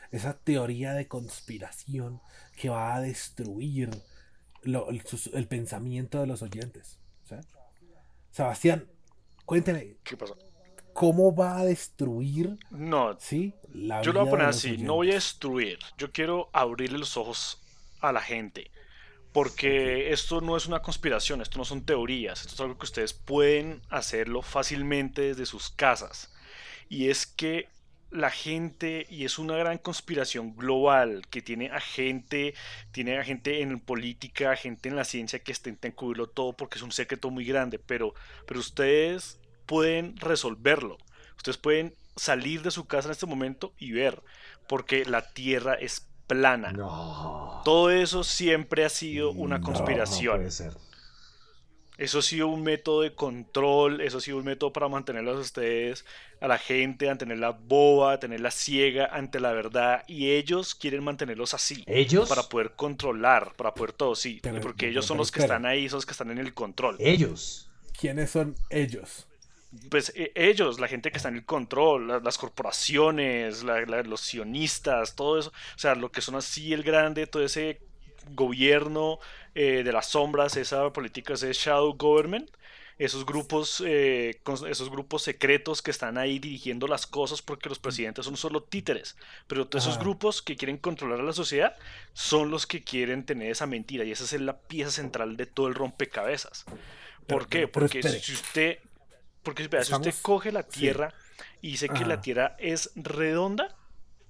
Esa 0.10 0.36
teoría 0.40 0.94
de 0.94 1.08
conspiración 1.08 2.20
que 2.56 2.70
va 2.70 2.96
a 2.96 3.02
destruir 3.02 3.92
el, 4.64 5.48
pensamiento 5.48 6.20
de 6.20 6.28
los 6.28 6.42
oyentes. 6.42 6.98
Sebastián, 8.32 8.88
cuénteme, 9.46 9.98
¿Qué 10.04 10.18
pasó? 10.18 10.36
¿Cómo 10.94 11.36
va 11.36 11.58
a 11.58 11.66
destruir 11.66 12.58
No, 12.70 13.18
¿sí? 13.20 13.54
la 13.74 14.02
yo 14.02 14.14
lo 14.14 14.22
voy 14.22 14.28
a 14.28 14.32
poner 14.32 14.48
así, 14.48 14.78
no 14.78 14.96
voy 14.96 15.12
a 15.12 15.16
destruir, 15.16 15.80
yo 15.98 16.12
quiero 16.12 16.50
abrirle 16.54 16.98
los 16.98 17.18
ojos 17.18 17.62
a 18.00 18.12
la 18.12 18.22
gente, 18.22 18.72
porque 19.32 20.12
esto 20.14 20.42
no 20.42 20.56
es 20.56 20.68
una 20.68 20.82
conspiración, 20.82 21.42
esto 21.42 21.58
no 21.58 21.66
son 21.66 21.84
teorías, 21.86 22.42
esto 22.42 22.54
es 22.54 22.60
algo 22.62 22.78
que 22.78 22.86
ustedes 22.86 23.14
pueden 23.14 23.82
hacerlo 23.90 24.42
fácilmente 24.42 25.22
desde 25.22 25.46
sus 25.46 25.70
casas. 25.70 26.32
Y 26.90 27.10
es 27.10 27.26
que 27.26 27.70
la 28.12 28.30
gente, 28.30 29.08
y 29.10 29.26
es 29.26 29.40
una 29.40 29.58
gran 29.58 29.80
conspiración 29.80 30.56
global, 30.56 31.24
que 31.32 31.42
tiene 31.42 31.72
a 31.72 31.80
gente, 31.80 32.54
tiene 32.92 33.18
a 33.18 33.24
gente 33.24 33.62
en 33.62 33.80
política, 33.80 34.52
a 34.52 34.56
gente 34.56 34.90
en 34.90 34.96
la 34.96 35.04
ciencia 35.04 35.40
que 35.40 35.52
intenta 35.52 35.88
encubrirlo 35.88 36.28
todo 36.28 36.54
porque 36.54 36.78
es 36.78 36.84
un 36.84 36.92
secreto 36.92 37.32
muy 37.32 37.44
grande, 37.44 37.80
pero, 37.80 38.14
pero 38.46 38.60
ustedes 38.60 39.40
pueden 39.74 40.16
resolverlo. 40.18 40.98
Ustedes 41.38 41.58
pueden 41.58 41.96
salir 42.16 42.62
de 42.62 42.70
su 42.70 42.86
casa 42.86 43.08
en 43.08 43.14
este 43.14 43.26
momento 43.26 43.74
y 43.80 43.92
ver, 43.92 44.22
porque 44.68 45.04
la 45.04 45.34
Tierra 45.34 45.74
es 45.74 46.08
plana. 46.28 46.72
No. 46.72 47.62
Todo 47.66 47.90
eso 47.90 48.24
siempre 48.24 48.86
ha 48.86 48.90
sido 48.90 49.32
una 49.32 49.62
conspiración. 49.62 50.34
No 50.36 50.40
puede 50.42 50.52
ser. 50.52 50.74
Eso 51.98 52.20
ha 52.20 52.22
sido 52.24 52.48
un 52.48 52.64
método 52.64 53.02
de 53.02 53.14
control, 53.16 54.02
eso 54.02 54.18
ha 54.18 54.22
sido 54.22 54.38
un 54.38 54.44
método 54.46 54.74
para 54.74 54.88
mantenerlos 54.90 55.38
a 55.38 55.42
ustedes, 55.42 56.06
a 56.42 56.48
la 56.48 56.58
gente, 56.58 57.10
a 57.10 57.16
tenerla 57.18 57.52
boba, 57.52 58.14
a 58.14 58.20
tenerla 58.20 58.50
ciega 58.52 59.06
ante 59.12 59.40
la 59.40 59.52
verdad, 59.54 60.04
y 60.08 60.32
ellos 60.32 60.74
quieren 60.76 61.04
mantenerlos 61.04 61.54
así, 61.54 61.84
¿Ellos? 61.88 62.28
para 62.30 62.44
poder 62.44 62.72
controlar, 62.76 63.54
para 63.56 63.74
poder 63.76 63.94
todo, 63.94 64.16
sí, 64.16 64.40
Pero- 64.42 64.60
porque 64.62 64.86
pero- 64.88 64.92
ellos 64.92 65.06
son 65.06 65.16
pero 65.18 65.22
los 65.22 65.32
que 65.32 65.40
están 65.42 65.66
ahí, 65.68 65.88
son 65.88 65.98
los 65.98 66.06
que 66.08 66.12
están 66.14 66.32
en 66.32 66.40
el 66.40 66.54
control. 66.56 66.96
Ellos. 67.00 67.70
¿Quiénes 68.00 68.32
son 68.32 68.56
ellos? 68.72 69.28
Pues 69.90 70.12
e- 70.16 70.32
ellos, 70.36 70.80
la 70.80 70.88
gente 70.88 71.10
que 71.12 71.18
está 71.18 71.30
en 71.30 71.36
el 71.38 71.46
control, 71.46 72.08
la- 72.08 72.20
las 72.20 72.38
corporaciones, 72.38 73.64
la- 73.64 73.82
la- 73.86 74.04
los 74.04 74.22
sionistas, 74.22 75.16
todo 75.16 75.40
eso, 75.40 75.50
o 75.50 75.80
sea, 75.80 75.96
lo 75.96 76.12
que 76.12 76.22
son 76.22 76.36
así 76.36 76.74
el 76.74 76.84
grande, 76.84 77.28
todo 77.28 77.44
ese 77.44 77.82
gobierno 78.32 79.20
eh, 79.56 79.84
de 79.84 79.92
las 79.92 80.08
sombras, 80.10 80.58
esa 80.58 80.92
política, 80.92 81.34
ese 81.34 81.54
shadow 81.54 81.94
government, 81.96 82.50
esos 82.98 83.24
grupos, 83.26 83.84
eh, 83.86 84.40
esos 84.68 84.90
grupos 84.90 85.22
secretos 85.24 85.82
que 85.84 85.92
están 85.92 86.18
ahí 86.18 86.40
dirigiendo 86.40 86.88
las 86.88 87.06
cosas 87.06 87.42
porque 87.44 87.70
los 87.70 87.78
presidentes 87.80 88.26
son 88.26 88.36
solo 88.38 88.64
títeres, 88.64 89.16
pero 89.48 89.68
todos 89.68 89.86
esos 89.86 90.00
grupos 90.00 90.42
que 90.42 90.56
quieren 90.56 90.78
controlar 90.78 91.20
a 91.20 91.24
la 91.24 91.34
sociedad 91.34 91.76
son 92.14 92.50
los 92.50 92.66
que 92.66 92.84
quieren 92.84 93.26
tener 93.26 93.52
esa 93.52 93.68
mentira 93.68 94.06
y 94.06 94.12
esa 94.12 94.24
es 94.24 94.42
la 94.42 94.58
pieza 94.58 94.90
central 94.92 95.38
de 95.38 95.46
todo 95.46 95.68
el 95.68 95.76
rompecabezas. 95.76 96.66
¿Por 97.28 97.48
Pero- 97.48 97.50
qué? 97.50 97.68
Porque 97.68 98.02
si 98.04 98.34
usted, 98.34 98.80
porque 99.44 99.64
espera, 99.64 99.84
si 99.84 99.94
usted 99.94 100.08
Estamos- 100.10 100.22
coge 100.24 100.52
la 100.52 100.64
sí. 100.64 100.80
Tierra 100.80 101.14
y 101.62 101.72
dice 101.72 101.90
que 101.90 102.06
la. 102.06 102.22
Tierra 102.22 102.56
es 102.60 102.92
redonda, 102.96 103.76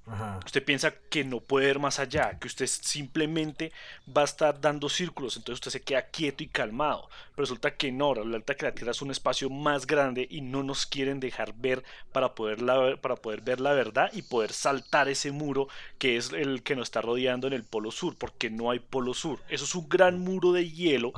Ajá. 0.06 0.40
usted 0.46 0.64
piensa 0.66 0.94
que 1.10 1.24
no 1.24 1.40
puede 1.40 1.70
ir 1.70 1.80
más 1.80 1.98
allá, 2.00 2.38
que 2.40 2.48
usted 2.48 2.68
simplemente 2.68 3.72
va 4.16 4.22
a 4.22 4.26
estar 4.26 4.60
dando 4.60 4.90
círculos, 4.90 5.38
entonces 5.38 5.56
usted 5.66 5.72
se 5.80 5.82
queda 5.82 6.08
quieto 6.08 6.44
y 6.44 6.48
calmado. 6.48 7.10
Pero 7.36 7.44
resulta 7.46 7.76
que 7.76 7.92
no, 7.92 8.14
resulta 8.14 8.56
que 8.56 8.66
la 8.66 8.74
Tierra 8.74 8.92
es 8.92 9.02
un 9.02 9.12
espacio 9.12 9.50
más 9.50 9.88
grande 9.88 10.28
y 10.30 10.42
no 10.42 10.62
nos 10.64 10.86
quieren 10.86 11.20
dejar 11.20 11.54
ver 11.56 11.84
para 12.12 12.36
poder, 12.36 12.62
la- 12.62 12.98
para 12.98 13.16
poder 13.16 13.42
ver 13.42 13.62
la 13.62 13.74
verdad 13.74 14.10
y 14.14 14.24
poder 14.24 14.52
saltar 14.52 15.08
ese 15.10 15.32
muro 15.32 15.68
que 16.00 16.18
es 16.18 16.32
el 16.34 16.64
que 16.64 16.76
nos 16.76 16.88
está 16.88 17.02
rodeando 17.02 17.48
en 17.48 17.54
el 17.54 17.64
polo 17.64 17.92
sur, 17.92 18.16
porque 18.18 18.50
no 18.50 18.72
hay 18.72 18.80
polo 18.80 19.14
sur. 19.14 19.40
Eso 19.48 19.64
es 19.66 19.74
un 19.76 19.88
gran 19.88 20.20
muro 20.20 20.52
de 20.52 20.70
hielo 20.70 21.14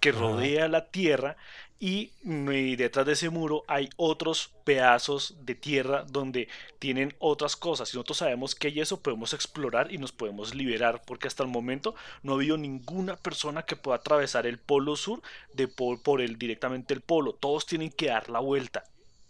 que 0.00 0.12
rodea 0.12 0.68
la 0.68 0.86
Tierra 0.90 1.36
Y, 1.80 2.10
y 2.24 2.74
detrás 2.74 3.06
de 3.06 3.12
ese 3.12 3.30
muro 3.30 3.62
hay 3.68 3.88
otros 3.96 4.50
pedazos 4.64 5.36
de 5.42 5.54
tierra 5.54 6.04
donde 6.08 6.48
tienen 6.80 7.14
otras 7.20 7.54
cosas. 7.54 7.88
Si 7.88 7.96
nosotros 7.96 8.18
sabemos 8.18 8.56
que 8.56 8.66
hay 8.66 8.80
eso, 8.80 9.00
podemos 9.00 9.32
explorar 9.32 9.92
y 9.92 9.98
nos 9.98 10.10
podemos 10.10 10.56
liberar. 10.56 11.02
Porque 11.06 11.28
hasta 11.28 11.44
el 11.44 11.48
momento 11.50 11.94
no 12.24 12.32
ha 12.32 12.34
habido 12.34 12.58
ninguna 12.58 13.14
persona 13.16 13.62
que 13.62 13.76
pueda 13.76 13.98
atravesar 13.98 14.44
el 14.46 14.58
polo 14.58 14.96
sur 14.96 15.22
de 15.54 15.68
por, 15.68 16.02
por 16.02 16.20
el, 16.20 16.36
directamente 16.36 16.94
el 16.94 17.00
polo. 17.00 17.32
Todos 17.34 17.64
tienen 17.64 17.90
que 17.90 18.06
dar 18.08 18.28
la 18.28 18.40
vuelta. 18.40 18.82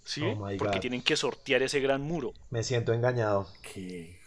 ¿Sí? 0.04 0.22
Oh 0.22 0.36
my 0.46 0.56
porque 0.56 0.76
God. 0.76 0.80
tienen 0.80 1.02
que 1.02 1.16
sortear 1.16 1.62
ese 1.62 1.80
gran 1.80 2.00
muro. 2.00 2.32
Me 2.48 2.62
siento 2.62 2.94
engañado. 2.94 3.46
Qué 3.74 4.18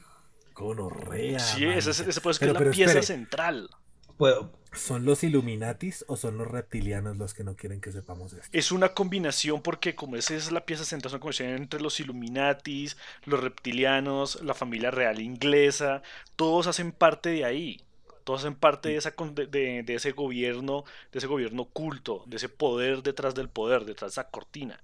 gonorrea. 0.54 1.40
Sí, 1.40 1.66
ese, 1.66 1.90
es- 1.90 1.98
marica. 1.98 2.10
ese 2.12 2.22
puede 2.22 2.34
ser 2.36 2.40
Pero- 2.42 2.54
la 2.54 2.60
pero 2.60 2.72
pieza 2.72 2.92
espere, 2.92 3.06
central. 3.08 3.70
Puedo, 4.18 4.52
¿Son 4.74 5.04
los 5.04 5.24
Illuminatis 5.24 6.06
o 6.08 6.16
son 6.16 6.38
los 6.38 6.48
reptilianos 6.48 7.18
los 7.18 7.34
que 7.34 7.44
no 7.44 7.56
quieren 7.56 7.82
que 7.82 7.92
sepamos 7.92 8.32
esto? 8.34 8.48
Es 8.54 8.72
una 8.72 8.90
combinación 8.94 9.62
porque 9.62 9.96
como 9.96 10.16
esa 10.16 10.34
es 10.36 10.52
la 10.52 10.66
pieza 10.66 10.86
central, 10.86 11.10
es 11.10 11.14
una 11.14 11.20
combinación 11.20 11.50
entre 11.62 11.82
los 11.82 12.00
Illuminatis, 12.00 12.96
los 13.26 13.42
reptilianos, 13.42 14.42
la 14.44 14.54
familia 14.54 14.90
real 14.90 15.20
inglesa, 15.20 16.02
todos 16.38 16.68
hacen 16.68 16.92
parte 16.94 17.30
de 17.30 17.44
ahí. 17.46 17.82
Todos 18.24 18.42
hacen 18.42 18.56
parte 18.56 18.90
de, 18.90 18.98
esa, 18.98 19.16
con- 19.16 19.34
de, 19.34 19.48
de- 19.48 19.96
ese 19.96 20.12
gobierno, 20.12 20.84
de 21.12 21.18
ese 21.18 21.28
gobierno 21.28 21.64
oculto, 21.64 22.24
de 22.28 22.38
ese 22.38 22.50
poder 22.50 23.02
detrás 23.02 23.34
del 23.36 23.50
poder, 23.50 23.84
detrás 23.84 24.12
de 24.12 24.22
esa 24.22 24.30
cortina. 24.30 24.80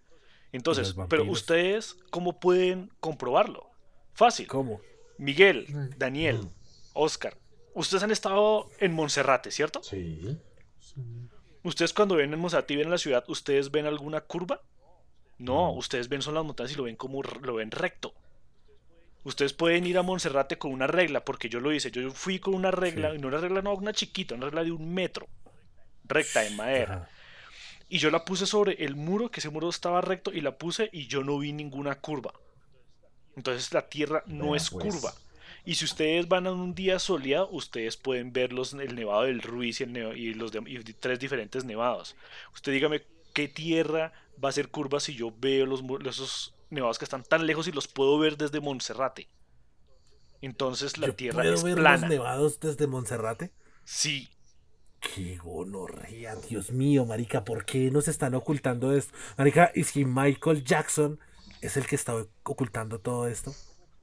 Entonces, 0.52 0.96
pero 1.08 1.24
ustedes, 1.24 1.98
¿cómo 2.10 2.40
pueden 2.40 2.90
comprobarlo? 3.00 3.70
Fácil. 4.14 4.48
¿Cómo? 4.48 4.82
Miguel, 5.20 5.66
Sí. 5.68 5.74
Daniel, 5.98 6.38
Mm. 6.38 6.50
Oscar, 6.94 7.38
ustedes 7.80 8.04
han 8.04 8.12
estado 8.12 8.70
en 8.80 8.94
Monserrate, 8.94 9.52
¿cierto? 9.52 9.82
sí. 9.84 10.38
Sí. 10.80 11.02
Ustedes 11.64 11.92
cuando 11.92 12.16
ven 12.16 12.34
en 12.34 12.40
Monserrate 12.40 12.74
y 12.74 12.78
ven 12.78 12.86
en 12.86 12.92
la 12.92 12.98
ciudad, 12.98 13.26
¿ustedes 13.28 13.72
ven 13.72 13.86
alguna 13.88 14.22
curva? 14.22 14.62
No, 15.38 15.72
ustedes 15.74 16.08
ven 16.08 16.22
son 16.22 16.34
las 16.36 16.46
montañas 16.46 16.72
y 16.72 16.76
lo 16.76 16.84
ven 16.84 16.96
como 16.96 17.22
lo 17.22 17.56
ven 17.56 17.72
recto. 17.72 18.14
Ustedes 19.24 19.52
pueden 19.52 19.86
ir 19.86 19.98
a 19.98 20.02
Monserrate 20.04 20.58
con 20.58 20.72
una 20.72 20.88
regla, 20.88 21.26
porque 21.26 21.50
yo 21.50 21.60
lo 21.60 21.74
hice. 21.74 21.92
Yo 21.92 22.10
fui 22.12 22.40
con 22.40 22.54
una 22.54 22.72
regla, 22.72 23.10
Sí. 23.12 23.18
y 23.18 23.20
no 23.20 23.28
una 23.28 23.40
regla 23.40 23.62
no 23.62 23.74
una 23.74 23.92
chiquita, 23.92 24.36
una 24.36 24.46
regla 24.46 24.64
de 24.64 24.72
un 24.72 24.94
metro, 24.94 25.28
recta 26.06 26.42
de 26.42 26.52
madera. 26.52 26.94
Ajá. 26.96 27.10
Y 27.90 27.98
yo 28.00 28.12
la 28.12 28.24
puse 28.24 28.46
sobre 28.46 28.84
el 28.86 28.96
muro, 28.96 29.30
que 29.30 29.42
ese 29.42 29.50
muro 29.50 29.68
estaba 29.70 30.00
recto, 30.00 30.32
y 30.32 30.40
la 30.40 30.58
puse 30.58 30.90
y 30.94 31.08
yo 31.08 31.24
no 31.24 31.38
vi 31.40 31.52
ninguna 31.52 32.00
curva. 32.00 32.34
Entonces 33.36 33.74
la 33.74 33.90
tierra 33.90 34.24
no 34.26 34.56
es 34.56 34.70
pues. 34.70 34.86
curva. 34.86 35.14
Y 35.68 35.76
si 35.76 35.86
ustedes 35.86 36.28
van 36.28 36.48
a 36.48 36.52
un 36.52 36.74
día 36.74 36.98
soleado, 37.00 37.50
ustedes 37.52 37.98
pueden 37.98 38.34
ver 38.34 38.54
los, 38.54 38.74
el 38.74 38.96
nevado 38.96 39.24
del 39.24 39.42
Ruiz 39.42 39.80
y, 39.82 39.84
el 39.84 39.94
neva- 39.94 40.16
y 40.18 40.34
los 40.34 40.52
de- 40.52 40.64
y 40.66 40.80
tres 40.94 41.20
diferentes 41.20 41.66
nevados. 41.66 42.16
Usted 42.56 42.72
dígame 42.74 43.04
qué 43.34 43.48
tierra 43.48 44.14
va 44.44 44.50
a 44.50 44.54
ser 44.54 44.70
curva 44.70 45.00
si 45.00 45.14
yo 45.16 45.34
veo 45.38 45.66
los, 45.66 45.84
esos 46.06 46.54
nevados 46.70 46.98
que 47.00 47.06
están 47.06 47.24
tan 47.24 47.46
lejos 47.46 47.68
y 47.68 47.72
los 47.74 47.88
puedo 47.88 48.18
ver 48.20 48.38
desde 48.38 48.62
Monserrate. 48.62 49.28
Entonces 50.42 50.98
la 50.98 51.08
¿Yo 51.08 51.16
tierra 51.16 51.44
puedo 51.44 51.54
es 51.54 51.64
ver 51.64 51.76
plana. 51.76 51.98
los 51.98 52.10
nevados 52.10 52.60
desde 52.60 52.88
Monserrate? 52.88 53.52
Sí, 53.86 54.30
Qué 55.00 55.38
gonorrea, 55.38 56.36
Dios 56.36 56.72
mío, 56.72 57.06
marica, 57.06 57.44
¿por 57.46 57.66
qué 57.66 57.92
nos 57.92 58.08
están 58.08 58.34
ocultando 58.36 58.94
esto? 58.96 59.14
Marica, 59.38 59.72
¿y 59.76 59.84
si 59.84 60.06
Michael 60.06 60.64
Jackson 60.64 61.20
es 61.62 61.78
el 61.78 61.86
que 61.88 61.96
está 61.96 62.16
ocultando 62.44 63.00
todo 63.00 63.28
esto? 63.28 63.54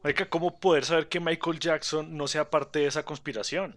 Marica, 0.04 0.28
¿cómo 0.28 0.60
poder 0.60 0.84
saber 0.84 1.08
que 1.08 1.18
Michael 1.18 1.58
Jackson 1.58 2.16
no 2.16 2.28
sea 2.28 2.50
parte 2.50 2.80
de 2.80 2.86
esa 2.86 3.04
conspiración? 3.04 3.76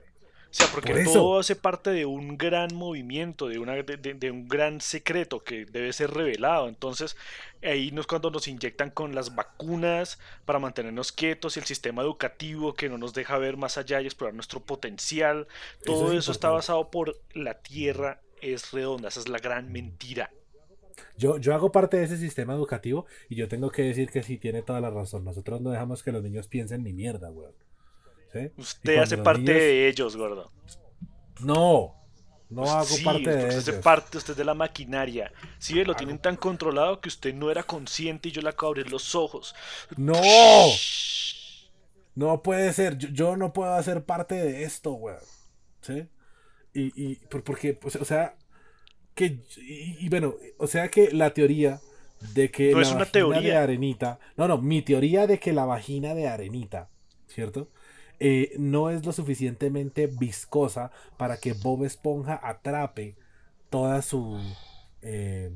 O 0.49 0.53
sea, 0.53 0.67
porque 0.67 0.91
Por 0.93 1.01
eso. 1.01 1.13
todo 1.13 1.39
hace 1.39 1.55
parte 1.57 1.89
de 1.91 2.05
un 2.05 2.37
gran 2.37 2.73
movimiento, 2.73 3.47
de, 3.49 3.59
una, 3.59 3.73
de, 3.73 3.83
de- 3.97 4.13
de 4.13 4.31
un 4.31 4.47
gran 4.47 4.79
secreto 4.79 5.43
que 5.43 5.65
debe 5.65 5.91
ser 5.91 6.11
revelado. 6.11 6.69
Entonces, 6.69 7.17
ahí 7.61 7.91
no 7.91 8.01
es 8.01 8.07
cuando 8.07 8.29
nos 8.31 8.47
inyectan 8.47 8.89
con 8.91 9.13
las 9.15 9.35
vacunas 9.35 10.19
para 10.45 10.59
mantenernos 10.59 11.11
quietos 11.11 11.57
y 11.57 11.59
el 11.59 11.65
sistema 11.65 12.01
educativo 12.01 12.73
que 12.75 12.89
no 12.89 12.97
nos 12.97 13.13
deja 13.13 13.37
ver 13.37 13.57
más 13.57 13.77
allá 13.77 14.01
y 14.01 14.05
explorar 14.05 14.35
nuestro 14.35 14.61
potencial. 14.61 15.47
Todo 15.83 16.11
es 16.13 16.19
eso 16.19 16.31
está 16.31 16.49
basado 16.49 16.91
por 16.91 17.19
la 17.33 17.55
Tierra 17.61 18.21
es 18.41 18.71
redonda. 18.71 19.09
Esa 19.09 19.19
es 19.21 19.27
la 19.29 19.39
gran 19.39 19.71
mentira. 19.71 20.31
Yo, 21.17 21.37
yo 21.37 21.53
hago 21.53 21.71
parte 21.71 21.97
de 21.97 22.03
ese 22.05 22.17
sistema 22.17 22.53
educativo 22.53 23.05
y 23.29 23.35
yo 23.35 23.47
tengo 23.47 23.69
que 23.71 23.83
decir 23.83 24.09
que 24.09 24.23
sí 24.23 24.37
tiene 24.37 24.61
toda 24.61 24.81
la 24.81 24.89
razón. 24.89 25.23
Nosotros 25.23 25.61
no 25.61 25.69
dejamos 25.71 26.03
que 26.03 26.11
los 26.11 26.23
niños 26.23 26.47
piensen 26.47 26.83
ni 26.83 26.93
mierda, 26.93 27.29
weón. 27.31 27.53
Usted 28.57 28.97
hace 28.97 29.17
parte 29.17 29.41
niños- 29.41 29.55
de 29.57 29.87
ellos, 29.87 30.15
gordo. 30.15 30.51
No, 31.41 31.95
no 32.49 32.63
hago 32.69 32.85
Sí, 32.85 33.03
parte 33.03 33.29
de 33.35 33.47
usted 33.57 33.73
ellos. 33.73 33.83
parte, 33.83 34.17
usted 34.17 34.31
es 34.31 34.37
de 34.37 34.45
la 34.45 34.53
maquinaria. 34.53 35.31
Sí, 35.59 35.83
lo 35.83 35.95
tienen 35.95 36.19
tan 36.19 36.35
controlado 36.35 36.99
que 37.01 37.09
usted 37.09 37.33
no 37.33 37.49
era 37.51 37.63
consciente 37.63 38.29
y 38.29 38.31
yo 38.31 38.41
le 38.41 38.49
acabo 38.49 38.73
de 38.73 38.81
abrir 38.81 38.91
los 38.91 39.15
ojos. 39.15 39.55
¡No! 39.95 40.15
No 42.15 42.41
puede 42.41 42.73
ser. 42.73 42.97
Yo, 42.97 43.09
yo 43.09 43.37
no 43.37 43.53
puedo 43.53 43.73
hacer 43.73 44.03
parte 44.03 44.35
de 44.35 44.63
esto, 44.63 44.93
weón. 44.93 45.19
¿Sí? 45.81 46.07
Y, 46.73 46.91
y 47.11 47.15
por- 47.15 47.43
porque, 47.43 47.73
pues, 47.73 47.95
o 47.95 48.05
sea, 48.05 48.35
que, 49.17 49.25
y, 49.57 50.05
y 50.05 50.09
bueno, 50.09 50.35
o 50.59 50.67
sea 50.67 50.89
que 50.89 51.11
la 51.11 51.33
teoría 51.33 51.81
de 52.35 52.51
que 52.51 52.71
No 52.71 52.81
la 52.81 52.83
es 52.83 52.91
una 52.93 53.05
vagina 53.05 53.11
teoría. 53.11 53.41
de 53.41 53.55
arenita, 53.57 54.19
no, 54.37 54.47
no, 54.47 54.57
mi 54.59 54.81
teoría 54.83 55.27
de 55.27 55.39
que 55.39 55.53
la 55.53 55.65
vagina 55.65 56.15
de 56.15 56.27
arenita, 56.29 56.89
¿cierto? 57.27 57.69
Eh, 58.19 58.53
no 58.59 58.89
es 58.89 59.05
lo 59.05 59.11
suficientemente 59.13 60.07
viscosa 60.07 60.91
para 61.17 61.37
que 61.39 61.53
Bob 61.53 61.83
Esponja 61.85 62.39
atrape 62.43 63.15
toda 63.69 64.01
su, 64.01 64.39
eh, 65.01 65.51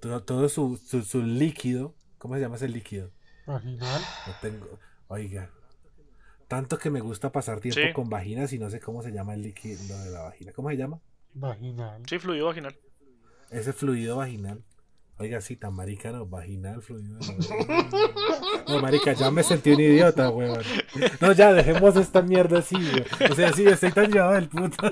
todo, 0.00 0.22
todo 0.24 0.48
su, 0.48 0.76
su, 0.78 1.02
su 1.02 1.22
líquido, 1.22 1.94
¿cómo 2.18 2.34
se 2.36 2.40
llama 2.40 2.56
ese 2.56 2.68
líquido? 2.68 3.10
Vaginal. 3.46 4.02
No 4.26 4.34
tengo. 4.40 4.78
Oiga. 5.08 5.50
Tanto 6.48 6.78
que 6.78 6.90
me 6.90 7.00
gusta 7.00 7.32
pasar 7.32 7.60
tiempo 7.60 7.88
Sí. 7.88 7.92
con 7.92 8.08
vaginas 8.10 8.52
y 8.52 8.58
no 8.58 8.70
sé 8.70 8.80
cómo 8.80 9.02
se 9.02 9.12
llama 9.12 9.34
el 9.34 9.42
líquido 9.42 9.98
de 10.04 10.10
la 10.10 10.22
vagina. 10.22 10.52
¿Cómo 10.52 10.70
se 10.70 10.76
llama? 10.76 11.00
Vaginal. 11.34 12.02
Sí, 12.06 12.18
fluido 12.18 12.46
vaginal. 12.46 12.76
Ese 13.50 13.72
fluido 13.72 14.16
vaginal. 14.16 14.62
Oiga, 15.20 15.40
sí, 15.40 15.56
tan 15.56 15.74
marica, 15.74 16.12
no, 16.12 16.26
vaginal, 16.26 16.80
fluido. 16.80 17.18
No, 18.68 18.74
No, 18.74 18.82
marica, 18.82 19.14
ya 19.14 19.30
me 19.30 19.42
sentí 19.42 19.72
un 19.72 19.80
idiota, 19.80 20.30
weón. 20.30 20.62
No, 21.20 21.32
ya, 21.32 21.52
dejemos 21.52 21.96
esta 21.96 22.22
mierda 22.22 22.60
así, 22.60 22.76
weón. 22.76 23.32
O 23.32 23.34
sea, 23.34 23.52
sí, 23.52 23.66
estoy 23.66 23.90
tan 23.90 24.12
llevado 24.12 24.34
del 24.34 24.48
puto. 24.48 24.90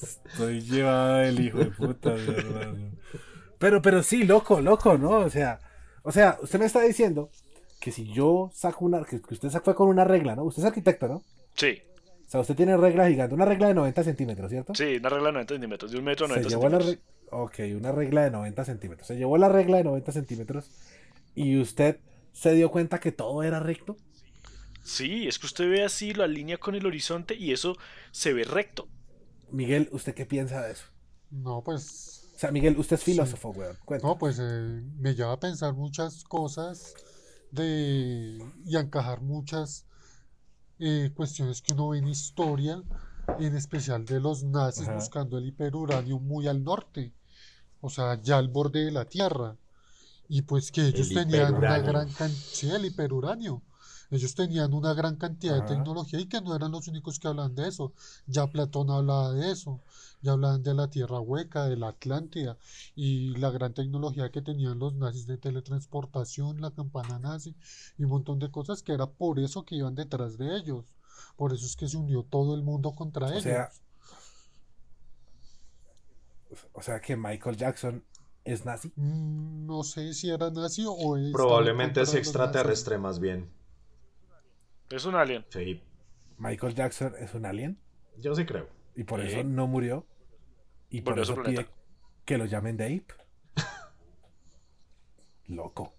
Estoy 0.00 0.60
llevado 0.60 1.16
del 1.16 1.40
hijo 1.40 1.58
de 1.58 1.66
puta, 1.66 2.10
de 2.10 2.26
verdad. 2.26 2.72
weón. 2.72 2.98
Pero, 3.58 3.82
pero 3.82 4.02
sí, 4.02 4.24
loco, 4.24 4.60
loco, 4.60 4.96
¿no? 4.98 5.10
O 5.10 5.30
sea, 5.30 5.60
o 6.02 6.12
sea, 6.12 6.38
usted 6.42 6.58
me 6.58 6.66
está 6.66 6.80
diciendo 6.82 7.30
que 7.80 7.90
si 7.90 8.12
yo 8.12 8.50
saco 8.54 8.84
una, 8.84 9.04
que, 9.04 9.16
usted 9.16 9.50
fue 9.62 9.74
con 9.74 9.88
una 9.88 10.04
regla, 10.04 10.36
¿no? 10.36 10.44
Usted 10.44 10.62
es 10.62 10.66
arquitecto, 10.66 11.08
¿no? 11.08 11.22
Sí, 11.54 11.82
sea, 12.32 12.40
usted 12.40 12.56
tiene 12.56 12.76
regla 12.76 13.08
gigante, 13.08 13.34
una 13.34 13.44
regla 13.44 13.68
de 13.68 13.74
90 13.74 14.04
centímetros, 14.04 14.50
¿cierto? 14.50 14.74
sí, 14.74 14.96
una 14.96 15.08
regla 15.08 15.26
de 15.28 15.32
90 15.34 15.54
centímetros, 15.54 15.90
de 15.92 15.98
un 15.98 16.04
metro 16.04 16.26
a 16.26 16.28
Se 16.28 16.40
90 16.40 16.48
llevó 16.48 16.68
la 16.68 16.80
centímetros. 16.80 16.96
re- 16.96 17.00
Ok, 17.34 17.60
una 17.78 17.92
regla 17.92 18.24
de 18.24 18.30
90 18.30 18.64
centímetros. 18.66 19.06
Se 19.08 19.16
llevó 19.16 19.38
la 19.38 19.48
regla 19.48 19.78
de 19.78 19.84
90 19.84 20.12
centímetros 20.12 20.70
y 21.34 21.58
usted 21.58 22.00
se 22.32 22.52
dio 22.52 22.70
cuenta 22.70 23.00
que 23.00 23.12
todo 23.12 23.42
era 23.42 23.60
recto. 23.60 23.96
Sí, 24.82 25.28
es 25.28 25.38
que 25.38 25.46
usted 25.46 25.68
ve 25.70 25.84
así, 25.84 26.12
lo 26.12 26.24
alinea 26.24 26.58
con 26.58 26.74
el 26.74 26.86
horizonte 26.86 27.34
y 27.34 27.52
eso 27.52 27.76
se 28.10 28.32
ve 28.32 28.44
recto. 28.44 28.88
Miguel, 29.50 29.88
¿usted 29.92 30.14
qué 30.14 30.26
piensa 30.26 30.62
de 30.62 30.72
eso? 30.72 30.84
No, 31.30 31.62
pues. 31.62 32.30
O 32.34 32.38
sea, 32.38 32.50
Miguel, 32.50 32.76
usted 32.78 32.96
es 32.96 33.04
filósofo, 33.04 33.50
weón. 33.50 33.76
Cuéntame. 33.84 34.12
No, 34.12 34.18
pues 34.18 34.38
eh, 34.40 34.82
me 34.98 35.14
lleva 35.14 35.32
a 35.32 35.40
pensar 35.40 35.74
muchas 35.74 36.24
cosas 36.24 36.94
de 37.50 38.38
y 38.66 38.76
a 38.76 38.80
encajar 38.80 39.20
muchas 39.20 39.86
eh, 40.84 41.12
cuestiones 41.14 41.62
que 41.62 41.74
uno 41.74 41.90
ve 41.90 41.98
en 41.98 42.08
historia, 42.08 42.82
en 43.38 43.56
especial 43.56 44.04
de 44.04 44.18
los 44.18 44.42
nazis 44.42 44.88
Ajá. 44.88 44.96
buscando 44.96 45.38
el 45.38 45.46
hiperuranio 45.46 46.18
muy 46.18 46.48
al 46.48 46.64
norte, 46.64 47.12
o 47.80 47.88
sea, 47.88 48.20
ya 48.20 48.38
al 48.38 48.48
borde 48.48 48.84
de 48.84 48.90
la 48.90 49.04
Tierra. 49.04 49.56
Y 50.28 50.42
pues 50.42 50.72
que 50.72 50.88
ellos 50.88 51.08
tenían 51.10 51.54
una 51.54 51.78
gran 51.78 52.12
cantidad, 52.12 52.42
sí, 52.52 52.68
el 52.68 52.84
hiperuranio. 52.86 53.62
Ellos 54.12 54.34
tenían 54.36 54.74
una 54.74 54.94
gran 54.94 55.16
cantidad 55.16 55.56
Ajá. 55.56 55.66
de 55.66 55.74
tecnología 55.74 56.20
y 56.20 56.26
que 56.26 56.40
no 56.40 56.54
eran 56.54 56.70
los 56.70 56.86
únicos 56.86 57.18
que 57.18 57.26
hablaban 57.28 57.56
de 57.56 57.66
eso. 57.68 57.92
Ya 58.26 58.46
Platón 58.46 58.90
hablaba 58.90 59.32
de 59.32 59.50
eso. 59.50 59.80
Ya 60.20 60.32
hablaban 60.32 60.62
de 60.62 60.74
la 60.74 60.88
Tierra 60.88 61.18
hueca, 61.18 61.64
de 61.64 61.76
la 61.76 61.88
Atlántida 61.88 62.56
y 62.94 63.34
la 63.38 63.50
gran 63.50 63.74
tecnología 63.74 64.30
que 64.30 64.42
tenían 64.42 64.78
los 64.78 64.94
nazis 64.94 65.26
de 65.26 65.38
teletransportación, 65.38 66.60
la 66.60 66.70
campana 66.70 67.18
nazi 67.18 67.56
y 67.98 68.04
un 68.04 68.10
montón 68.10 68.38
de 68.38 68.50
cosas 68.52 68.82
que 68.84 68.92
era 68.92 69.06
por 69.06 69.40
eso 69.40 69.64
que 69.64 69.74
iban 69.76 69.96
detrás 69.96 70.38
de 70.38 70.56
ellos. 70.56 70.84
Por 71.36 71.52
eso 71.52 71.66
es 71.66 71.74
que 71.76 71.88
se 71.88 71.96
unió 71.96 72.22
todo 72.22 72.54
el 72.54 72.62
mundo 72.62 72.92
contra 72.94 73.30
ellos. 73.30 73.42
sea, 73.42 73.70
O 76.72 76.82
sea, 76.82 77.00
que 77.00 77.16
Michael 77.16 77.56
Jackson 77.56 78.04
es 78.44 78.64
nazi. 78.64 78.92
Mm, 78.96 79.66
No 79.66 79.82
sé 79.84 80.12
si 80.12 80.30
era 80.30 80.50
nazi 80.50 80.84
o 80.86 81.16
en 81.16 81.32
Probablemente 81.32 82.02
es 82.02 82.14
extraterrestre 82.14 82.98
más 82.98 83.18
bien. 83.18 83.48
Es 84.92 85.04
un 85.06 85.14
alien. 85.14 85.44
Sí, 85.48 85.80
Michael 86.38 86.74
Jackson 86.74 87.14
es 87.18 87.34
un 87.34 87.46
alien. 87.46 87.78
yo 88.18 88.34
sí 88.34 88.44
creo. 88.44 88.68
Y 88.94 89.04
por 89.04 89.20
Sí. 89.22 89.28
eso 89.28 89.44
no 89.44 89.66
murió. 89.66 90.06
Y 90.90 91.00
por 91.00 91.18
eso 91.18 91.42
pide 91.42 91.66
que 92.26 92.36
lo 92.38 92.44
llamen 92.44 92.76
Dave. 92.76 93.04
Loco. 95.46 95.92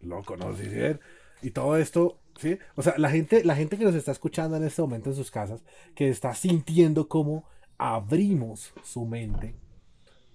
Loco, 0.00 0.36
¿no? 0.36 0.54
Sí, 0.54 0.64
sí, 0.64 0.76
ver. 0.76 1.00
Y 1.42 1.50
todo 1.50 1.76
esto, 1.76 2.20
¿sí? 2.38 2.58
O 2.76 2.82
sea, 2.82 2.94
la 2.98 3.10
gente, 3.10 3.44
la 3.44 3.56
gente 3.56 3.76
que 3.78 3.84
nos 3.84 3.94
está 3.94 4.12
escuchando 4.12 4.56
en 4.56 4.64
este 4.64 4.82
momento 4.82 5.10
en 5.10 5.16
sus 5.16 5.30
casas, 5.30 5.62
que 5.94 6.08
está 6.08 6.34
sintiendo 6.34 7.08
cómo 7.08 7.44
abrimos 7.78 8.72
su 8.82 9.06
mente, 9.06 9.54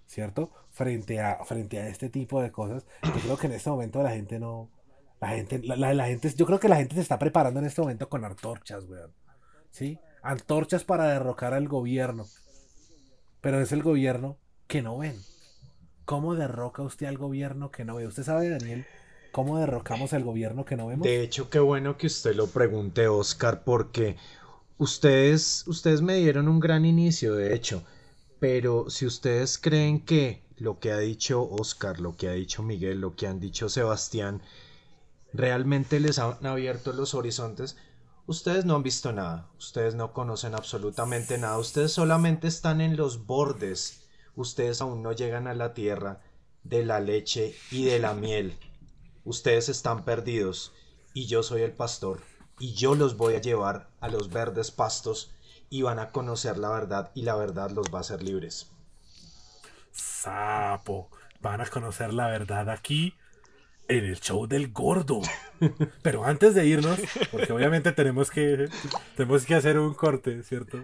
¿cierto? 0.07 0.51
Frente 0.71 1.19
a, 1.19 1.43
frente 1.45 1.79
a 1.79 1.87
este 1.87 2.09
tipo 2.09 2.41
de 2.41 2.51
cosas. 2.51 2.85
Yo 3.03 3.11
creo 3.21 3.37
que 3.37 3.47
en 3.47 3.53
este 3.53 3.69
momento 3.69 4.01
la 4.03 4.11
gente 4.11 4.39
no. 4.39 4.69
La 5.23 5.29
gente, 5.29 5.59
la, 5.63 5.75
la- 5.77 5.93
la 5.93 6.07
gente, 6.07 6.33
yo 6.35 6.45
creo 6.45 6.59
que 6.59 6.67
la 6.67 6.75
gente 6.75 6.95
se 6.95 7.01
está 7.01 7.17
preparando 7.17 7.59
en 7.59 7.65
este 7.65 7.81
momento 7.81 8.09
con 8.09 8.25
antorchas, 8.25 8.83
weón. 8.89 9.11
¿Sí? 9.71 9.97
Antorchas 10.21 10.83
para 10.83 11.07
derrocar 11.07 11.53
al 11.53 11.67
gobierno. 11.67 12.25
Pero 13.41 13.61
es 13.61 13.71
el 13.71 13.83
gobierno 13.83 14.37
que 14.67 14.81
no 14.81 14.97
ven. 14.97 15.15
¿Cómo 16.05 16.35
derroca 16.35 16.81
usted 16.81 17.07
al 17.07 17.17
gobierno 17.17 17.71
que 17.71 17.85
no 17.85 17.95
ve? 17.95 18.07
¿Usted 18.07 18.23
sabe, 18.23 18.49
Daniel, 18.49 18.85
cómo 19.31 19.57
derrocamos 19.59 20.11
al 20.11 20.23
gobierno 20.25 20.65
que 20.65 20.75
no 20.75 20.87
vemos? 20.87 21.05
De 21.05 21.21
hecho, 21.21 21.49
qué 21.49 21.59
bueno 21.59 21.97
que 21.97 22.07
usted 22.07 22.35
lo 22.35 22.47
pregunte, 22.47 23.07
Oscar, 23.07 23.63
porque 23.63 24.17
ustedes, 24.77 25.65
ustedes 25.67 26.01
me 26.01 26.15
dieron 26.15 26.47
un 26.49 26.59
gran 26.59 26.85
inicio, 26.85 27.35
de 27.35 27.53
hecho. 27.55 27.83
Pero 28.39 28.89
si 28.89 29.05
ustedes 29.05 29.57
creen 29.57 30.01
que 30.01 30.43
lo 30.57 30.79
que 30.79 30.91
ha 30.91 30.99
dicho 30.99 31.41
Oscar, 31.49 31.99
lo 32.01 32.17
que 32.17 32.27
ha 32.27 32.33
dicho 32.33 32.61
Miguel, 32.61 32.99
lo 32.99 33.15
que 33.15 33.27
han 33.27 33.39
dicho 33.39 33.69
Sebastián, 33.69 34.41
realmente 35.33 35.99
les 35.99 36.19
han 36.19 36.45
abierto 36.45 36.93
los 36.93 37.13
horizontes, 37.13 37.77
ustedes 38.27 38.65
no 38.65 38.75
han 38.75 38.83
visto 38.83 39.11
nada, 39.11 39.49
ustedes 39.57 39.95
no 39.95 40.13
conocen 40.13 40.55
absolutamente 40.55 41.37
nada, 41.37 41.57
ustedes 41.57 41.91
solamente 41.91 42.47
están 42.47 42.81
en 42.81 42.95
los 42.95 43.25
bordes, 43.25 44.07
ustedes 44.35 44.81
aún 44.81 45.01
no 45.01 45.11
llegan 45.11 45.47
a 45.47 45.53
la 45.53 45.73
tierra 45.73 46.21
de 46.63 46.85
la 46.85 46.99
leche 46.99 47.55
y 47.71 47.85
de 47.85 47.99
la 47.99 48.13
miel. 48.13 48.57
Ustedes 49.25 49.69
están 49.69 50.03
perdidos 50.03 50.73
y 51.13 51.25
yo 51.25 51.43
soy 51.43 51.61
el 51.61 51.73
pastor 51.73 52.21
y 52.59 52.73
yo 52.73 52.95
los 52.95 53.17
voy 53.17 53.35
a 53.35 53.41
llevar 53.41 53.89
a 53.99 54.09
los 54.09 54.29
verdes 54.29 54.71
pastos 54.71 55.31
y 55.69 55.81
van 55.81 55.99
a 55.99 56.11
conocer 56.11 56.57
la 56.57 56.69
verdad 56.69 57.11
y 57.15 57.23
la 57.23 57.35
verdad 57.35 57.71
los 57.71 57.87
va 57.93 57.99
a 57.99 58.01
hacer 58.01 58.21
libres. 58.21 58.69
Sapo. 59.91 61.09
Van 61.41 61.59
a 61.59 61.65
conocer 61.65 62.13
la 62.13 62.27
verdad 62.27 62.69
aquí 62.69 63.15
en 63.87 64.05
el 64.05 64.19
show 64.19 64.47
del 64.47 64.71
gordo. 64.71 65.21
Pero 66.01 66.23
antes 66.25 66.55
de 66.55 66.65
irnos, 66.65 66.99
porque 67.31 67.51
obviamente 67.53 67.91
tenemos 67.91 68.31
que 68.31 68.67
tenemos 69.15 69.45
que 69.45 69.55
hacer 69.55 69.77
un 69.79 69.93
corte, 69.93 70.43
¿cierto? 70.43 70.79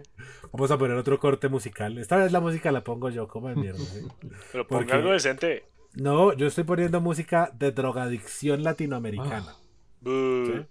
Vamos 0.52 0.72
a 0.72 0.78
poner 0.78 0.98
otro 0.98 1.20
corte 1.20 1.50
musical. 1.50 1.98
Esta 1.98 2.18
vez 2.18 2.32
la 2.32 2.40
música 2.40 2.72
la 2.72 2.84
pongo 2.84 3.10
yo, 3.10 3.28
como 3.28 3.50
de 3.50 3.56
mierda. 3.56 3.80
¿sí? 3.80 4.08
Pero 4.52 4.68
ponga 4.68 4.80
Porque- 4.82 4.94
algo 4.94 5.12
decente. 5.12 5.66
No, 5.96 6.34
yo 6.34 6.48
estoy 6.48 6.66
poniendo 6.66 7.02
música 7.02 7.52
de 7.58 7.72
drogadicción 7.72 8.64
latinoamericana. 8.64 9.56
¿sí? 10.04 10.66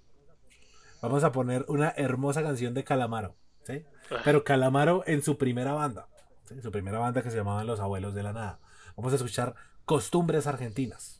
Vamos 1.02 1.24
a 1.24 1.32
poner 1.32 1.64
una 1.68 1.90
hermosa 1.96 2.42
canción 2.42 2.72
de 2.74 2.84
Calamaro, 2.84 3.34
¿sí? 3.64 3.84
Pero 4.24 4.44
Calamaro 4.44 5.02
en 5.06 5.22
su 5.22 5.36
primera 5.38 5.72
banda, 5.72 6.08
¿sí? 6.44 6.60
Su 6.62 6.70
primera 6.70 6.98
banda 6.98 7.22
que 7.22 7.30
se 7.30 7.36
llamaban 7.36 7.66
Los 7.66 7.80
Abuelos 7.80 8.14
de 8.14 8.22
la 8.22 8.32
Nada. 8.32 8.60
Vamos 8.96 9.12
a 9.12 9.16
escuchar 9.16 9.54
Costumbres 9.84 10.46
Argentinas 10.46 11.17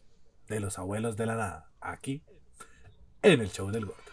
de 0.49 0.61
Los 0.61 0.79
Abuelos 0.79 1.17
de 1.17 1.27
la 1.27 1.37
Nada, 1.37 1.71
aquí 1.81 2.23
en 3.23 3.41
el 3.41 3.51
show 3.51 3.71
del 3.71 3.87
gordo. 3.87 4.08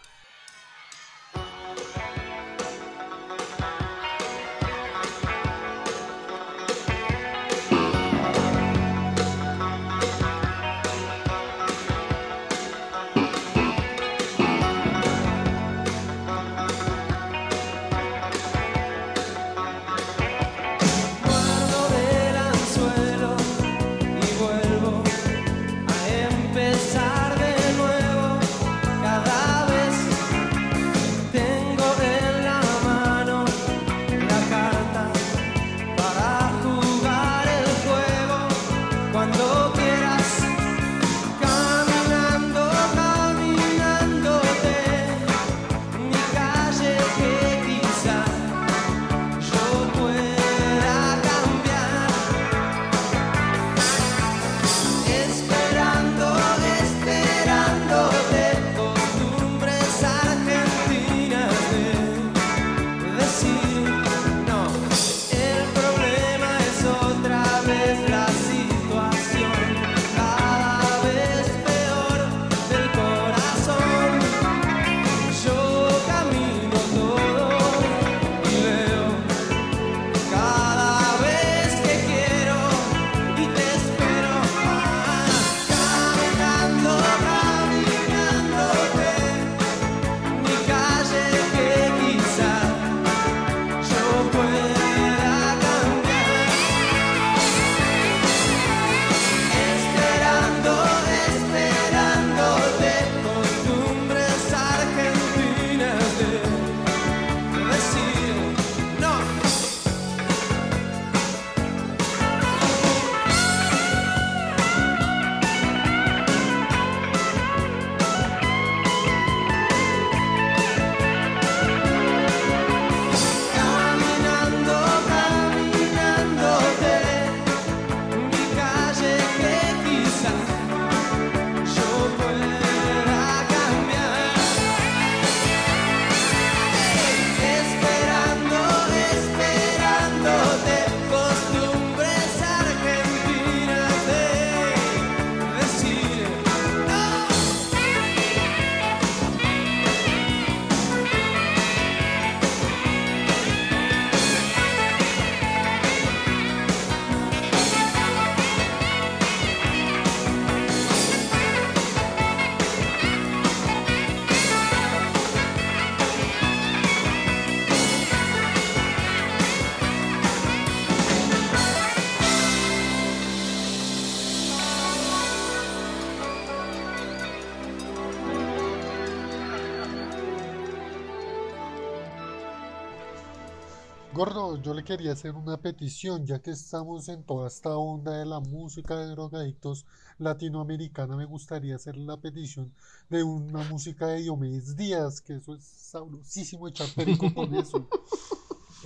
Yo 184.66 184.74
le 184.74 184.82
quería 184.82 185.12
hacer 185.12 185.30
una 185.36 185.58
petición, 185.58 186.26
ya 186.26 186.40
que 186.40 186.50
estamos 186.50 187.08
en 187.08 187.22
toda 187.22 187.46
esta 187.46 187.76
onda 187.76 188.18
de 188.18 188.26
la 188.26 188.40
música 188.40 188.96
de 188.96 189.06
drogadictos 189.06 189.86
latinoamericana, 190.18 191.16
me 191.16 191.24
gustaría 191.24 191.76
hacer 191.76 191.96
la 191.96 192.16
petición 192.16 192.72
de 193.08 193.22
una 193.22 193.62
música 193.70 194.08
de 194.08 194.22
Diomedes 194.22 194.76
Díaz, 194.76 195.20
que 195.20 195.36
eso 195.36 195.54
es 195.54 195.62
sabrosísimo 195.62 196.66
echar 196.66 196.88
perico 196.96 197.32
con 197.32 197.54
eso. 197.54 197.88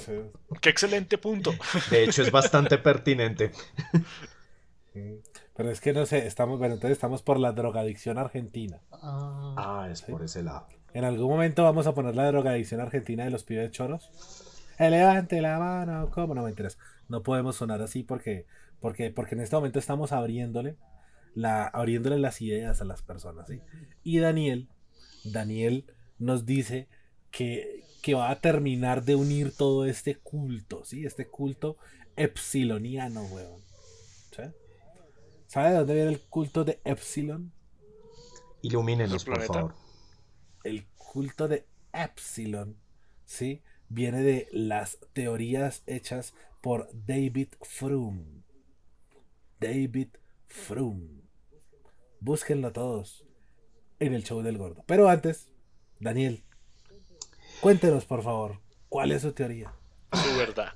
Sí. 0.05 0.13
Qué 0.61 0.69
excelente 0.69 1.17
punto. 1.17 1.51
De 1.91 2.05
hecho, 2.05 2.21
es 2.21 2.31
bastante 2.31 2.77
pertinente. 2.91 3.51
Pero 4.93 5.71
es 5.71 5.81
que 5.81 5.95
no 5.95 6.05
sé, 6.05 6.27
estamos, 6.27 6.59
bueno, 6.59 6.75
entonces 6.75 6.99
estamos 6.99 7.23
por 7.23 7.39
la 7.39 7.53
drogadicción 7.53 8.19
argentina. 8.19 8.83
Ah, 8.93 9.55
Ah, 9.57 9.89
es 9.91 10.03
por 10.03 10.23
ese 10.23 10.43
lado. 10.43 10.67
En 10.93 11.05
algún 11.05 11.31
momento 11.31 11.63
vamos 11.63 11.87
a 11.87 11.95
poner 11.95 12.17
la 12.17 12.27
drogadicción 12.27 12.83
argentina 12.83 13.25
de 13.25 13.31
los 13.31 13.45
pibes 13.45 13.71
choros. 13.71 14.11
Levante 14.89 15.41
la 15.43 15.59
mano, 15.59 16.11
¿cómo? 16.11 16.35
No 16.35 16.43
me 16.45 16.51
interesa. 16.51 16.79
No 17.09 17.23
podemos 17.23 17.57
sonar 17.57 17.83
así 17.83 18.03
porque, 18.03 18.47
porque, 18.81 19.11
porque 19.11 19.35
en 19.35 19.43
este 19.43 19.57
momento 19.57 19.79
estamos 19.79 20.13
abriéndole, 20.13 20.77
la, 21.35 21.67
abriéndole 21.67 22.19
las 22.19 22.41
ideas 22.41 22.81
a 22.81 22.85
las 22.85 23.03
personas. 23.03 23.49
¿sí? 23.49 23.61
Y 24.03 24.19
Daniel, 24.21 24.69
Daniel 25.23 25.87
nos 26.19 26.47
dice 26.47 26.89
que, 27.31 27.89
que 28.01 28.15
va 28.15 28.31
a 28.31 28.41
terminar 28.41 29.05
de 29.05 29.17
unir 29.17 29.55
todo 29.57 29.85
este 29.85 30.17
culto, 30.17 30.85
¿sí? 30.85 31.05
Este 31.05 31.29
culto 31.29 31.77
epsiloniano, 32.17 33.25
weón. 33.27 33.63
¿Sí? 34.35 34.43
¿Sabe 35.47 35.71
de 35.71 35.77
dónde 35.79 35.95
viene 35.95 36.11
el 36.11 36.21
culto 36.23 36.65
de 36.65 36.81
Epsilon? 36.85 37.53
Ilumínenos, 38.63 39.23
¿Su 39.23 39.29
por 39.29 39.43
favor. 39.43 39.77
el 40.65 40.87
culto 40.97 41.49
de 41.49 41.67
Epsilon, 41.93 42.77
¿sí? 43.25 43.63
Viene 43.91 44.23
de 44.23 44.49
las 44.53 44.99
teorías 45.13 45.83
hechas 45.87 46.33
por 46.63 46.89
David 46.93 47.49
Froome. 47.61 48.45
David 49.61 50.09
Froome. 50.47 51.23
Búsquenlo 52.21 52.73
todos 52.73 53.27
en 53.99 54.15
el 54.15 54.25
show 54.25 54.43
del 54.43 54.59
gordo. 54.59 54.85
Pero 54.87 55.09
antes, 55.09 55.49
Daniel, 55.99 56.45
cuéntenos 57.61 58.05
por 58.05 58.23
favor, 58.23 58.61
¿cuál 58.89 59.11
es 59.13 59.23
su 59.23 59.33
teoría? 59.33 59.73
Su 60.13 60.37
verdad. 60.39 60.73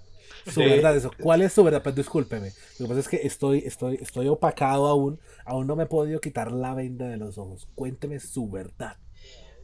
Su 0.53 0.61
De- 0.61 0.67
verdad, 0.69 0.97
eso. 0.97 1.11
¿Cuál 1.23 1.43
es 1.43 1.53
su 1.53 1.63
verdad? 1.65 1.83
Pues 1.83 1.95
discúlpeme. 1.95 2.51
Lo 2.79 2.87
que 2.87 2.89
pasa 2.89 3.01
es 3.01 3.09
que 3.09 3.27
estoy, 3.27 3.59
estoy, 3.65 3.97
estoy 4.01 4.29
opacado 4.29 4.89
aún. 4.89 5.21
Aún 5.47 5.67
no 5.67 5.77
me 5.77 5.85
he 5.85 5.87
podido 5.87 6.21
quitar 6.21 6.51
la 6.53 6.75
venda 6.75 7.09
de 7.09 7.17
los 7.17 7.39
ojos. 7.39 7.69
Cuénteme 7.75 8.19
su 8.21 8.51
verdad. 8.51 8.97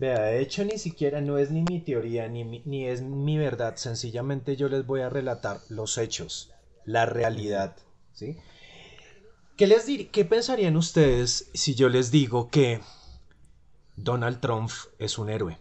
Vea, 0.01 0.19
de 0.23 0.41
hecho 0.41 0.65
ni 0.65 0.79
siquiera 0.79 1.21
no 1.21 1.37
es 1.37 1.51
ni 1.51 1.63
mi 1.63 1.79
teoría 1.79 2.27
ni, 2.27 2.43
ni 2.65 2.87
es 2.87 3.03
mi 3.03 3.37
verdad, 3.37 3.77
sencillamente 3.77 4.57
yo 4.57 4.71
les 4.71 4.87
voy 4.87 5.03
a 5.03 5.11
relatar 5.11 5.61
los 5.69 5.99
hechos, 5.99 6.51
la 6.87 7.05
realidad, 7.05 7.77
¿sí? 8.15 8.39
¿Qué 9.59 9.67
les 9.67 9.87
dir- 9.87 10.11
qué 10.11 10.25
pensarían 10.25 10.79
ustedes 10.79 11.51
si 11.53 11.75
yo 11.75 11.91
les 11.91 12.11
digo 12.11 12.49
que 12.49 12.81
Donald 13.95 14.41
Trump 14.41 14.71
es 14.99 15.19
un 15.19 15.29
héroe? 15.29 15.59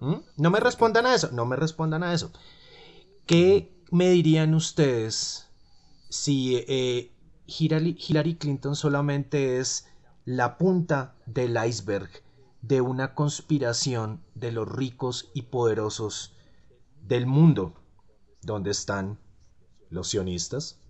¿Mm? 0.00 0.16
No 0.36 0.50
me 0.50 0.60
respondan 0.60 1.06
a 1.06 1.14
eso, 1.14 1.30
no 1.32 1.46
me 1.46 1.56
respondan 1.56 2.02
a 2.02 2.12
eso. 2.12 2.30
¿Qué 3.24 3.70
me 3.90 4.10
dirían 4.10 4.52
ustedes 4.54 5.48
si 6.10 6.62
eh, 6.68 7.10
Hillary 7.46 8.34
Clinton 8.34 8.76
solamente 8.76 9.58
es 9.58 9.86
la 10.26 10.58
punta 10.58 11.14
del 11.24 11.56
iceberg 11.66 12.10
de 12.66 12.80
una 12.80 13.14
conspiración 13.14 14.22
de 14.34 14.50
los 14.50 14.66
ricos 14.66 15.30
y 15.34 15.42
poderosos 15.42 16.34
del 17.06 17.26
mundo, 17.26 17.74
donde 18.40 18.70
están 18.70 19.18
los 19.90 20.08
sionistas, 20.08 20.80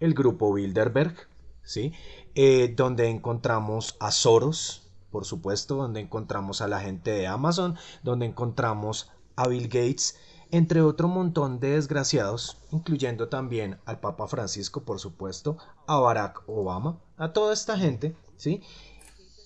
el 0.00 0.14
grupo 0.14 0.52
Bilderberg, 0.52 1.14
¿sí? 1.62 1.92
Eh, 2.34 2.74
donde 2.76 3.08
encontramos 3.08 3.96
a 4.00 4.10
Soros, 4.10 4.90
por 5.12 5.24
supuesto, 5.24 5.76
donde 5.76 6.00
encontramos 6.00 6.60
a 6.60 6.66
la 6.66 6.80
gente 6.80 7.12
de 7.12 7.28
Amazon, 7.28 7.76
donde 8.02 8.26
encontramos 8.26 9.12
a 9.36 9.46
Bill 9.46 9.68
Gates, 9.68 10.18
entre 10.50 10.82
otro 10.82 11.06
montón 11.06 11.60
de 11.60 11.70
desgraciados, 11.70 12.58
incluyendo 12.72 13.28
también 13.28 13.78
al 13.84 14.00
Papa 14.00 14.26
Francisco, 14.26 14.82
por 14.82 14.98
supuesto, 14.98 15.56
a 15.86 16.00
Barack 16.00 16.42
Obama, 16.48 16.98
a 17.16 17.32
toda 17.32 17.52
esta 17.52 17.78
gente, 17.78 18.16
¿sí? 18.36 18.60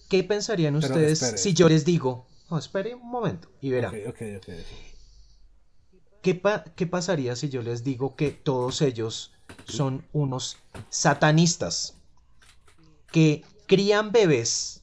¿Qué 0.09 0.23
pensarían 0.25 0.75
Pero 0.75 0.87
ustedes 0.95 1.23
espere, 1.23 1.39
si 1.39 1.55
yo 1.55 1.69
les 1.69 1.85
digo, 1.85 2.27
no, 2.51 2.59
espere 2.59 2.95
un 2.95 3.09
momento 3.09 3.49
y 3.61 3.71
verá, 3.71 3.89
Ok, 3.89 3.95
ok, 4.09 4.23
ok, 4.39 4.49
ok. 4.49 4.53
¿qué, 6.23 6.35
pa- 6.35 6.65
qué 6.77 6.87
pasaría 6.87 7.37
si 7.37 7.49
yo 7.49 7.63
les 7.63 7.83
digo 7.85 8.17
que 8.17 8.31
todos 8.31 8.83
ellos 8.83 9.33
son 9.65 10.05
unos 10.13 10.59
satanistas 10.91 11.95
que 13.13 13.45
crían 13.67 14.13
bebés 14.13 14.83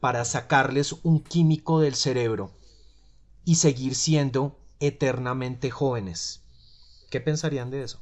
para 0.00 0.24
sacarles 0.24 0.92
un 1.04 1.20
químico 1.20 1.80
del 1.80 1.94
cerebro 1.94 2.50
y 3.44 3.56
seguir 3.56 3.94
siendo 3.94 4.56
eternamente 4.80 5.70
jóvenes? 5.70 6.40
¿Qué 7.10 7.20
pensarían 7.20 7.70
de 7.70 7.82
eso? 7.82 7.98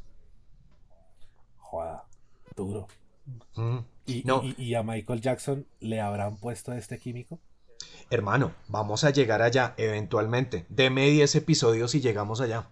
Joda, 1.70 2.04
duro. 2.56 2.86
Mm, 3.56 3.78
¿Y, 4.08 4.22
No. 4.24 4.42
y- 4.42 4.54
y 4.62 4.74
a 4.74 4.82
Michael 4.82 5.20
Jackson 5.20 5.66
le 5.80 6.00
habrán 6.00 6.36
puesto 6.38 6.72
este 6.72 6.98
químico? 6.98 7.38
Hermano, 8.10 8.54
vamos 8.68 9.04
a 9.04 9.10
llegar 9.10 9.42
allá 9.42 9.74
eventualmente. 9.76 10.66
Deme 10.68 11.08
10 11.10 11.34
episodios 11.36 11.94
y 11.94 12.00
llegamos 12.00 12.40
allá. 12.40 12.66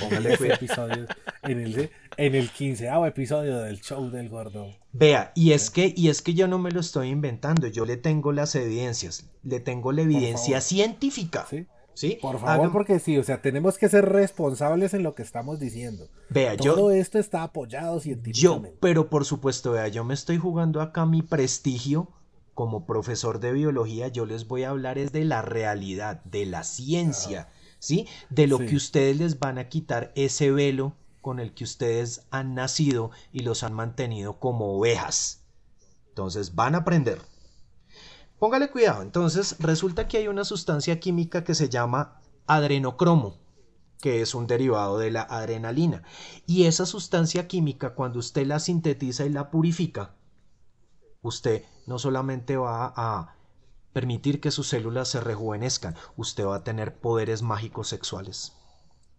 Póngale 0.00 0.36
cuidado. 0.38 1.06
en 1.42 1.60
el, 1.60 1.90
en 2.16 2.34
el 2.34 2.50
quinceavo 2.50 3.04
episodio 3.06 3.58
del 3.58 3.80
show 3.82 4.10
del 4.10 4.28
gordo. 4.30 4.68
Vea, 4.92 5.32
y 5.34 5.52
es 5.52 5.70
que, 5.70 5.92
y 5.94 6.08
es 6.08 6.22
que 6.22 6.32
yo 6.34 6.46
no 6.48 6.58
me 6.58 6.70
lo 6.70 6.80
estoy 6.80 7.08
inventando, 7.08 7.66
yo 7.66 7.84
le 7.84 7.96
tengo 7.98 8.32
las 8.32 8.54
evidencias, 8.54 9.26
le 9.42 9.60
tengo 9.60 9.92
la 9.92 10.02
evidencia 10.02 10.60
científica. 10.62 11.46
¿Sí? 11.50 11.66
¿Sí? 11.94 12.18
Por 12.20 12.38
favor, 12.38 12.50
Hagan- 12.66 12.72
porque 12.72 12.98
sí, 12.98 13.16
o 13.18 13.24
sea, 13.24 13.40
tenemos 13.42 13.78
que 13.78 13.88
ser 13.88 14.04
responsables 14.06 14.94
en 14.94 15.02
lo 15.02 15.14
que 15.14 15.22
estamos 15.22 15.58
diciendo. 15.60 16.08
Vea, 16.28 16.56
Todo 16.56 16.76
yo, 16.76 16.90
esto 16.90 17.18
está 17.18 17.42
apoyado 17.42 17.94
yo, 17.96 18.00
científicamente. 18.00 18.76
pero 18.80 19.08
por 19.08 19.24
supuesto, 19.24 19.72
vea, 19.72 19.88
yo 19.88 20.04
me 20.04 20.14
estoy 20.14 20.38
jugando 20.38 20.80
acá 20.80 21.06
mi 21.06 21.22
prestigio 21.22 22.08
como 22.54 22.86
profesor 22.86 23.40
de 23.40 23.52
biología, 23.52 24.08
yo 24.08 24.26
les 24.26 24.46
voy 24.46 24.62
a 24.64 24.70
hablar 24.70 24.96
es 24.98 25.10
de 25.12 25.24
la 25.24 25.42
realidad, 25.42 26.22
de 26.24 26.46
la 26.46 26.62
ciencia, 26.62 27.48
¿sí? 27.80 28.06
De 28.30 28.46
lo 28.46 28.58
Sí. 28.58 28.66
que 28.66 28.76
ustedes 28.76 29.18
les 29.18 29.38
van 29.40 29.58
a 29.58 29.68
quitar 29.68 30.12
ese 30.14 30.50
velo 30.52 30.92
con 31.20 31.40
el 31.40 31.52
que 31.54 31.64
ustedes 31.64 32.26
han 32.30 32.54
nacido 32.54 33.10
y 33.32 33.40
los 33.40 33.62
han 33.64 33.72
mantenido 33.72 34.38
como 34.38 34.76
ovejas. 34.76 35.40
Entonces 36.10 36.54
van 36.54 36.74
a 36.74 36.78
aprender. 36.78 37.18
Póngale 38.38 38.70
cuidado, 38.70 39.02
entonces 39.02 39.56
resulta 39.58 40.08
que 40.08 40.18
hay 40.18 40.28
una 40.28 40.44
sustancia 40.44 41.00
química 41.00 41.44
que 41.44 41.54
se 41.54 41.68
llama 41.68 42.20
adrenocromo, 42.46 43.38
que 44.00 44.20
es 44.20 44.34
un 44.34 44.46
derivado 44.46 44.98
de 44.98 45.10
la 45.10 45.22
adrenalina. 45.22 46.02
Y 46.46 46.64
esa 46.64 46.84
sustancia 46.84 47.46
química, 47.48 47.94
cuando 47.94 48.18
usted 48.18 48.46
la 48.46 48.60
sintetiza 48.60 49.24
y 49.24 49.30
la 49.30 49.50
purifica, 49.50 50.14
usted 51.22 51.62
no 51.86 51.98
solamente 51.98 52.56
va 52.56 52.92
a 52.96 53.36
permitir 53.92 54.40
que 54.40 54.50
sus 54.50 54.68
células 54.68 55.08
se 55.08 55.20
rejuvenezcan, 55.20 55.94
usted 56.16 56.44
va 56.44 56.56
a 56.56 56.64
tener 56.64 56.98
poderes 56.98 57.42
mágicos 57.42 57.88
sexuales. 57.88 58.52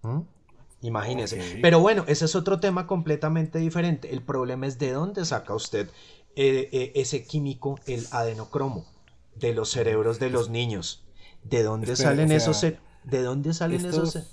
¿Mm? 0.03 0.22
Imagínese. 0.82 1.59
Pero 1.61 1.80
bueno, 1.80 2.03
ese 2.07 2.26
es 2.26 2.36
otro 2.36 2.59
tema 2.59 2.86
completamente 2.86 3.57
diferente. 3.57 4.13
El 4.13 4.22
problema 4.22 4.68
es 4.68 4.78
de 4.78 4.91
dónde 4.91 5.26
saca 5.26 5.55
usted 5.55 5.89
eh, 6.36 6.70
eh, 6.72 6.91
ese 6.95 7.26
químico, 7.26 7.80
el 7.88 8.05
adenocromo, 8.11 8.86
de 9.36 9.53
los 9.53 9.69
cerebros 9.71 10.19
de 10.19 10.29
los 10.29 10.49
niños. 10.49 11.03
¿De 11.43 11.63
dónde 11.63 11.91
Espera, 11.93 12.09
salen 12.11 12.25
o 12.25 12.27
sea, 12.29 12.38
esos? 12.38 12.59
ce- 12.59 12.79
¿De 13.03 13.21
dónde 13.21 13.53
salen 13.53 13.86
esos? 13.86 14.15
Estos, 14.15 14.23
ce- 14.23 14.29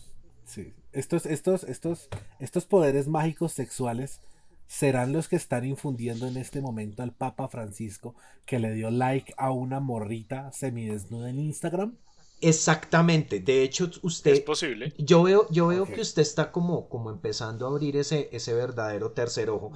sí, 0.46 0.74
estos, 0.92 1.26
estos, 1.26 1.64
estos, 1.64 2.08
estos 2.38 2.64
poderes 2.64 3.08
mágicos 3.08 3.52
sexuales 3.52 4.20
serán 4.66 5.12
los 5.12 5.28
que 5.28 5.36
están 5.36 5.64
infundiendo 5.66 6.26
en 6.26 6.36
este 6.38 6.60
momento 6.62 7.02
al 7.02 7.12
Papa 7.12 7.48
Francisco 7.48 8.14
que 8.46 8.58
le 8.58 8.72
dio 8.72 8.90
like 8.90 9.34
a 9.36 9.50
una 9.50 9.80
morrita 9.80 10.50
semidesnuda 10.52 11.28
en 11.30 11.38
Instagram. 11.40 11.94
Exactamente. 12.40 13.40
De 13.40 13.62
hecho, 13.62 13.90
usted 14.02 14.32
Es 14.32 14.40
posible. 14.40 14.94
Yo 14.98 15.22
veo, 15.22 15.46
yo 15.50 15.68
veo 15.68 15.86
que 15.86 16.00
usted 16.00 16.22
está 16.22 16.50
como, 16.50 16.88
como 16.88 17.10
empezando 17.10 17.66
a 17.66 17.70
abrir 17.70 17.96
ese, 17.96 18.28
ese 18.32 18.52
verdadero 18.52 19.12
tercer 19.12 19.48
ojo, 19.50 19.72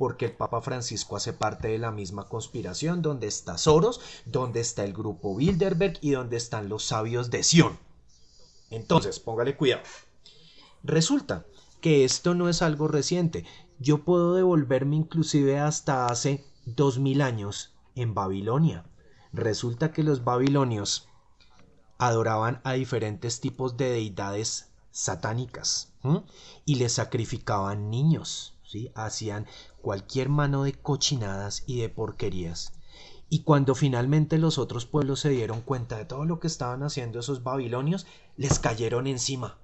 porque 0.00 0.24
el 0.24 0.32
Papa 0.32 0.62
Francisco 0.62 1.14
hace 1.14 1.34
parte 1.34 1.68
de 1.68 1.76
la 1.76 1.90
misma 1.90 2.26
conspiración, 2.26 3.02
donde 3.02 3.26
está 3.26 3.58
Soros, 3.58 4.00
donde 4.24 4.60
está 4.60 4.82
el 4.82 4.94
grupo 4.94 5.36
Bilderberg 5.36 5.98
y 6.00 6.12
donde 6.12 6.38
están 6.38 6.70
los 6.70 6.84
sabios 6.84 7.30
de 7.30 7.42
Sion. 7.42 7.78
Entonces, 8.70 9.20
póngale 9.20 9.58
cuidado. 9.58 9.82
Resulta 10.82 11.44
que 11.82 12.06
esto 12.06 12.34
no 12.34 12.48
es 12.48 12.62
algo 12.62 12.88
reciente. 12.88 13.44
Yo 13.78 14.02
puedo 14.02 14.32
devolverme 14.32 14.96
inclusive 14.96 15.58
hasta 15.58 16.06
hace 16.06 16.46
dos 16.64 16.98
mil 16.98 17.20
años 17.20 17.74
en 17.94 18.14
Babilonia. 18.14 18.86
Resulta 19.34 19.92
que 19.92 20.02
los 20.02 20.24
babilonios 20.24 21.08
adoraban 21.98 22.62
a 22.64 22.72
diferentes 22.72 23.40
tipos 23.40 23.76
de 23.76 23.90
deidades 23.90 24.70
satánicas 24.92 25.92
y 26.64 26.76
le 26.76 26.88
sacrificaban 26.88 27.90
niños, 27.90 28.54
¿sí? 28.64 28.90
hacían 28.94 29.46
cualquier 29.80 30.28
mano 30.28 30.64
de 30.64 30.72
cochinadas 30.74 31.64
y 31.66 31.80
de 31.80 31.88
porquerías. 31.88 32.72
Y 33.28 33.42
cuando 33.42 33.74
finalmente 33.74 34.38
los 34.38 34.58
otros 34.58 34.86
pueblos 34.86 35.20
se 35.20 35.30
dieron 35.30 35.60
cuenta 35.60 35.96
de 35.96 36.04
todo 36.04 36.24
lo 36.24 36.40
que 36.40 36.48
estaban 36.48 36.82
haciendo 36.82 37.20
esos 37.20 37.42
babilonios, 37.42 38.06
les 38.36 38.58
cayeron 38.58 39.06
encima 39.06 39.58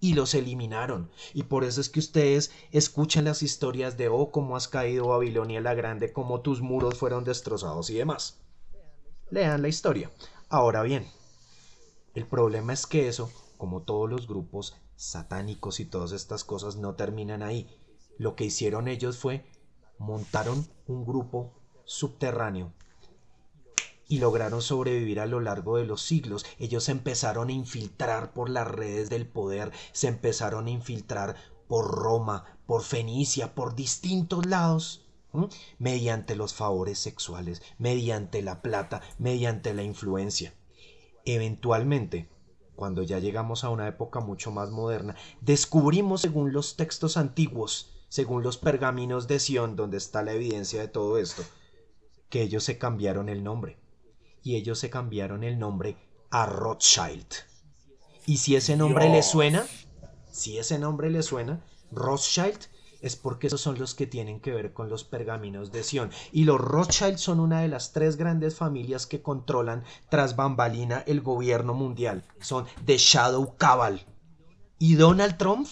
y 0.00 0.14
los 0.14 0.34
eliminaron. 0.34 1.10
Y 1.34 1.44
por 1.44 1.64
eso 1.64 1.80
es 1.80 1.88
que 1.88 2.00
ustedes 2.00 2.50
escuchan 2.70 3.24
las 3.24 3.42
historias 3.42 3.96
de, 3.96 4.08
oh, 4.08 4.30
cómo 4.30 4.56
has 4.56 4.68
caído 4.68 5.08
Babilonia 5.08 5.60
la 5.60 5.74
Grande, 5.74 6.12
cómo 6.12 6.40
tus 6.40 6.60
muros 6.60 6.96
fueron 6.96 7.24
destrozados 7.24 7.90
y 7.90 7.94
demás. 7.94 8.40
Lean 9.30 9.62
la 9.62 9.68
historia. 9.68 10.10
Ahora 10.48 10.82
bien, 10.82 11.06
el 12.14 12.26
problema 12.26 12.72
es 12.72 12.86
que 12.86 13.08
eso, 13.08 13.30
como 13.58 13.82
todos 13.82 14.08
los 14.08 14.26
grupos 14.26 14.74
satánicos 14.96 15.80
y 15.80 15.84
todas 15.84 16.12
estas 16.12 16.44
cosas, 16.44 16.76
no 16.76 16.94
terminan 16.94 17.42
ahí. 17.42 17.68
Lo 18.18 18.34
que 18.34 18.44
hicieron 18.44 18.88
ellos 18.88 19.16
fue 19.16 19.46
montaron 19.98 20.66
un 20.86 21.04
grupo 21.04 21.52
subterráneo 21.84 22.72
y 24.08 24.18
lograron 24.18 24.62
sobrevivir 24.62 25.20
a 25.20 25.26
lo 25.26 25.40
largo 25.40 25.76
de 25.76 25.84
los 25.84 26.02
siglos. 26.02 26.44
Ellos 26.58 26.88
empezaron 26.88 27.48
a 27.48 27.52
infiltrar 27.52 28.32
por 28.32 28.48
las 28.48 28.66
redes 28.66 29.10
del 29.10 29.26
poder, 29.26 29.70
se 29.92 30.08
empezaron 30.08 30.66
a 30.66 30.70
infiltrar 30.70 31.36
por 31.68 31.90
Roma, 31.90 32.58
por 32.66 32.82
Fenicia, 32.82 33.54
por 33.54 33.74
distintos 33.74 34.46
lados, 34.46 35.06
mediante 35.78 36.34
los 36.34 36.54
favores 36.54 36.98
sexuales, 36.98 37.62
mediante 37.78 38.42
la 38.42 38.62
plata, 38.62 39.02
mediante 39.18 39.74
la 39.74 39.82
influencia. 39.82 40.54
Eventualmente, 41.26 42.30
cuando 42.74 43.02
ya 43.02 43.18
llegamos 43.18 43.62
a 43.62 43.68
una 43.68 43.86
época 43.86 44.20
mucho 44.20 44.50
más 44.50 44.70
moderna, 44.70 45.16
descubrimos 45.42 46.22
según 46.22 46.52
los 46.52 46.76
textos 46.76 47.18
antiguos, 47.18 47.97
según 48.08 48.42
los 48.42 48.56
pergaminos 48.56 49.28
de 49.28 49.38
Sion, 49.38 49.76
donde 49.76 49.96
está 49.96 50.22
la 50.22 50.32
evidencia 50.32 50.80
de 50.80 50.88
todo 50.88 51.18
esto, 51.18 51.42
que 52.28 52.42
ellos 52.42 52.64
se 52.64 52.78
cambiaron 52.78 53.28
el 53.28 53.42
nombre. 53.44 53.78
Y 54.42 54.56
ellos 54.56 54.78
se 54.78 54.90
cambiaron 54.90 55.44
el 55.44 55.58
nombre 55.58 55.96
a 56.30 56.46
Rothschild. 56.46 57.26
Y 58.26 58.38
si 58.38 58.56
ese 58.56 58.76
nombre 58.76 59.08
le 59.08 59.22
suena, 59.22 59.66
si 60.30 60.58
ese 60.58 60.78
nombre 60.78 61.10
le 61.10 61.22
suena, 61.22 61.64
Rothschild 61.90 62.68
es 63.00 63.16
porque 63.16 63.46
esos 63.46 63.60
son 63.60 63.78
los 63.78 63.94
que 63.94 64.06
tienen 64.06 64.40
que 64.40 64.52
ver 64.52 64.72
con 64.72 64.88
los 64.88 65.04
pergaminos 65.04 65.72
de 65.72 65.82
Sion. 65.82 66.10
Y 66.32 66.44
los 66.44 66.60
Rothschild 66.60 67.18
son 67.18 67.40
una 67.40 67.60
de 67.60 67.68
las 67.68 67.92
tres 67.92 68.16
grandes 68.16 68.56
familias 68.56 69.06
que 69.06 69.22
controlan 69.22 69.84
tras 70.08 70.36
bambalina 70.36 71.04
el 71.06 71.20
gobierno 71.20 71.74
mundial. 71.74 72.24
Son 72.40 72.66
The 72.84 72.98
Shadow 72.98 73.56
Cabal. 73.56 74.06
Y 74.78 74.94
Donald 74.94 75.36
Trump, 75.36 75.68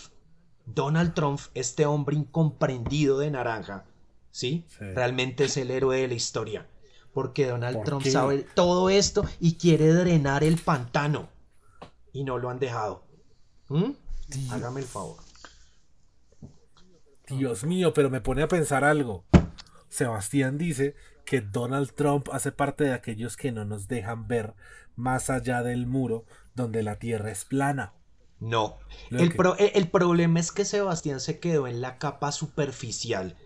Donald 0.66 1.14
Trump, 1.14 1.40
este 1.54 1.86
hombre 1.86 2.16
incomprendido 2.16 3.18
de 3.18 3.30
naranja, 3.30 3.84
¿sí? 4.30 4.64
Sí. 4.68 4.84
Realmente 4.94 5.44
es 5.44 5.56
el 5.56 5.70
héroe 5.70 6.00
de 6.00 6.08
la 6.08 6.14
historia. 6.14 6.66
Porque 7.12 7.46
Donald 7.46 7.76
¿Por 7.78 7.84
Trump 7.86 8.02
qué? 8.02 8.10
sabe 8.10 8.46
todo 8.54 8.90
esto 8.90 9.24
y 9.40 9.54
quiere 9.54 9.92
drenar 9.94 10.44
el 10.44 10.58
pantano. 10.58 11.30
Y 12.12 12.24
no 12.24 12.36
lo 12.36 12.50
han 12.50 12.58
dejado. 12.58 13.04
¿Mm? 13.68 13.92
Hágame 14.50 14.80
el 14.80 14.86
favor. 14.86 15.16
Dios 17.28 17.64
mío, 17.64 17.92
pero 17.94 18.10
me 18.10 18.20
pone 18.20 18.42
a 18.42 18.48
pensar 18.48 18.84
algo. 18.84 19.24
Sebastián 19.88 20.58
dice 20.58 20.94
que 21.24 21.40
Donald 21.40 21.92
Trump 21.94 22.28
hace 22.32 22.52
parte 22.52 22.84
de 22.84 22.92
aquellos 22.92 23.36
que 23.36 23.50
no 23.50 23.64
nos 23.64 23.88
dejan 23.88 24.28
ver 24.28 24.54
más 24.94 25.30
allá 25.30 25.62
del 25.62 25.86
muro 25.86 26.24
donde 26.54 26.82
la 26.82 26.98
tierra 26.98 27.30
es 27.30 27.44
plana. 27.44 27.94
No. 28.40 28.76
El, 29.10 29.30
que- 29.30 29.36
pro- 29.36 29.56
el- 29.56 29.72
el 29.74 29.88
problema 29.88 30.40
es 30.40 30.52
que 30.52 30.64
Sebastián 30.64 31.20
se 31.20 31.38
quedó 31.38 31.66
en 31.66 31.80
la 31.80 31.98
capa 31.98 32.32
superficial. 32.32 33.36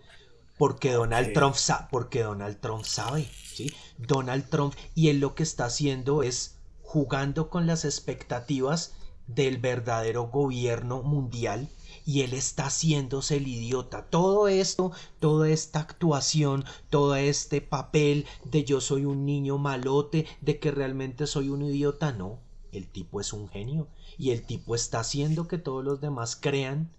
Porque 0.57 0.91
Donald. 0.91 1.33
Trump 1.33 1.55
sa- 1.55 1.87
porque 1.91 2.21
Donald 2.21 2.59
Trump 2.59 2.83
sabe, 2.85 3.27
¿sí? 3.53 3.73
Donald 3.97 4.47
Trump 4.49 4.75
y 4.93 5.09
él 5.09 5.19
lo 5.19 5.33
que 5.33 5.43
está 5.43 5.65
haciendo 5.65 6.21
es 6.23 6.57
jugando 6.83 7.49
con 7.49 7.65
las 7.65 7.83
expectativas 7.83 8.93
del 9.27 9.57
verdadero 9.57 10.27
gobierno 10.27 11.01
mundial 11.01 11.69
y 12.05 12.21
él 12.21 12.33
está 12.33 12.65
haciéndose 12.65 13.37
el 13.37 13.47
idiota. 13.47 14.05
Todo 14.05 14.47
esto, 14.49 14.91
toda 15.19 15.49
esta 15.49 15.79
actuación, 15.79 16.65
todo 16.89 17.15
este 17.15 17.61
papel 17.61 18.25
de 18.43 18.63
yo 18.63 18.81
soy 18.81 19.05
un 19.05 19.25
niño 19.25 19.57
malote, 19.57 20.27
de 20.41 20.59
que 20.59 20.69
realmente 20.71 21.25
soy 21.27 21.49
un 21.49 21.63
idiota, 21.63 22.11
no. 22.11 22.39
El 22.71 22.87
tipo 22.87 23.19
es 23.19 23.33
un 23.33 23.49
genio 23.49 23.87
y 24.21 24.29
el 24.29 24.43
tipo 24.43 24.75
está 24.75 24.99
haciendo 24.99 25.47
que 25.47 25.57
todos 25.57 25.83
los 25.83 25.99
demás 25.99 26.35
crean 26.35 26.91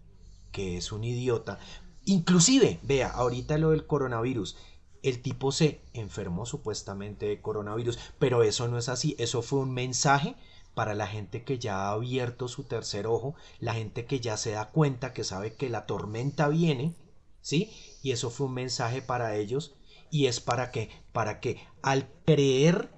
que 0.51 0.77
es 0.77 0.91
un 0.91 1.05
idiota. 1.05 1.61
Inclusive, 2.05 2.81
vea, 2.83 3.11
ahorita 3.11 3.59
lo 3.59 3.71
del 3.71 3.87
coronavirus. 3.87 4.57
El 5.05 5.23
tipo 5.23 5.53
se 5.53 5.83
enfermó 5.93 6.47
supuestamente 6.47 7.27
de 7.27 7.41
coronavirus, 7.41 7.97
pero 8.19 8.43
eso 8.43 8.67
no 8.67 8.77
es 8.77 8.89
así. 8.89 9.15
Eso 9.21 9.41
fue 9.41 9.61
un 9.61 9.73
mensaje 9.73 10.35
para 10.75 10.95
la 10.95 11.07
gente 11.07 11.45
que 11.45 11.61
ya 11.61 11.87
ha 11.87 11.93
abierto 11.93 12.49
su 12.49 12.65
tercer 12.65 13.07
ojo, 13.07 13.37
la 13.61 13.75
gente 13.75 14.05
que 14.05 14.19
ya 14.19 14.37
se 14.37 14.51
da 14.51 14.71
cuenta, 14.71 15.13
que 15.13 15.23
sabe 15.23 15.55
que 15.55 15.71
la 15.71 15.87
tormenta 15.87 16.49
viene, 16.49 16.97
¿sí? 17.41 17.71
Y 18.03 18.11
eso 18.11 18.31
fue 18.31 18.49
un 18.49 18.55
mensaje 18.55 19.01
para 19.01 19.37
ellos 19.37 19.77
y 20.11 20.27
es 20.27 20.41
para 20.41 20.73
que, 20.73 20.91
para 21.13 21.39
que 21.39 21.61
al 21.83 22.11
creer 22.27 22.91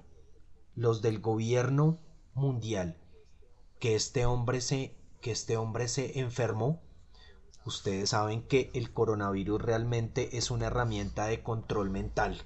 los 0.73 1.03
del 1.03 1.19
gobierno 1.19 1.99
mundial 2.33 2.97
que 3.85 3.93
este 3.93 4.25
hombre 4.25 4.61
se, 4.61 4.95
que 5.21 5.29
este 5.29 5.57
hombre 5.57 5.87
se 5.87 6.19
enfermó, 6.19 6.81
ustedes 7.67 8.09
saben 8.09 8.41
que 8.41 8.71
el 8.73 8.91
coronavirus 8.91 9.61
realmente 9.61 10.39
es 10.39 10.49
una 10.49 10.65
herramienta 10.65 11.27
de 11.27 11.43
control 11.43 11.91
mental 11.91 12.41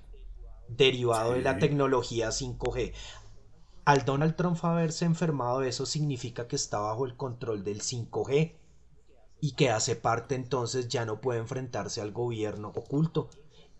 derivado 0.68 1.36
de 1.36 1.42
la 1.42 1.58
tecnología 1.58 2.28
5G. 2.28 2.92
Al 3.86 4.04
Donald 4.04 4.36
Trump 4.36 4.58
haberse 4.66 5.06
enfermado, 5.06 5.62
eso 5.62 5.86
significa 5.86 6.50
que 6.50 6.58
está 6.58 6.80
bajo 6.80 7.06
el 7.06 7.16
control 7.16 7.64
del 7.64 7.80
5G 7.80 8.58
y 9.40 9.54
que 9.54 9.70
hace 9.70 9.96
parte 9.96 10.36
entonces 10.36 10.90
ya 10.90 11.06
no 11.06 11.22
puede 11.22 11.40
enfrentarse 11.40 12.02
al 12.02 12.12
gobierno 12.12 12.74
oculto. 12.76 13.30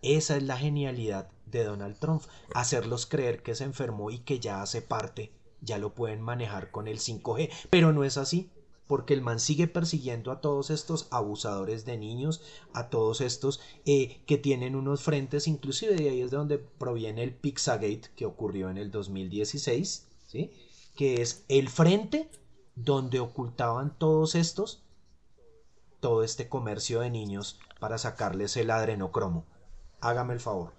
Esa 0.02 0.38
es 0.38 0.44
la 0.44 0.56
genialidad 0.56 1.30
de 1.46 1.66
Donald 1.66 2.00
Trump, 2.00 2.24
hacerlos 2.56 3.06
creer 3.06 3.44
que 3.44 3.54
se 3.54 3.66
enfermó 3.66 4.12
y 4.12 4.20
que 4.20 4.40
ya 4.40 4.62
hace 4.62 4.82
parte, 4.82 5.34
ya 5.62 5.78
lo 5.78 5.94
pueden 5.94 6.22
manejar 6.22 6.72
con 6.72 6.88
el 6.88 7.00
5G, 7.00 7.50
pero 7.70 7.94
no 7.94 8.04
es 8.04 8.18
así, 8.18 8.50
porque 8.88 9.14
el 9.14 9.22
man 9.22 9.40
sigue 9.40 9.68
persiguiendo 9.68 10.32
a 10.32 10.42
todos 10.42 10.70
estos 10.70 11.08
abusadores 11.12 11.86
de 11.86 11.98
niños, 11.98 12.42
a 12.74 12.90
todos 12.90 13.22
estos 13.22 13.60
eh, 13.86 14.22
que 14.26 14.38
tienen 14.38 14.76
unos 14.76 15.02
frentes, 15.02 15.48
inclusive 15.48 15.96
de 15.96 16.10
ahí 16.10 16.22
es 16.22 16.32
de 16.32 16.38
donde 16.38 16.58
proviene 16.58 17.24
el 17.24 17.34
Pizzagate 17.34 18.10
que 18.16 18.26
ocurrió 18.26 18.70
en 18.70 18.78
el 18.78 18.90
2016, 18.90 20.08
¿sí? 20.28 20.52
que 20.96 21.22
es 21.22 21.46
el 21.50 21.70
frente 21.70 22.30
donde 22.76 23.20
ocultaban 23.20 23.96
todos 23.98 24.36
estos 24.36 24.82
todo 26.00 26.24
este 26.24 26.48
comercio 26.48 27.02
de 27.02 27.10
niños 27.10 27.60
para 27.80 27.98
sacarles 27.98 28.56
el 28.58 28.72
adrenocromo. 28.72 29.46
Hágame 30.02 30.34
el 30.34 30.40
favor. 30.40 30.79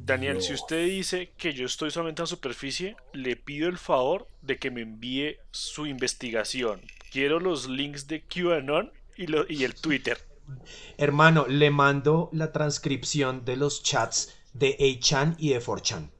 Daniel, 0.00 0.40
si 0.40 0.54
usted 0.54 0.86
dice 0.86 1.32
que 1.36 1.52
yo 1.52 1.66
estoy 1.66 1.90
solamente 1.90 2.22
en 2.22 2.26
superficie, 2.26 2.96
le 3.12 3.36
pido 3.36 3.68
el 3.68 3.76
favor 3.78 4.26
de 4.40 4.58
que 4.58 4.70
me 4.70 4.80
envíe 4.82 5.36
su 5.50 5.86
investigación. 5.86 6.80
Quiero 7.10 7.38
los 7.38 7.68
links 7.68 8.06
de 8.06 8.22
QAnon 8.22 8.90
y, 9.16 9.26
lo- 9.26 9.44
y 9.48 9.64
el 9.64 9.74
Twitter. 9.74 10.18
Hermano, 10.96 11.46
le 11.46 11.70
mando 11.70 12.30
la 12.32 12.50
transcripción 12.52 13.44
de 13.44 13.56
los 13.56 13.82
chats 13.82 14.34
de 14.54 14.76
8chan 14.78 15.34
y 15.38 15.50
de 15.50 15.60
4chan. 15.60 16.10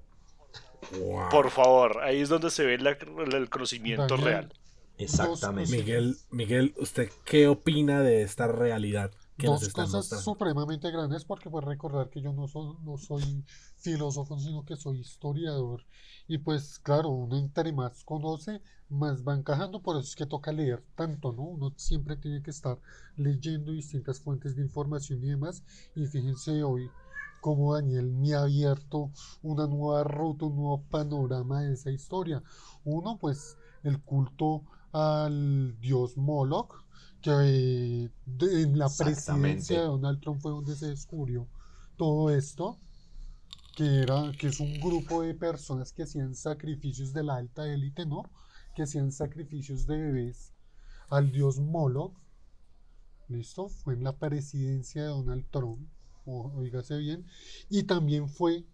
Wow. 0.99 1.29
Por 1.31 1.51
favor, 1.51 2.01
ahí 2.03 2.21
es 2.21 2.29
donde 2.29 2.51
se 2.51 2.65
ve 2.67 2.79
la- 2.79 2.91
el 3.37 3.49
conocimiento 3.49 4.09
Daniel, 4.17 4.25
real. 4.25 4.53
Exactamente. 4.99 5.71
Miguel, 5.73 6.17
Miguel, 6.31 6.75
¿usted 6.77 7.11
qué 7.25 7.49
opina 7.49 8.01
de 8.03 8.23
esta 8.23 8.47
realidad 8.47 9.11
Dos 9.39 9.69
cosas 9.71 9.93
mostrando? 9.95 10.25
supremamente 10.25 10.91
grandes 10.91 11.25
porque 11.25 11.51
pues 11.51 11.65
recordar 11.65 12.11
que 12.11 12.21
yo 12.21 12.33
no 12.33 12.47
soy, 12.47 12.77
no 12.83 12.97
soy 12.97 13.45
filósofo, 13.77 14.39
sino 14.39 14.65
que 14.65 14.77
soy 14.77 15.01
historiador. 15.01 15.85
Y 16.29 16.39
pues 16.39 16.79
claro, 16.79 17.09
uno 17.11 17.37
entre 17.37 17.73
más 17.73 18.05
conoce, 18.05 18.63
más 18.89 19.25
va 19.25 19.35
encajando, 19.35 19.81
por 19.83 19.97
eso 19.97 20.09
es 20.09 20.17
que 20.17 20.27
toca 20.27 20.53
leer 20.53 20.85
tanto, 20.95 21.33
¿no? 21.33 21.43
Uno 21.43 21.73
siempre 21.77 22.17
tiene 22.17 22.43
que 22.43 22.51
estar 22.51 22.79
leyendo 23.17 23.73
distintas 23.73 24.21
fuentes 24.21 24.55
de 24.55 24.63
información 24.63 25.23
y 25.25 25.29
demás. 25.29 25.65
Y 25.95 26.07
fíjense 26.07 26.63
hoy 26.63 26.91
cómo 27.41 27.75
Daniel 27.75 28.13
me 28.13 28.35
ha 28.35 28.43
abierto 28.43 29.11
una 29.43 29.67
nueva 29.67 30.05
ruta, 30.05 30.47
un 30.47 30.57
nuevo 30.57 30.83
panorama 30.85 31.63
de 31.63 31.73
esa 31.73 31.91
historia. 31.91 32.43
Uno, 32.85 33.19
pues 33.19 33.57
el 33.83 34.01
culto 34.01 34.63
al 34.93 35.79
dios 35.81 36.17
Moloch, 36.17 36.85
que 37.23 38.11
en 38.41 38.79
la 38.79 38.89
presidencia 39.05 39.81
de 39.81 39.87
Donald 39.87 40.21
Trump 40.21 40.41
fue 40.41 40.51
donde 40.53 40.77
se 40.77 40.89
descubrió 40.89 41.49
todo 41.97 42.31
esto, 42.31 42.77
que 43.77 44.01
era, 44.03 44.33
que 44.39 44.49
es 44.49 44.61
un 44.61 44.81
grupo 44.81 45.23
de 45.23 45.35
personas 45.35 45.93
que 45.93 46.03
hacían 46.03 46.35
sacrificios 46.35 47.13
de 47.13 47.23
la 47.23 47.37
alta 47.37 47.67
élite, 47.67 48.05
¿no? 48.07 48.25
Que 48.75 48.83
hacían 48.83 49.13
sacrificios 49.13 49.87
de 49.87 49.97
bebés 49.99 50.53
al 51.09 51.31
dios 51.33 51.59
Moloch. 51.61 52.15
¿Listo? 53.29 53.69
Fue 53.69 53.95
en 53.95 54.05
la 54.05 54.19
presidencia 54.19 55.03
de 55.03 55.09
Donald 55.09 55.47
Trump. 55.51 55.89
o- 56.25 56.53
Oígase 56.55 56.99
bien. 56.99 57.27
Y 57.71 57.85
también 57.85 58.29
fue 58.29 58.65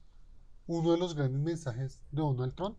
uno 0.67 0.93
de 0.93 0.99
los 0.99 1.15
grandes 1.15 1.41
mensajes 1.41 2.01
de 2.11 2.21
Donald 2.23 2.55
Trump. 2.55 2.77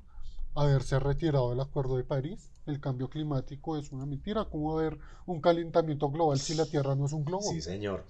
Haberse 0.55 0.99
retirado 0.99 1.51
del 1.51 1.59
Acuerdo 1.61 1.97
de 1.97 2.03
París. 2.03 2.51
El 2.65 2.79
cambio 2.79 3.09
climático 3.09 3.77
es 3.77 3.91
una 3.91 4.05
mentira. 4.05 4.45
¿Cómo 4.45 4.73
va 4.73 4.81
a 4.81 4.85
haber 4.87 4.99
un 5.25 5.41
calentamiento 5.41 6.09
global 6.09 6.39
si 6.39 6.55
la 6.55 6.65
Tierra 6.65 6.95
no 6.95 7.05
es 7.05 7.13
un 7.13 7.25
globo? 7.25 7.43
Sí, 7.51 7.61
señor. 7.61 8.05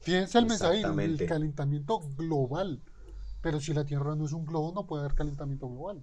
Fíjense 0.00 0.38
el 0.38 0.46
mensaje, 0.46 0.82
el 0.82 1.26
calentamiento 1.26 2.00
global. 2.16 2.82
Pero 3.40 3.60
si 3.60 3.72
la 3.72 3.84
Tierra 3.84 4.14
no 4.16 4.24
es 4.26 4.32
un 4.32 4.44
globo, 4.44 4.72
no 4.74 4.86
puede 4.86 5.04
haber 5.04 5.14
calentamiento 5.14 5.68
global. 5.68 6.02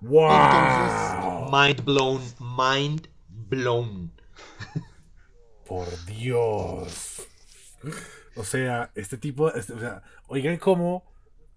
¡Wow! 0.00 1.50
Mind 1.50 1.84
blown, 1.84 2.20
mind 2.40 3.08
blown. 3.28 4.12
Por 5.66 5.86
Dios. 6.06 7.22
O 8.36 8.44
sea, 8.44 8.90
este 8.94 9.16
tipo, 9.16 9.50
este- 9.52 9.72
o 9.72 9.80
sea, 9.80 10.02
oigan 10.28 10.58
cómo, 10.58 11.02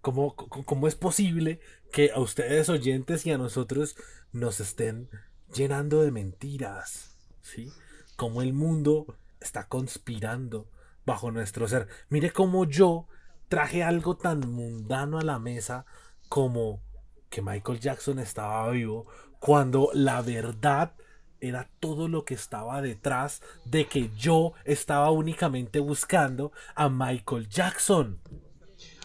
cómo, 0.01 0.35
cómo, 0.35 0.87
es 0.87 0.95
posible 0.95 1.59
que 1.91 2.11
a 2.11 2.19
ustedes 2.19 2.69
oyentes 2.69 3.25
y 3.25 3.31
a 3.31 3.37
nosotros 3.37 3.95
nos 4.31 4.59
estén 4.59 5.09
llenando 5.53 6.01
de 6.01 6.11
mentiras, 6.11 7.15
¿sí? 7.41 7.71
Cómo 8.15 8.41
el 8.41 8.53
mundo 8.53 9.17
está 9.39 9.67
conspirando 9.67 10.69
bajo 11.05 11.31
nuestro 11.31 11.67
ser. 11.67 11.87
Mire 12.09 12.31
cómo 12.31 12.65
yo 12.65 13.07
traje 13.47 13.83
algo 13.83 14.15
tan 14.15 14.41
mundano 14.51 15.17
a 15.19 15.23
la 15.23 15.39
mesa 15.39 15.85
como 16.27 16.81
que 17.29 17.41
Michael 17.41 17.79
Jackson 17.79 18.19
estaba 18.19 18.69
vivo 18.71 19.07
cuando 19.39 19.89
la 19.93 20.21
verdad 20.21 20.93
era 21.41 21.69
todo 21.79 22.07
lo 22.07 22.25
que 22.25 22.33
estaba 22.33 22.81
detrás 22.81 23.41
de 23.65 23.85
que 23.85 24.11
yo 24.17 24.53
estaba 24.65 25.09
únicamente 25.11 25.79
buscando 25.79 26.51
a 26.75 26.89
Michael 26.89 27.47
Jackson. 27.47 28.19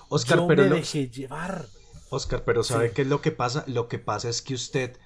Oscar, 0.08 0.38
yo 0.38 0.46
pero 0.46 0.62
me 0.64 0.68
lo- 0.70 0.76
dejé 0.76 1.08
llevar. 1.08 1.66
Oscar, 2.10 2.44
pero 2.44 2.62
¿sabe 2.62 2.88
Sí. 2.88 2.94
qué 2.94 3.02
es 3.02 3.08
lo 3.08 3.20
que 3.20 3.32
pasa? 3.32 3.64
Lo 3.66 3.88
que 3.88 3.98
pasa 3.98 4.28
es 4.28 4.40
que 4.42 4.54
usted, 4.54 4.98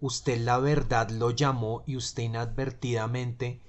usted 0.00 0.38
la 0.40 0.58
verdad 0.58 1.10
lo 1.10 1.30
llamó 1.30 1.82
y 1.86 1.96
usted 1.96 2.22
inadvertidamente 2.24 3.60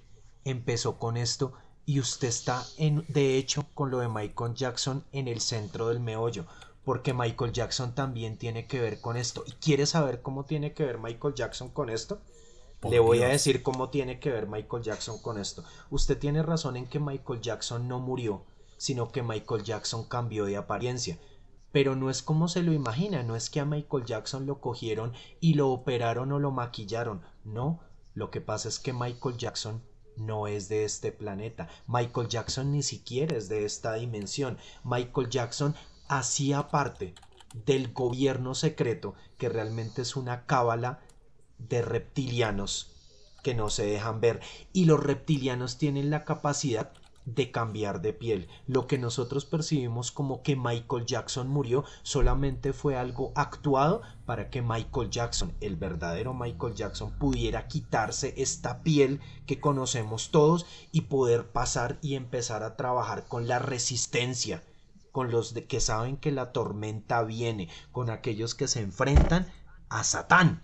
empezó 0.43 0.97
con 0.99 1.17
esto 1.17 1.53
y 1.86 1.99
usted 1.99 2.28
está 2.28 2.63
en, 2.78 3.05
de 3.07 3.38
hecho, 3.38 3.65
con 3.73 3.91
lo 3.91 3.99
de 3.99 4.07
Michael 4.09 4.53
Jackson 4.55 5.03
en 5.11 5.28
el 5.28 5.39
centro 5.41 5.88
del 5.88 5.99
meollo, 5.99 6.45
porque 6.84 7.13
Michael 7.13 7.51
Jackson 7.53 7.95
también 7.95 8.38
tiene 8.38 8.67
que 8.67 8.80
ver 8.80 9.01
con 9.01 9.17
esto. 9.17 9.43
¿Y 9.47 9.51
quiere 9.53 9.86
saber 9.86 10.21
cómo 10.21 10.45
tiene 10.45 10.73
que 10.73 10.84
ver 10.86 10.99
Michael 10.99 11.34
Jackson 11.36 11.69
con 11.69 11.89
esto? 11.89 12.19
Por 12.80 12.91
Le 12.91 12.99
voy 12.99 13.23
a 13.23 13.28
decir 13.30 13.63
cómo 13.63 13.89
tiene 13.89 14.19
que 14.19 14.30
ver 14.32 14.47
Michael 14.47 14.84
Jackson 14.84 15.19
con 15.21 15.39
esto. 15.39 15.63
Usted 15.89 16.17
tiene 16.19 16.43
razón 16.43 16.76
en 16.76 16.86
que 16.88 16.99
Michael 16.99 17.41
Jackson 17.41 17.88
no 17.88 17.99
murió, 17.99 18.43
sino 18.78 19.11
que 19.11 19.23
Michael 19.23 19.63
Jackson 19.63 20.05
cambió 20.05 20.45
de 20.45 20.57
apariencia. 20.57 21.19
Pero 21.71 21.95
no 21.95 22.09
es 22.09 22.23
como 22.23 22.47
se 22.47 22.63
lo 22.63 22.73
imagina, 22.73 23.23
no 23.23 23.36
es 23.36 23.49
que 23.49 23.59
a 23.59 23.65
Michael 23.65 24.05
Jackson 24.05 24.45
lo 24.45 24.61
cogieron 24.61 25.13
y 25.39 25.55
lo 25.55 25.69
operaron 25.69 26.32
o 26.32 26.39
lo 26.39 26.51
maquillaron. 26.51 27.21
No, 27.43 27.82
lo 28.13 28.32
que 28.32 28.41
pasa 28.41 28.69
es 28.69 28.80
que 28.80 28.93
Michael 28.93 29.38
Jackson 29.38 29.84
no 30.15 30.47
es 30.47 30.69
de 30.69 30.86
este 30.86 31.11
planeta. 31.11 31.67
Michael 31.88 32.30
Jackson 32.30 32.71
ni 32.71 32.82
siquiera 32.82 33.36
es 33.36 33.49
de 33.49 33.65
esta 33.65 33.95
dimensión. 33.95 34.57
Michael 34.84 35.30
Jackson 35.30 35.76
hacía 36.07 36.69
parte 36.69 37.13
del 37.65 37.93
gobierno 37.93 38.55
secreto 38.55 39.15
que 39.38 39.49
realmente 39.49 40.01
es 40.01 40.15
una 40.15 40.45
cábala 40.45 41.01
de 41.57 41.82
reptilianos 41.82 42.91
que 43.43 43.53
no 43.53 43.69
se 43.69 43.86
dejan 43.86 44.21
ver 44.21 44.41
y 44.73 44.86
los 44.86 45.01
reptilianos 45.01 45.78
tienen 45.78 46.09
la 46.09 46.26
capacidad 46.26 46.91
de 47.26 47.51
cambiar 47.51 48.01
de 48.01 48.13
piel. 48.13 48.47
Lo 48.67 48.88
que 48.88 48.97
nosotros 48.97 49.45
percibimos 49.45 50.11
como 50.11 50.43
que 50.43 50.55
Michael 50.55 51.05
Jackson 51.05 51.47
murió 51.47 51.84
solamente 52.03 52.71
fue 52.71 52.95
algo 52.95 53.32
actuado 53.36 54.01
para 54.26 54.49
que 54.49 54.61
Michael 54.61 55.09
Jackson, 55.09 55.53
el 55.59 55.76
verdadero 55.76 56.34
Michael 56.34 56.76
Jackson, 56.76 57.11
pudiera 57.17 57.67
quitarse 57.67 58.34
esta 58.38 58.84
piel 58.84 59.19
que 59.45 59.59
conocemos 59.59 60.30
todos 60.32 60.65
y 60.91 61.01
poder 61.01 61.51
pasar 61.51 61.97
y 62.01 62.15
empezar 62.15 62.63
a 62.63 62.76
trabajar 62.76 63.28
con 63.28 63.47
la 63.47 63.59
resistencia, 63.59 64.63
con 65.11 65.32
los 65.32 65.53
que 65.53 65.80
saben 65.80 66.17
que 66.17 66.32
la 66.32 66.51
tormenta 66.51 67.23
viene, 67.23 67.69
con 67.91 68.09
aquellos 68.09 68.53
que 68.53 68.67
se 68.67 68.82
enfrentan 68.82 69.47
a 69.89 70.03
Satán. 70.03 70.61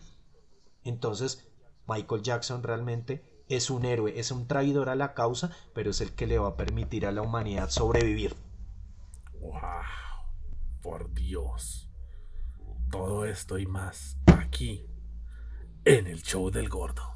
Entonces, 0.83 1.47
Michael 1.87 2.21
Jackson 2.21 2.63
realmente 2.63 3.30
es 3.51 3.69
un 3.69 3.85
héroe, 3.85 4.17
es 4.17 4.31
un 4.31 4.47
traidor 4.47 4.89
a 4.89 4.95
la 4.95 5.13
causa, 5.13 5.51
pero 5.73 5.91
es 5.91 5.99
el 5.99 6.13
que 6.13 6.25
le 6.25 6.39
va 6.39 6.49
a 6.49 6.55
permitir 6.55 7.05
a 7.05 7.11
la 7.11 7.21
humanidad 7.21 7.69
sobrevivir. 7.69 8.35
Wow. 9.39 9.59
Por 10.81 11.13
Dios. 11.13 11.89
Todo 12.89 13.25
esto 13.25 13.57
y 13.57 13.65
más 13.65 14.17
aquí 14.25 14.85
en 15.85 16.07
el 16.07 16.23
show 16.23 16.49
del 16.49 16.69
gordo. 16.69 17.10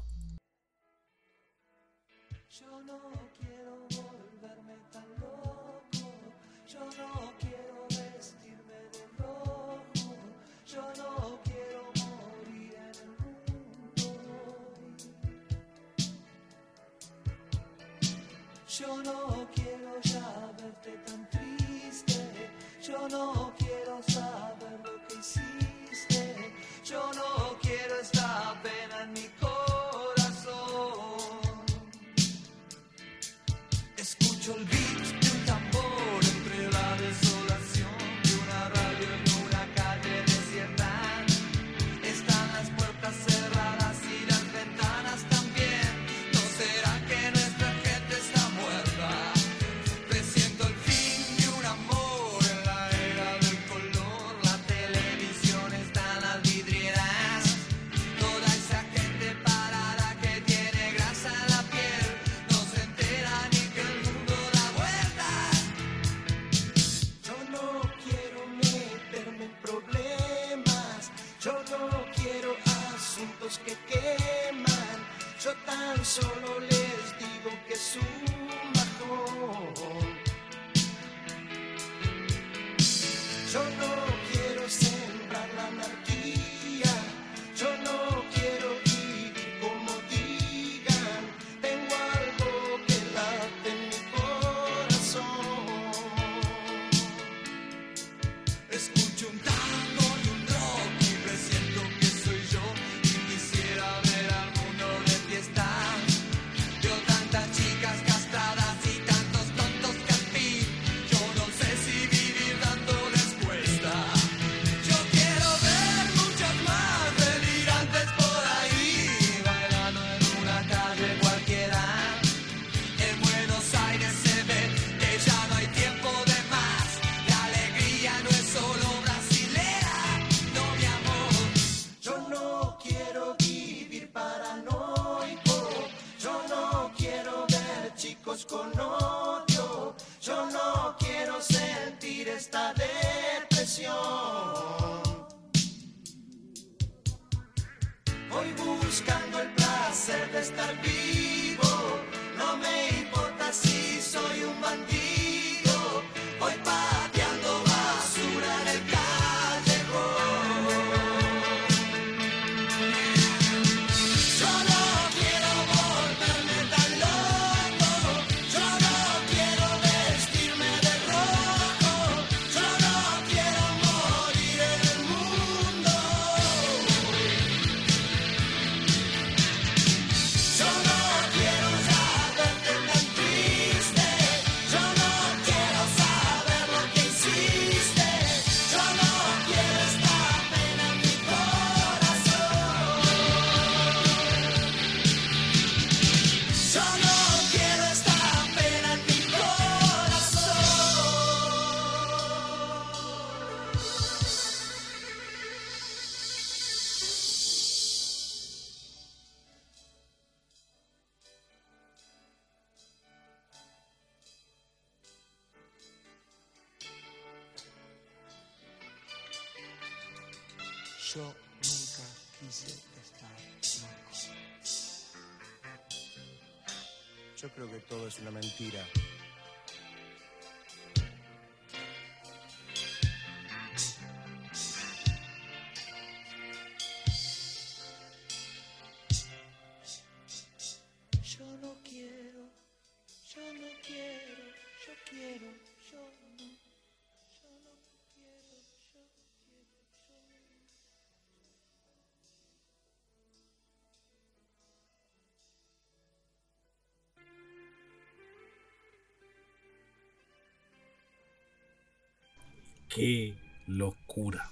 Qué 262.96 263.34
locura. 263.66 264.50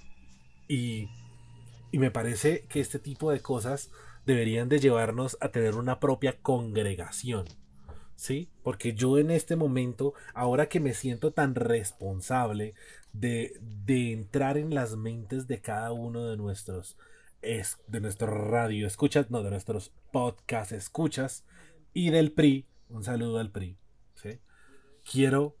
Y, 0.67 1.09
y 1.91 1.97
me 1.97 2.11
parece 2.11 2.65
que 2.69 2.79
este 2.79 2.99
tipo 2.99 3.31
de 3.31 3.39
cosas 3.39 3.89
deberían 4.27 4.69
de 4.69 4.77
llevarnos 4.77 5.35
a 5.41 5.49
tener 5.49 5.73
una 5.73 5.99
propia 5.99 6.37
congregación. 6.43 7.45
¿Sí? 8.15 8.51
Porque 8.61 8.93
yo 8.93 9.17
en 9.17 9.31
este 9.31 9.55
momento, 9.55 10.13
ahora 10.35 10.69
que 10.69 10.79
me 10.79 10.93
siento 10.93 11.33
tan 11.33 11.55
responsable 11.55 12.75
de, 13.13 13.59
de 13.61 14.13
entrar 14.13 14.59
en 14.59 14.75
las 14.75 14.95
mentes 14.95 15.47
de 15.47 15.59
cada 15.59 15.91
uno 15.91 16.25
de 16.25 16.37
nuestros 16.37 16.97
es, 17.41 17.79
de 17.87 17.99
nuestro 17.99 18.27
radio 18.27 18.85
escuchas, 18.85 19.31
no, 19.31 19.41
de 19.41 19.49
nuestros 19.49 19.91
podcast 20.11 20.71
escuchas 20.71 21.45
y 21.93 22.11
del 22.11 22.31
PRI, 22.31 22.67
un 22.89 23.03
saludo 23.03 23.39
al 23.39 23.51
PRI, 23.51 23.79
¿sí? 24.13 24.39
Quiero 25.03 25.57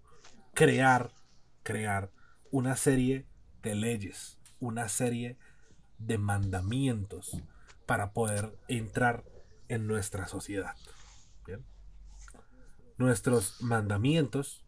crear, 0.53 1.11
crear 1.63 2.11
una 2.51 2.75
serie 2.75 3.25
de 3.61 3.75
leyes, 3.75 4.37
una 4.59 4.89
serie 4.89 5.37
de 5.97 6.17
mandamientos 6.17 7.37
para 7.85 8.11
poder 8.11 8.57
entrar 8.67 9.23
en 9.67 9.87
nuestra 9.87 10.27
sociedad. 10.27 10.75
Nuestros 12.97 13.61
mandamientos 13.61 14.63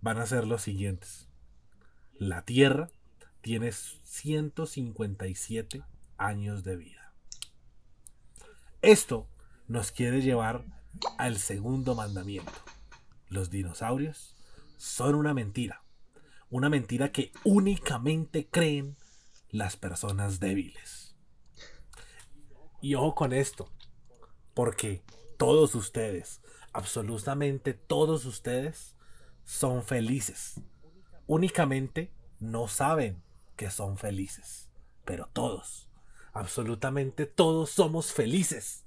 van 0.00 0.18
a 0.18 0.26
ser 0.26 0.46
los 0.46 0.62
siguientes. 0.62 1.26
La 2.16 2.44
Tierra 2.44 2.90
tiene 3.40 3.72
157 3.72 5.82
años 6.16 6.62
de 6.62 6.76
vida. 6.76 7.12
Esto 8.82 9.26
nos 9.66 9.90
quiere 9.90 10.22
llevar 10.22 10.64
al 11.18 11.38
segundo 11.38 11.96
mandamiento. 11.96 12.52
Los 13.28 13.50
dinosaurios 13.50 14.36
son 14.76 15.16
una 15.16 15.34
mentira. 15.34 15.82
Una 16.50 16.68
mentira 16.68 17.12
que 17.12 17.32
únicamente 17.44 18.48
creen 18.48 18.96
las 19.50 19.76
personas 19.76 20.40
débiles. 20.40 21.14
Y 22.80 22.96
ojo 22.96 23.14
con 23.14 23.32
esto, 23.32 23.70
porque 24.52 25.04
todos 25.38 25.76
ustedes, 25.76 26.40
absolutamente 26.72 27.72
todos 27.72 28.24
ustedes, 28.24 28.96
son 29.44 29.84
felices. 29.84 30.60
Únicamente 31.26 32.12
no 32.40 32.66
saben 32.66 33.22
que 33.54 33.70
son 33.70 33.96
felices, 33.96 34.70
pero 35.04 35.28
todos, 35.32 35.88
absolutamente 36.32 37.26
todos 37.26 37.70
somos 37.70 38.12
felices, 38.12 38.86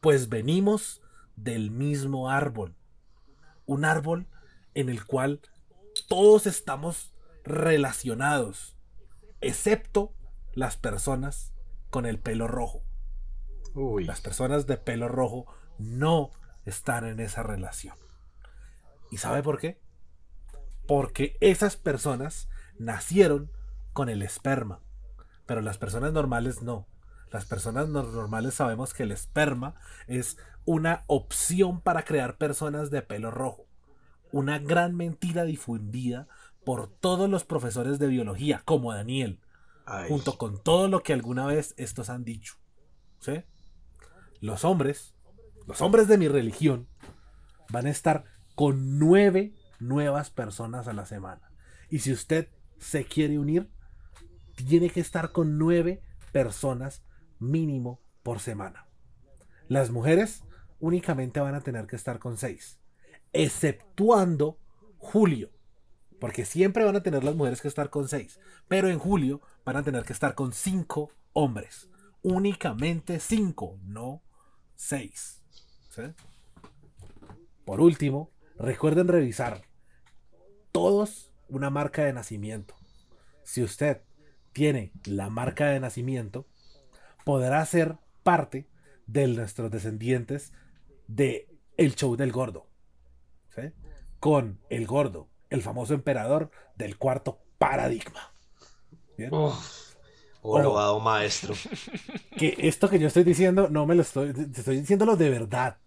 pues 0.00 0.28
venimos 0.28 1.02
del 1.34 1.72
mismo 1.72 2.30
árbol. 2.30 2.76
Un 3.66 3.84
árbol 3.84 4.28
en 4.74 4.88
el 4.88 5.04
cual 5.06 5.40
todos 6.10 6.48
estamos 6.48 7.14
relacionados, 7.44 8.76
excepto 9.40 10.12
las 10.54 10.76
personas 10.76 11.54
con 11.88 12.04
el 12.04 12.18
pelo 12.18 12.48
rojo. 12.48 12.82
Uy. 13.74 14.02
Las 14.04 14.20
personas 14.20 14.66
de 14.66 14.76
pelo 14.76 15.06
rojo 15.06 15.46
no 15.78 16.32
están 16.64 17.06
en 17.06 17.20
esa 17.20 17.44
relación. 17.44 17.94
¿Y 19.12 19.18
sabe 19.18 19.44
por 19.44 19.60
qué? 19.60 19.80
Porque 20.88 21.36
esas 21.40 21.76
personas 21.76 22.48
nacieron 22.76 23.52
con 23.92 24.08
el 24.08 24.22
esperma, 24.22 24.80
pero 25.46 25.60
las 25.60 25.78
personas 25.78 26.12
normales 26.12 26.60
no. 26.60 26.88
Las 27.30 27.46
personas 27.46 27.88
no- 27.88 28.02
normales 28.02 28.54
sabemos 28.54 28.94
que 28.94 29.04
el 29.04 29.12
esperma 29.12 29.76
es 30.08 30.38
una 30.64 31.04
opción 31.06 31.80
para 31.80 32.02
crear 32.04 32.36
personas 32.36 32.90
de 32.90 33.02
pelo 33.02 33.30
rojo. 33.30 33.69
Una 34.32 34.58
gran 34.58 34.96
mentira 34.96 35.44
difundida 35.44 36.28
por 36.64 36.88
todos 36.88 37.28
los 37.28 37.44
profesores 37.44 37.98
de 37.98 38.08
biología, 38.08 38.62
como 38.64 38.92
Daniel, 38.92 39.40
Ay. 39.86 40.08
junto 40.08 40.38
con 40.38 40.62
todo 40.62 40.88
lo 40.88 41.02
que 41.02 41.12
alguna 41.12 41.46
vez 41.46 41.74
estos 41.76 42.10
han 42.10 42.24
dicho. 42.24 42.54
¿Sí? 43.20 43.42
Los 44.40 44.64
hombres, 44.64 45.14
los 45.66 45.80
hombres 45.80 46.08
de 46.08 46.18
mi 46.18 46.28
religión, 46.28 46.88
van 47.70 47.86
a 47.86 47.90
estar 47.90 48.24
con 48.54 48.98
nueve 48.98 49.54
nuevas 49.78 50.30
personas 50.30 50.88
a 50.88 50.92
la 50.92 51.06
semana. 51.06 51.50
Y 51.88 52.00
si 52.00 52.12
usted 52.12 52.48
se 52.78 53.04
quiere 53.04 53.38
unir, 53.38 53.70
tiene 54.54 54.90
que 54.90 55.00
estar 55.00 55.32
con 55.32 55.58
nueve 55.58 56.02
personas 56.32 57.02
mínimo 57.38 58.00
por 58.22 58.40
semana. 58.40 58.86
Las 59.68 59.90
mujeres 59.90 60.44
únicamente 60.78 61.40
van 61.40 61.54
a 61.54 61.60
tener 61.60 61.86
que 61.86 61.96
estar 61.96 62.18
con 62.18 62.36
seis, 62.36 62.79
exceptuando 63.32 64.58
julio, 64.98 65.50
porque 66.18 66.44
siempre 66.44 66.84
van 66.84 66.96
a 66.96 67.02
tener 67.02 67.24
las 67.24 67.34
mujeres 67.34 67.60
que 67.60 67.68
estar 67.68 67.90
con 67.90 68.08
seis, 68.08 68.38
pero 68.68 68.88
en 68.88 68.98
julio 68.98 69.40
van 69.64 69.76
a 69.76 69.82
tener 69.82 70.04
que 70.04 70.12
estar 70.12 70.34
con 70.34 70.52
cinco 70.52 71.10
hombres, 71.32 71.88
únicamente 72.22 73.20
cinco, 73.20 73.78
no 73.82 74.22
seis. 74.74 75.42
Por 77.64 77.80
último, 77.80 78.30
recuerden 78.58 79.08
revisar 79.08 79.62
todos 80.72 81.32
una 81.48 81.70
marca 81.70 82.04
de 82.04 82.12
nacimiento. 82.12 82.74
Si 83.42 83.62
usted 83.62 84.02
tiene 84.52 84.92
la 85.04 85.30
marca 85.30 85.66
de 85.66 85.80
nacimiento, 85.80 86.46
podrá 87.24 87.64
ser 87.66 87.98
parte 88.22 88.68
de 89.06 89.26
nuestros 89.26 89.70
descendientes 89.70 90.52
de 91.06 91.48
el 91.76 91.94
show 91.96 92.16
del 92.16 92.32
gordo. 92.32 92.69
¿Sí? 93.54 93.72
Con 94.18 94.60
el 94.68 94.86
gordo, 94.86 95.28
el 95.48 95.62
famoso 95.62 95.94
emperador 95.94 96.50
del 96.76 96.96
cuarto 96.98 97.40
paradigma. 97.58 98.32
¿Bien? 99.16 99.30
Oh, 99.32 99.58
lobado 100.42 101.00
maestro. 101.00 101.54
que 102.36 102.56
esto 102.58 102.88
que 102.88 102.98
yo 102.98 103.08
estoy 103.08 103.24
diciendo 103.24 103.68
no 103.70 103.86
me 103.86 103.94
lo 103.94 104.02
estoy, 104.02 104.30
estoy 104.30 104.80
diciéndolo 104.80 105.16
de 105.16 105.30
verdad. 105.30 105.78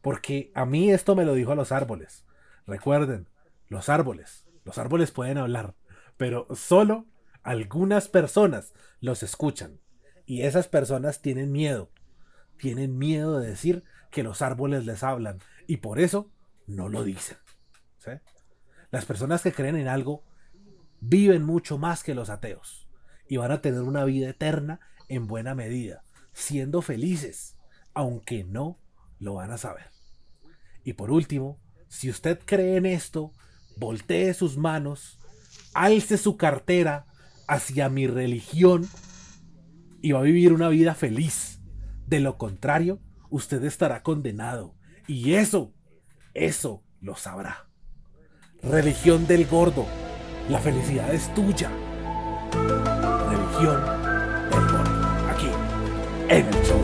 Porque 0.00 0.50
a 0.54 0.66
mí 0.66 0.90
esto 0.90 1.14
me 1.14 1.24
lo 1.24 1.34
dijo 1.34 1.52
a 1.52 1.56
los 1.56 1.70
árboles. 1.70 2.24
Recuerden, 2.66 3.28
los 3.68 3.88
árboles, 3.88 4.44
los 4.64 4.78
árboles 4.78 5.12
pueden 5.12 5.38
hablar, 5.38 5.76
pero 6.16 6.48
solo 6.54 7.06
algunas 7.44 8.08
personas 8.08 8.74
los 9.00 9.22
escuchan. 9.22 9.80
Y 10.26 10.42
esas 10.42 10.66
personas 10.66 11.20
tienen 11.20 11.52
miedo. 11.52 11.90
Tienen 12.56 12.98
miedo 12.98 13.38
de 13.38 13.48
decir 13.48 13.84
que 14.10 14.22
los 14.22 14.42
árboles 14.42 14.86
les 14.86 15.02
hablan. 15.02 15.38
Y 15.66 15.78
por 15.78 16.00
eso 16.00 16.31
no 16.66 16.88
lo 16.88 17.04
dicen. 17.04 17.36
¿sí? 17.98 18.10
Las 18.90 19.04
personas 19.04 19.42
que 19.42 19.52
creen 19.52 19.76
en 19.76 19.88
algo 19.88 20.24
viven 21.00 21.42
mucho 21.42 21.78
más 21.78 22.02
que 22.02 22.14
los 22.14 22.30
ateos. 22.30 22.88
Y 23.28 23.36
van 23.36 23.52
a 23.52 23.60
tener 23.60 23.82
una 23.82 24.04
vida 24.04 24.28
eterna 24.28 24.80
en 25.08 25.26
buena 25.26 25.54
medida, 25.54 26.04
siendo 26.32 26.82
felices, 26.82 27.56
aunque 27.94 28.44
no 28.44 28.78
lo 29.18 29.34
van 29.34 29.50
a 29.50 29.58
saber. 29.58 29.90
Y 30.84 30.94
por 30.94 31.10
último, 31.10 31.60
si 31.88 32.10
usted 32.10 32.40
cree 32.44 32.76
en 32.76 32.86
esto, 32.86 33.32
voltee 33.76 34.34
sus 34.34 34.56
manos, 34.56 35.18
alce 35.74 36.18
su 36.18 36.36
cartera 36.36 37.06
hacia 37.48 37.88
mi 37.88 38.06
religión 38.06 38.88
y 40.00 40.12
va 40.12 40.20
a 40.20 40.24
vivir 40.24 40.52
una 40.52 40.68
vida 40.68 40.94
feliz. 40.94 41.60
De 42.06 42.20
lo 42.20 42.36
contrario, 42.36 43.00
usted 43.30 43.64
estará 43.64 44.02
condenado. 44.02 44.74
Y 45.06 45.34
eso, 45.34 45.72
eso 46.34 46.82
lo 47.00 47.16
sabrá. 47.16 47.66
Religión 48.62 49.26
del 49.26 49.46
gordo. 49.46 49.86
La 50.48 50.58
felicidad 50.58 51.12
es 51.12 51.32
tuya. 51.34 51.70
Religión 53.28 53.80
del 54.50 54.68
gordo. 54.70 55.28
Aquí, 55.30 55.48
en 56.28 56.46
el 56.46 56.64
show 56.64 56.81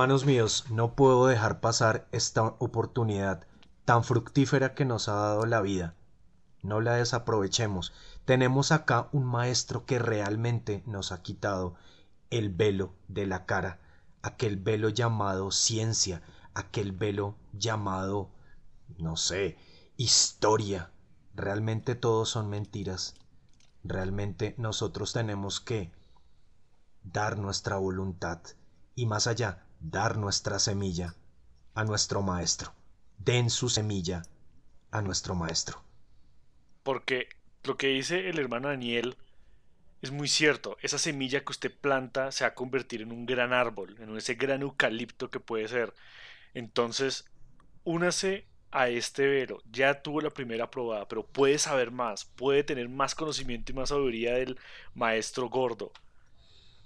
Hermanos 0.00 0.24
míos, 0.24 0.64
no 0.70 0.94
puedo 0.94 1.26
dejar 1.26 1.60
pasar 1.60 2.08
esta 2.10 2.42
oportunidad 2.42 3.46
tan 3.84 4.02
fructífera 4.02 4.74
que 4.74 4.86
nos 4.86 5.10
ha 5.10 5.12
dado 5.12 5.44
la 5.44 5.60
vida. 5.60 5.94
No 6.62 6.80
la 6.80 6.94
desaprovechemos. 6.94 7.92
Tenemos 8.24 8.72
acá 8.72 9.10
un 9.12 9.26
maestro 9.26 9.84
que 9.84 9.98
realmente 9.98 10.82
nos 10.86 11.12
ha 11.12 11.20
quitado 11.20 11.74
el 12.30 12.48
velo 12.48 12.94
de 13.08 13.26
la 13.26 13.44
cara, 13.44 13.78
aquel 14.22 14.56
velo 14.56 14.88
llamado 14.88 15.50
ciencia, 15.50 16.22
aquel 16.54 16.92
velo 16.92 17.36
llamado, 17.52 18.30
no 18.96 19.18
sé, 19.18 19.58
historia. 19.98 20.92
Realmente 21.34 21.94
todos 21.94 22.30
son 22.30 22.48
mentiras. 22.48 23.16
Realmente 23.84 24.54
nosotros 24.56 25.12
tenemos 25.12 25.60
que 25.60 25.92
dar 27.04 27.36
nuestra 27.36 27.76
voluntad 27.76 28.40
y 28.94 29.04
más 29.04 29.26
allá, 29.26 29.66
dar 29.80 30.16
nuestra 30.16 30.58
semilla 30.58 31.14
a 31.74 31.84
nuestro 31.84 32.22
maestro. 32.22 32.72
Den 33.18 33.50
su 33.50 33.68
semilla 33.68 34.22
a 34.90 35.02
nuestro 35.02 35.34
maestro. 35.34 35.82
Porque 36.82 37.28
lo 37.64 37.76
que 37.76 37.88
dice 37.88 38.28
el 38.28 38.38
hermano 38.38 38.68
Daniel 38.68 39.16
es 40.02 40.10
muy 40.10 40.28
cierto. 40.28 40.76
Esa 40.80 40.98
semilla 40.98 41.44
que 41.44 41.52
usted 41.52 41.74
planta 41.74 42.32
se 42.32 42.44
va 42.44 42.48
a 42.48 42.54
convertir 42.54 43.02
en 43.02 43.12
un 43.12 43.26
gran 43.26 43.52
árbol, 43.52 43.96
en 44.00 44.16
ese 44.16 44.34
gran 44.34 44.62
eucalipto 44.62 45.30
que 45.30 45.40
puede 45.40 45.68
ser. 45.68 45.94
Entonces, 46.54 47.26
únase 47.84 48.46
a 48.70 48.88
este 48.88 49.26
velo. 49.26 49.62
Ya 49.70 50.02
tuvo 50.02 50.20
la 50.20 50.30
primera 50.30 50.70
probada, 50.70 51.08
pero 51.08 51.26
puede 51.26 51.58
saber 51.58 51.90
más, 51.90 52.24
puede 52.24 52.64
tener 52.64 52.88
más 52.88 53.14
conocimiento 53.14 53.72
y 53.72 53.74
más 53.74 53.90
sabiduría 53.90 54.34
del 54.34 54.58
maestro 54.94 55.48
gordo. 55.48 55.92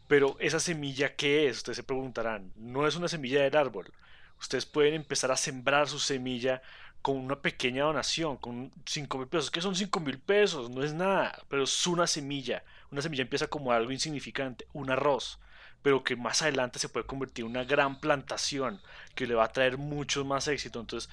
Pero 0.06 0.36
esa 0.40 0.60
semilla, 0.60 1.14
¿qué 1.16 1.48
es? 1.48 1.58
Ustedes 1.58 1.76
se 1.76 1.82
preguntarán. 1.82 2.52
No 2.56 2.86
es 2.86 2.96
una 2.96 3.08
semilla 3.08 3.42
del 3.42 3.56
árbol. 3.56 3.92
Ustedes 4.38 4.66
pueden 4.66 4.94
empezar 4.94 5.30
a 5.30 5.36
sembrar 5.36 5.88
su 5.88 5.98
semilla 5.98 6.60
con 7.04 7.16
una 7.16 7.40
pequeña 7.40 7.84
donación, 7.84 8.36
con 8.38 8.72
5 8.86 9.18
mil 9.18 9.28
pesos. 9.28 9.50
¿Qué 9.50 9.60
son 9.60 9.76
5 9.76 10.00
mil 10.00 10.18
pesos? 10.18 10.70
No 10.70 10.82
es 10.82 10.94
nada, 10.94 11.42
pero 11.48 11.64
es 11.64 11.86
una 11.86 12.06
semilla. 12.06 12.64
Una 12.90 13.02
semilla 13.02 13.22
empieza 13.22 13.46
como 13.46 13.72
algo 13.72 13.92
insignificante, 13.92 14.66
un 14.72 14.90
arroz, 14.90 15.38
pero 15.82 16.02
que 16.02 16.16
más 16.16 16.42
adelante 16.42 16.78
se 16.78 16.88
puede 16.88 17.06
convertir 17.06 17.44
en 17.44 17.50
una 17.50 17.64
gran 17.64 18.00
plantación 18.00 18.80
que 19.14 19.26
le 19.26 19.34
va 19.34 19.44
a 19.44 19.52
traer 19.52 19.76
mucho 19.76 20.24
más 20.24 20.48
éxito. 20.48 20.80
Entonces, 20.80 21.10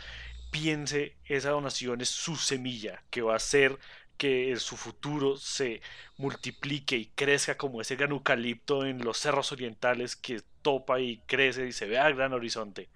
piense, 0.52 1.16
esa 1.26 1.50
donación 1.50 2.02
es 2.02 2.10
su 2.10 2.36
semilla, 2.36 3.04
que 3.10 3.22
va 3.22 3.34
a 3.34 3.38
hacer 3.38 3.78
que 4.18 4.56
su 4.58 4.78
futuro 4.78 5.38
se 5.38 5.82
multiplique 6.18 6.96
y 6.98 7.08
crezca 7.08 7.58
como 7.58 7.82
ese 7.82 7.96
gran 7.96 8.12
eucalipto 8.12 8.86
en 8.86 9.04
los 9.04 9.18
cerros 9.18 9.52
orientales 9.52 10.16
que 10.16 10.42
topa 10.62 11.00
y 11.00 11.20
crece 11.28 11.68
y 11.68 11.72
se 11.72 11.88
ve 11.88 12.00
al 12.00 12.16
gran 12.16 12.34
horizonte. 12.34 12.90